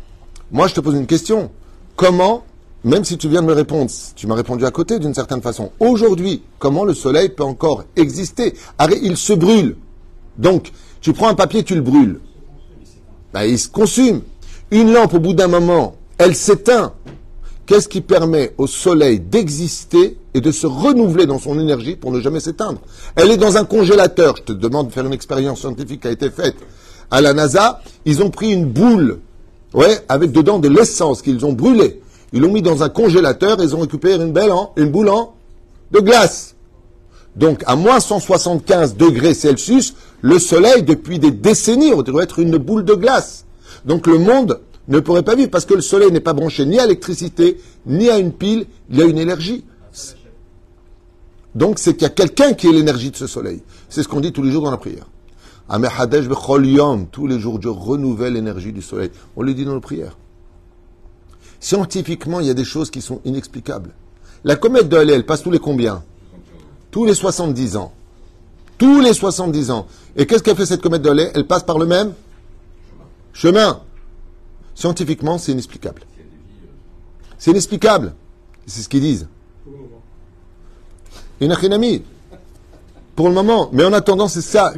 moi 0.52 0.67
je 0.67 0.74
te 0.74 0.82
pose 0.82 0.96
une 0.96 1.08
question. 1.08 1.52
Comment 1.96 2.43
même 2.84 3.06
si 3.06 3.17
tu 3.17 3.30
viens 3.30 3.41
de 3.41 3.48
me 3.48 3.54
répondre, 3.54 3.89
tu 4.15 4.28
m'as 4.28 4.36
répondu 4.36 4.65
à 4.65 4.72
côté 4.72 5.00
d'une 5.00 5.13
certaine 5.13 5.41
façon. 5.41 5.72
Aujourd'hui, 5.80 6.41
comment 6.60 6.84
le 6.84 6.93
soleil 6.93 7.30
peut 7.30 7.43
encore 7.43 7.86
exister? 7.96 8.54
Il 9.02 9.17
se 9.17 9.34
brûle. 9.34 9.78
Donc, 10.38 10.72
tu 11.00 11.13
prends 11.13 11.30
un 11.30 11.36
papier, 11.36 11.63
tu 11.63 11.76
le 11.76 11.82
brûles. 11.82 12.19
Ben, 13.34 13.43
il 13.43 13.57
se 13.57 13.70
consume. 13.70 14.22
Une 14.72 14.91
lampe, 14.91 15.14
au 15.14 15.20
bout 15.20 15.34
d'un 15.34 15.47
moment, 15.47 15.95
elle 16.18 16.36
s'éteint. 16.36 16.93
Qu'est-ce 17.66 17.88
qui 17.88 18.01
permet 18.01 18.53
au 18.57 18.68
soleil 18.68 19.22
d'exister 19.22 20.18
et 20.34 20.41
de 20.41 20.51
se 20.51 20.68
renouveler 20.68 21.26
dans 21.26 21.39
son 21.39 21.57
énergie 21.60 21.95
pour 21.95 22.12
ne 22.12 22.20
jamais 22.20 22.41
s'éteindre? 22.41 22.82
Elle 23.16 23.32
est 23.32 23.38
dans 23.38 23.55
un 23.55 23.64
congélateur. 23.64 24.36
Je 24.36 24.41
te 24.43 24.51
demande 24.51 24.89
de 24.89 24.91
faire 24.91 25.05
une 25.05 25.14
expérience 25.14 25.62
scientifique 25.62 26.01
qui 26.01 26.07
a 26.07 26.12
été 26.12 26.30
faite 26.30 26.55
à 27.10 27.22
la 27.22 27.34
NASA. 27.34 27.82
Ils 28.03 28.22
ont 28.22 28.30
pris 28.30 28.51
une 28.51 28.66
boule, 28.66 29.20
ouais, 29.74 29.99
avec 30.10 30.34
dedans 30.34 30.60
de 30.60 30.68
l'essence 30.68 31.22
qu'ils 31.22 31.45
ont 31.45 31.53
brûlée. 31.53 32.01
Ils 32.34 32.41
l'ont 32.41 32.51
mis 32.51 32.63
dans 32.63 32.84
un 32.84 32.89
congélateur 32.89 33.61
et 33.61 33.63
ils 33.63 33.75
ont 33.75 33.79
récupéré 33.79 34.15
une 34.15 34.34
belle 34.34 34.51
boule 34.77 35.09
en 35.09 35.36
de 35.91 35.99
glace. 35.99 36.55
Donc, 37.36 37.63
à 37.65 37.75
moins 37.75 37.99
175 37.99 38.95
degrés 38.95 39.34
Celsius, 39.34 39.95
le 40.21 40.39
soleil, 40.39 40.84
depuis 40.84 41.19
des 41.19 41.31
décennies, 41.31 41.91
devrait 42.03 42.23
être 42.23 42.39
une 42.39 42.57
boule 42.57 42.84
de 42.84 42.93
glace. 42.93 43.45
Donc, 43.86 44.07
le 44.07 44.17
monde 44.17 44.59
ne 44.88 44.99
pourrait 44.99 45.23
pas 45.23 45.36
vivre 45.36 45.49
parce 45.49 45.65
que 45.65 45.73
le 45.73 45.81
soleil 45.81 46.11
n'est 46.11 46.19
pas 46.19 46.34
branché 46.34 46.65
ni 46.65 46.79
à 46.79 46.84
l'électricité, 46.84 47.59
ni 47.86 48.09
à 48.09 48.17
une 48.17 48.31
pile, 48.31 48.65
il 48.89 48.97
y 48.97 49.01
a 49.01 49.05
une 49.05 49.17
énergie. 49.17 49.63
Donc, 51.55 51.77
c'est 51.77 51.93
qu'il 51.93 52.03
y 52.03 52.05
a 52.05 52.09
quelqu'un 52.09 52.53
qui 52.53 52.67
est 52.67 52.71
l'énergie 52.71 53.11
de 53.11 53.15
ce 53.15 53.27
soleil. 53.27 53.61
C'est 53.89 54.01
ce 54.01 54.07
qu'on 54.07 54.21
dit 54.21 54.31
tous 54.31 54.41
les 54.41 54.51
jours 54.51 54.63
dans 54.63 54.71
la 54.71 54.77
prière. 54.77 55.07
Tous 57.11 57.27
les 57.27 57.39
jours, 57.39 57.59
Dieu 57.59 57.69
renouvelle 57.69 58.34
l'énergie 58.34 58.73
du 58.73 58.81
soleil. 58.81 59.11
On 59.36 59.43
le 59.43 59.53
dit 59.53 59.65
dans 59.65 59.73
nos 59.73 59.79
prières. 59.79 60.17
Scientifiquement, 61.64 62.41
il 62.41 62.47
y 62.47 62.49
a 62.49 62.53
des 62.53 62.66
choses 62.66 62.91
qui 62.91 63.01
sont 63.01 63.22
inexplicables. 63.24 63.91
La 64.43 64.57
comète 64.57 64.89
de 64.89 64.97
Halley, 64.97 65.14
elle 65.14 65.26
passe 65.26 65.43
tous 65.43 65.49
les 65.49 65.59
combien? 65.59 66.03
Tous 66.91 67.05
les 67.05 67.16
70 67.16 67.78
ans. 67.78 67.93
Tous 68.78 68.99
les 68.99 69.14
70 69.14 69.72
ans. 69.72 69.88
Et 70.18 70.28
qu'est-ce 70.28 70.43
qu'a 70.43 70.55
fait 70.55 70.66
cette 70.66 70.82
comète 70.82 71.01
de 71.01 71.09
Halley? 71.09 71.32
Elle 71.34 71.47
passe 71.47 71.64
par 71.64 71.80
le 71.80 71.86
même? 71.86 72.11
Chemin. 73.32 73.80
Scientifiquement, 74.76 75.38
c'est 75.38 75.53
inexplicable. 75.53 76.01
C'est 77.38 77.51
inexplicable. 77.51 78.14
C'est 78.66 78.82
ce 78.82 78.89
qu'ils 78.89 78.99
disent. 78.99 79.30
Une. 81.39 81.55
Pour 83.16 83.30
le 83.30 83.34
moment. 83.34 83.70
Mais 83.72 83.86
en 83.86 83.93
attendant, 83.93 84.28
c'est 84.28 84.41
ça. 84.41 84.74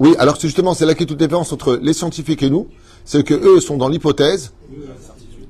Oui, 0.00 0.14
alors 0.18 0.40
justement, 0.40 0.72
c'est 0.72 0.86
là 0.86 0.94
qu'est 0.94 1.04
toute 1.04 1.18
différence 1.18 1.52
entre 1.52 1.78
les 1.80 1.92
scientifiques 1.92 2.42
et 2.42 2.48
nous. 2.48 2.68
C'est 3.04 3.22
que 3.22 3.34
eux 3.34 3.60
sont 3.60 3.76
dans 3.76 3.88
l'hypothèse 3.88 4.52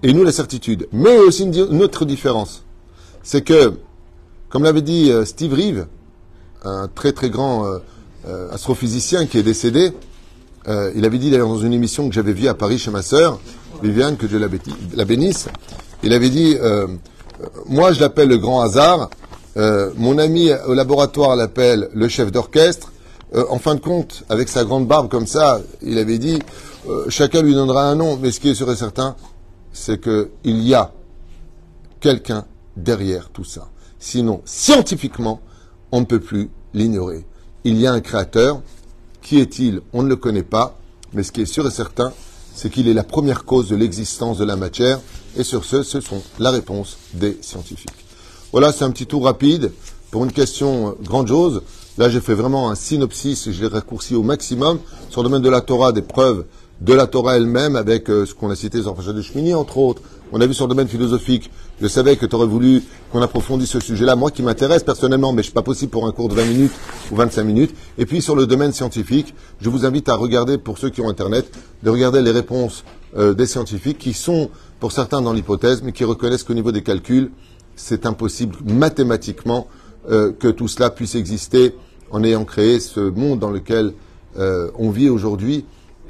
et 0.03 0.13
nous 0.13 0.25
la 0.25 0.33
certitude. 0.33 0.89
Mais 0.93 1.17
aussi 1.19 1.45
une, 1.45 1.83
autre 1.83 2.05
différence. 2.05 2.65
C'est 3.23 3.43
que, 3.43 3.75
comme 4.49 4.65
l'avait 4.65 4.83
dit 4.83 5.13
euh, 5.13 5.25
Steve 5.25 5.55
Reeve, 5.55 5.87
un 6.65 6.89
très 6.89 7.13
très 7.13 7.31
grand 7.31 7.65
euh, 7.65 7.79
euh, 8.27 8.51
astrophysicien 8.51 9.27
qui 9.27 9.39
est 9.39 9.43
décédé, 9.43 9.93
il 10.95 11.05
avait 11.05 11.19
dit 11.19 11.31
d'ailleurs 11.31 11.49
dans 11.49 11.59
une 11.59 11.73
émission 11.73 12.09
que 12.09 12.15
j'avais 12.15 12.33
vue 12.33 12.47
à 12.47 12.55
Paris 12.55 12.79
chez 12.79 12.93
ma 12.93 13.03
sœur, 13.03 13.41
Viviane, 13.83 14.17
que 14.17 14.27
Dieu 14.27 14.39
la, 14.39 15.05
bénisse, 15.05 15.49
il 16.05 16.13
avait 16.13 16.29
dit, 16.29 16.57
moi 17.67 17.93
je 17.93 18.01
l'appelle 18.01 18.29
le 18.29 18.37
grand 18.37 18.61
hasard, 18.61 19.11
mon 19.57 20.19
ami 20.19 20.51
au 20.69 20.75
laboratoire 20.75 21.35
l'appelle 21.35 21.89
le 21.93 22.07
chef 22.07 22.31
d'orchestre, 22.31 22.90
Euh, 23.35 23.45
en 23.49 23.59
fin 23.59 23.75
de 23.75 23.81
compte, 23.81 24.25
avec 24.29 24.49
sa 24.49 24.65
grande 24.65 24.87
barbe 24.89 25.09
comme 25.09 25.27
ça, 25.27 25.61
il 25.83 25.99
avait 25.99 26.19
dit, 26.19 26.41
euh, 26.89 27.07
chacun 27.09 27.43
lui 27.43 27.55
donnera 27.55 27.89
un 27.89 27.95
nom, 27.95 28.19
mais 28.21 28.33
ce 28.33 28.41
qui 28.41 28.49
est 28.49 28.55
sûr 28.55 28.71
et 28.71 28.77
certain, 28.77 29.17
c'est 29.73 30.01
que 30.01 30.31
il 30.43 30.63
y 30.63 30.75
a 30.75 30.93
quelqu'un 32.01 32.45
derrière 32.77 33.31
tout 33.31 33.45
ça. 33.45 33.69
Sinon, 33.99 34.41
scientifiquement, 34.45 35.41
on 35.93 36.01
ne 36.01 36.07
peut 36.07 36.21
plus 36.21 36.51
l'ignorer. 36.75 37.25
Il 37.65 37.79
y 37.79 37.87
a 37.87 37.93
un 37.93 38.01
créateur. 38.01 38.63
Qui 39.23 39.39
est-il 39.39 39.83
On 39.93 40.03
ne 40.03 40.09
le 40.09 40.17
connaît 40.17 40.43
pas. 40.43 40.79
Mais 41.13 41.23
ce 41.23 41.31
qui 41.31 41.43
est 41.43 41.47
sûr 41.47 41.67
et 41.67 41.71
certain, 41.71 42.13
c'est 42.55 42.71
qu'il 42.71 42.89
est 42.89 42.95
la 42.95 43.05
première 43.05 43.45
cause 43.45 43.69
de 43.69 43.77
l'existence 43.77 44.39
de 44.39 44.45
la 44.45 44.57
matière. 44.57 44.99
Et 45.37 45.45
sur 45.45 45.65
ce, 45.65 45.83
ce 45.83 46.01
sont 46.01 46.23
la 46.39 46.51
réponse 46.51 46.97
des 47.13 47.39
scientifiques. 47.43 47.91
Voilà, 48.53 48.73
c'est 48.73 48.85
un 48.85 48.91
petit 48.91 49.07
tour 49.07 49.25
rapide 49.25 49.73
pour 50.11 50.25
une 50.25 50.33
question 50.33 50.89
euh, 50.89 50.93
grandiose. 51.03 51.63
Là, 52.01 52.09
j'ai 52.09 52.23
fait 52.23 52.33
vraiment 52.33 52.71
un 52.71 52.77
synopsis, 52.77 53.51
je 53.51 53.61
l'ai 53.61 53.67
raccourci 53.67 54.15
au 54.15 54.23
maximum 54.23 54.79
sur 55.11 55.23
le 55.23 55.29
domaine 55.29 55.43
de 55.43 55.51
la 55.51 55.61
Torah, 55.61 55.93
des 55.93 56.01
preuves 56.01 56.47
de 56.81 56.95
la 56.95 57.07
Torah 57.07 57.37
elle-même, 57.37 57.77
avec 57.77 58.09
euh, 58.09 58.25
ce 58.25 58.33
qu'on 58.33 58.49
a 58.49 58.57
cité 58.57 58.81
sur 58.81 58.97
Rachel 58.97 59.15
de 59.15 59.21
Shmini, 59.21 59.53
entre 59.53 59.77
autres. 59.77 60.01
On 60.33 60.41
a 60.41 60.47
vu 60.47 60.55
sur 60.55 60.65
le 60.65 60.71
domaine 60.71 60.89
philosophique. 60.89 61.51
Je 61.79 61.87
savais 61.89 62.17
que 62.17 62.25
tu 62.25 62.35
aurais 62.35 62.47
voulu 62.47 62.83
qu'on 63.13 63.21
approfondisse 63.21 63.69
ce 63.69 63.81
sujet-là, 63.81 64.17
moi 64.17 64.31
qui 64.31 64.43
m'intéresse 64.43 64.83
personnellement, 64.83 65.35
mais 65.35 65.43
je 65.43 65.53
pas 65.53 65.61
possible 65.61 65.91
pour 65.91 66.07
un 66.07 66.13
cours 66.13 66.31
de 66.31 66.35
20 66.37 66.47
minutes 66.47 66.73
ou 67.13 67.17
25 67.17 67.45
minutes. 67.45 67.75
Et 67.99 68.07
puis 68.07 68.23
sur 68.23 68.35
le 68.35 68.47
domaine 68.47 68.73
scientifique, 68.73 69.35
je 69.61 69.69
vous 69.69 69.85
invite 69.85 70.09
à 70.09 70.15
regarder, 70.15 70.57
pour 70.57 70.79
ceux 70.79 70.89
qui 70.89 71.03
ont 71.03 71.11
Internet, 71.11 71.53
de 71.83 71.91
regarder 71.91 72.23
les 72.23 72.31
réponses 72.31 72.83
euh, 73.19 73.35
des 73.35 73.45
scientifiques 73.45 73.99
qui 73.99 74.15
sont, 74.15 74.49
pour 74.79 74.93
certains, 74.93 75.21
dans 75.21 75.35
l'hypothèse, 75.35 75.83
mais 75.83 75.93
qui 75.93 76.05
reconnaissent 76.05 76.45
qu'au 76.45 76.55
niveau 76.55 76.73
des 76.73 76.83
calculs, 76.83 77.31
c'est 77.77 78.07
impossible 78.07 78.57
mathématiquement 78.65 79.67
euh, 80.09 80.33
que 80.33 80.49
tout 80.49 80.67
cela 80.67 80.89
puisse 80.89 81.15
exister 81.15 81.75
en 82.11 82.23
ayant 82.25 82.45
créé 82.45 82.81
ce 82.81 83.01
monde 83.01 83.39
dans 83.39 83.51
lequel 83.51 83.93
euh, 84.39 84.71
on 84.79 84.91
vit 84.91 85.09
aujourd'hui, 85.09 85.65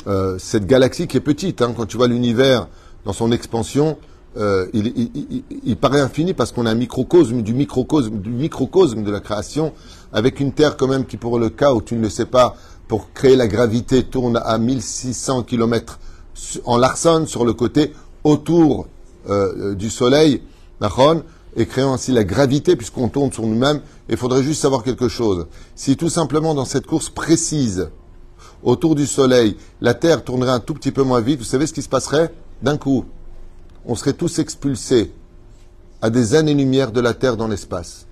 euh, 0.07 0.37
cette 0.39 0.67
galaxie 0.67 1.07
qui 1.07 1.17
est 1.17 1.21
petite. 1.21 1.63
hein. 1.63 1.73
quand 1.77 1.87
tu 1.87 1.97
vois 1.97 2.09
l'univers 2.09 2.69
dans 3.05 3.13
son 3.13 3.33
expansion, 3.33 3.99
euh, 4.37 4.67
il, 4.73 5.43
il- 5.65 5.77
paraît 5.77 6.01
infini 6.01 6.35
parce 6.35 6.53
qu'on 6.53 6.65
a 6.67 6.71
un 6.71 6.75
microcosme 6.77 7.43
du 7.43 7.53
microcosme 7.53 8.19
du 8.21 8.31
microcosme 8.31 9.03
de 9.03 9.11
la 9.11 9.21
création, 9.21 9.73
avec 10.13 10.39
une 10.41 10.53
Terre 10.53 10.77
quand 10.77 10.87
même 10.87 11.05
qui, 11.05 11.17
pour 11.17 11.39
le 11.39 11.49
cas 11.51 11.73
où 11.73 11.83
tu 11.83 11.97
ne 11.97 12.03
le 12.03 12.09
sais 12.11 12.27
pas, 12.27 12.55
pour 12.87 13.13
créer 13.13 13.37
la 13.37 13.49
gravité, 13.49 14.03
tourne 14.05 14.41
à 14.45 14.57
1600 14.59 15.43
km 15.45 15.99
en 16.65 16.77
Larson 16.79 17.25
sur 17.27 17.45
le 17.45 17.53
côté 17.55 17.93
autour 18.25 18.87
euh, 19.29 19.75
du 19.75 19.91
Soleil, 19.91 20.43
et 21.57 21.67
créant 21.67 21.93
ainsi 21.93 22.13
la 22.13 22.25
gravité 22.25 22.77
puisqu'on 22.77 23.09
tourne 23.09 23.33
sur 23.33 23.47
nous-mêmes. 23.47 23.81
Il 24.09 24.17
faudrait 24.17 24.43
juste 24.43 24.61
savoir 24.61 24.83
quelque 24.83 25.09
chose. 25.09 25.47
Si 25.75 25.97
tout 25.97 26.09
simplement 26.09 26.55
dans 26.55 26.65
cette 26.65 26.87
course 26.87 27.11
précise 27.11 27.91
autour 28.63 28.95
du 28.95 29.07
Soleil, 29.07 29.57
la 29.81 29.95
Terre 29.95 30.25
tournerait 30.25 30.53
un 30.53 30.61
tout 30.61 30.75
petit 30.75 30.93
peu 30.93 31.03
moins 31.03 31.21
vite, 31.21 31.39
vous 31.39 31.45
savez 31.45 31.67
ce 31.67 31.73
qui 31.73 31.83
se 31.83 31.89
passerait? 31.89 32.33
D'un 32.63 32.77
coup, 32.77 33.05
on 33.87 33.95
serait 33.95 34.13
tous 34.13 34.39
expulsés 34.39 35.13
à 36.03 36.11
des 36.11 36.35
années-lumière 36.35 36.93
de 36.93 37.01
la 37.01 37.15
Terre 37.15 37.37
dans 37.37 37.49
l'espace. 37.49 38.07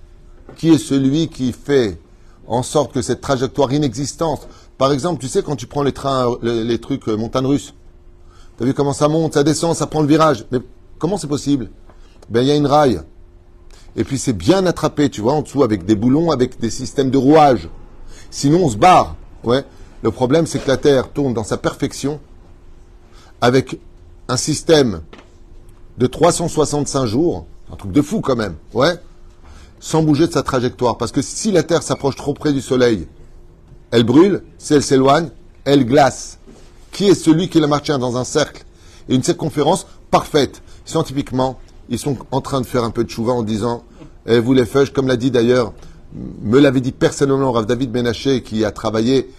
Qui 0.55 0.69
est 0.69 0.77
celui 0.79 1.27
qui 1.27 1.53
fait 1.53 1.99
en 2.47 2.63
sorte 2.63 2.91
que 2.93 3.01
cette 3.01 3.21
trajectoire 3.21 3.71
inexistante, 3.71 4.47
par 4.77 4.91
exemple, 4.91 5.21
tu 5.21 5.27
sais, 5.27 5.43
quand 5.43 5.55
tu 5.55 5.67
prends 5.67 5.83
les 5.83 5.91
trains, 5.91 6.37
les, 6.41 6.79
trucs 6.79 7.07
euh, 7.07 7.15
montagnes 7.15 7.45
russes, 7.45 7.73
tu 8.57 8.63
as 8.63 8.65
vu 8.65 8.73
comment 8.73 8.93
ça 8.93 9.07
monte, 9.07 9.35
ça 9.35 9.43
descend, 9.43 9.75
ça 9.75 9.85
prend 9.85 10.01
le 10.01 10.07
virage. 10.07 10.45
Mais 10.51 10.59
comment 10.97 11.17
c'est 11.17 11.27
possible? 11.27 11.69
Ben, 12.29 12.41
il 12.41 12.47
y 12.47 12.51
a 12.51 12.55
une 12.55 12.65
raille. 12.67 13.01
Et 13.95 14.03
puis 14.03 14.17
c'est 14.17 14.33
bien 14.33 14.65
attrapé, 14.65 15.09
tu 15.09 15.21
vois, 15.21 15.33
en 15.33 15.41
dessous, 15.41 15.63
avec 15.63 15.85
des 15.85 15.95
boulons, 15.95 16.31
avec 16.31 16.59
des 16.59 16.69
systèmes 16.69 17.09
de 17.09 17.17
rouage. 17.17 17.69
Sinon, 18.31 18.65
on 18.65 18.69
se 18.69 18.77
barre. 18.77 19.15
Ouais. 19.43 19.63
Le 20.01 20.11
problème, 20.11 20.45
c'est 20.45 20.59
que 20.59 20.67
la 20.67 20.77
Terre 20.77 21.11
tourne 21.11 21.33
dans 21.33 21.43
sa 21.43 21.57
perfection 21.57 22.19
avec 23.41 23.79
un 24.27 24.37
système 24.37 25.01
de 25.97 26.07
365 26.07 27.05
jours, 27.05 27.45
un 27.71 27.75
truc 27.75 27.91
de 27.91 28.01
fou 28.01 28.21
quand 28.21 28.35
même, 28.35 28.55
ouais, 28.73 28.95
sans 29.79 30.03
bouger 30.03 30.27
de 30.27 30.31
sa 30.31 30.43
trajectoire. 30.43 30.97
Parce 30.97 31.11
que 31.11 31.21
si 31.21 31.51
la 31.51 31.63
Terre 31.63 31.83
s'approche 31.83 32.15
trop 32.15 32.33
près 32.33 32.53
du 32.53 32.61
Soleil, 32.61 33.07
elle 33.91 34.03
brûle, 34.03 34.43
si 34.57 34.73
elle 34.73 34.83
s'éloigne, 34.83 35.29
elle 35.65 35.85
glace. 35.85 36.37
Qui 36.91 37.07
est 37.07 37.15
celui 37.15 37.49
qui 37.49 37.59
la 37.59 37.67
maintient 37.67 37.99
dans 37.99 38.17
un 38.17 38.23
cercle? 38.23 38.63
Et 39.09 39.15
une 39.15 39.23
circonférence 39.23 39.87
parfaite 40.11 40.61
Scientifiquement, 40.85 41.59
ils 41.89 41.99
sont 41.99 42.17
en 42.31 42.41
train 42.41 42.61
de 42.61 42.65
faire 42.65 42.83
un 42.83 42.91
peu 42.91 43.03
de 43.03 43.09
chouva 43.09 43.33
en 43.33 43.43
disant, 43.43 43.83
eh, 44.25 44.39
vous 44.39 44.53
les 44.53 44.65
feuilles, 44.65 44.91
comme 44.91 45.07
l'a 45.07 45.17
dit 45.17 45.31
d'ailleurs, 45.31 45.73
me 46.41 46.59
l'avait 46.59 46.81
dit 46.81 46.91
personnellement 46.91 47.51
Rav 47.51 47.65
David 47.65 47.91
Benaché, 47.91 48.41
qui 48.41 48.63
a 48.63 48.71
travaillé 48.71 49.29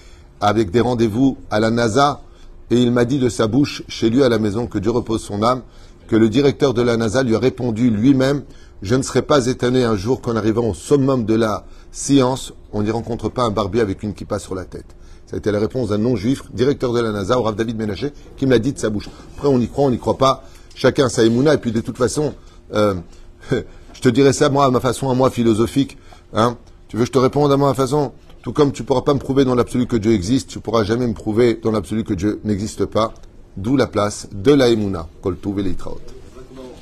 avec 0.41 0.71
des 0.71 0.81
rendez-vous 0.81 1.39
à 1.51 1.61
la 1.61 1.71
NASA, 1.71 2.23
et 2.71 2.81
il 2.81 2.93
m'a 2.93 3.05
dit 3.05 3.19
de 3.19 3.29
sa 3.29 3.47
bouche, 3.47 3.83
chez 3.89 4.11
lui 4.11 4.23
à 4.23 4.29
la 4.29 4.39
maison, 4.39 4.67
que 4.67 4.79
Dieu 4.79 4.91
repose 4.91 5.23
son 5.23 5.43
âme, 5.43 5.63
que 6.09 6.17
le 6.17 6.29
directeur 6.29 6.75
de 6.75 6.83
la 6.83 6.97
NASA 6.97 7.23
lui 7.23 7.37
a 7.37 7.39
répondu 7.39 7.91
lui-même 7.91 8.43
Je 8.83 8.95
ne 8.95 9.03
serais 9.03 9.23
pas 9.23 9.47
étonné 9.47 9.85
un 9.85 9.95
jour 9.95 10.23
qu'en 10.23 10.37
arrivant 10.37 10.71
au 10.71 10.75
summum 10.75 11.25
de 11.27 11.35
la 11.35 11.67
science, 11.93 12.53
on 12.73 12.83
n'y 12.83 12.91
rencontre 12.91 13.29
pas 13.29 13.43
un 13.43 13.51
barbier 13.51 13.83
avec 13.83 14.03
une 14.03 14.15
kippa 14.15 14.39
sur 14.39 14.55
la 14.55 14.65
tête. 14.65 14.97
Ça 15.27 15.37
a 15.37 15.39
été 15.39 15.53
la 15.53 15.61
réponse 15.61 15.91
d'un 15.91 15.99
non-juif, 15.99 16.43
directeur 16.53 16.93
de 16.93 17.01
la 17.01 17.13
NASA, 17.13 17.39
au 17.39 17.43
Rav 17.43 17.55
David 17.55 17.77
Menaché, 17.77 18.13
qui 18.37 18.47
me 18.47 18.53
l'a 18.53 18.59
dit 18.59 18.73
de 18.73 18.79
sa 18.79 18.89
bouche. 18.89 19.09
Après, 19.37 19.49
on 19.49 19.61
y 19.61 19.69
croit, 19.69 19.85
on 19.85 19.91
n'y 19.91 19.99
croit 19.99 20.17
pas. 20.17 20.45
Chacun 20.81 21.11
sa 21.11 21.24
émouna, 21.24 21.53
et 21.53 21.59
puis 21.59 21.72
de 21.72 21.83
toute 21.83 21.99
façon, 21.99 22.33
euh, 22.72 22.95
je 23.51 24.01
te 24.01 24.09
dirais 24.09 24.33
ça, 24.33 24.49
moi, 24.49 24.64
à 24.64 24.70
ma 24.70 24.81
façon, 24.81 25.11
à 25.11 25.14
moi, 25.14 25.31
philosophique. 25.31 25.99
Hein. 26.33 26.57
Tu 26.89 26.97
veux 26.97 27.03
que 27.03 27.09
je 27.09 27.12
te 27.12 27.18
réponde 27.18 27.53
à 27.53 27.59
ma 27.59 27.74
façon? 27.74 28.12
Tout 28.43 28.55
comme 28.55 28.72
tu 28.72 28.83
pourras 28.83 29.03
pas 29.03 29.12
me 29.12 29.18
prouver 29.18 29.45
dans 29.45 29.55
l'absolu 29.55 29.87
que 29.87 29.97
Dieu 29.97 30.12
existe, 30.12 30.49
tu 30.49 30.59
pourras 30.59 30.85
jamais 30.85 31.07
me 31.07 31.12
prouver 31.12 31.61
dans 31.62 31.70
l'absolu 31.70 32.03
que 32.03 32.14
Dieu 32.14 32.41
n'existe 32.45 32.87
pas. 32.87 33.12
D'où 33.59 33.76
la 33.76 33.89
place 33.89 34.26
de 34.33 34.55
la 34.55 34.68
émouna. 34.68 35.07
Kol. 35.20 35.37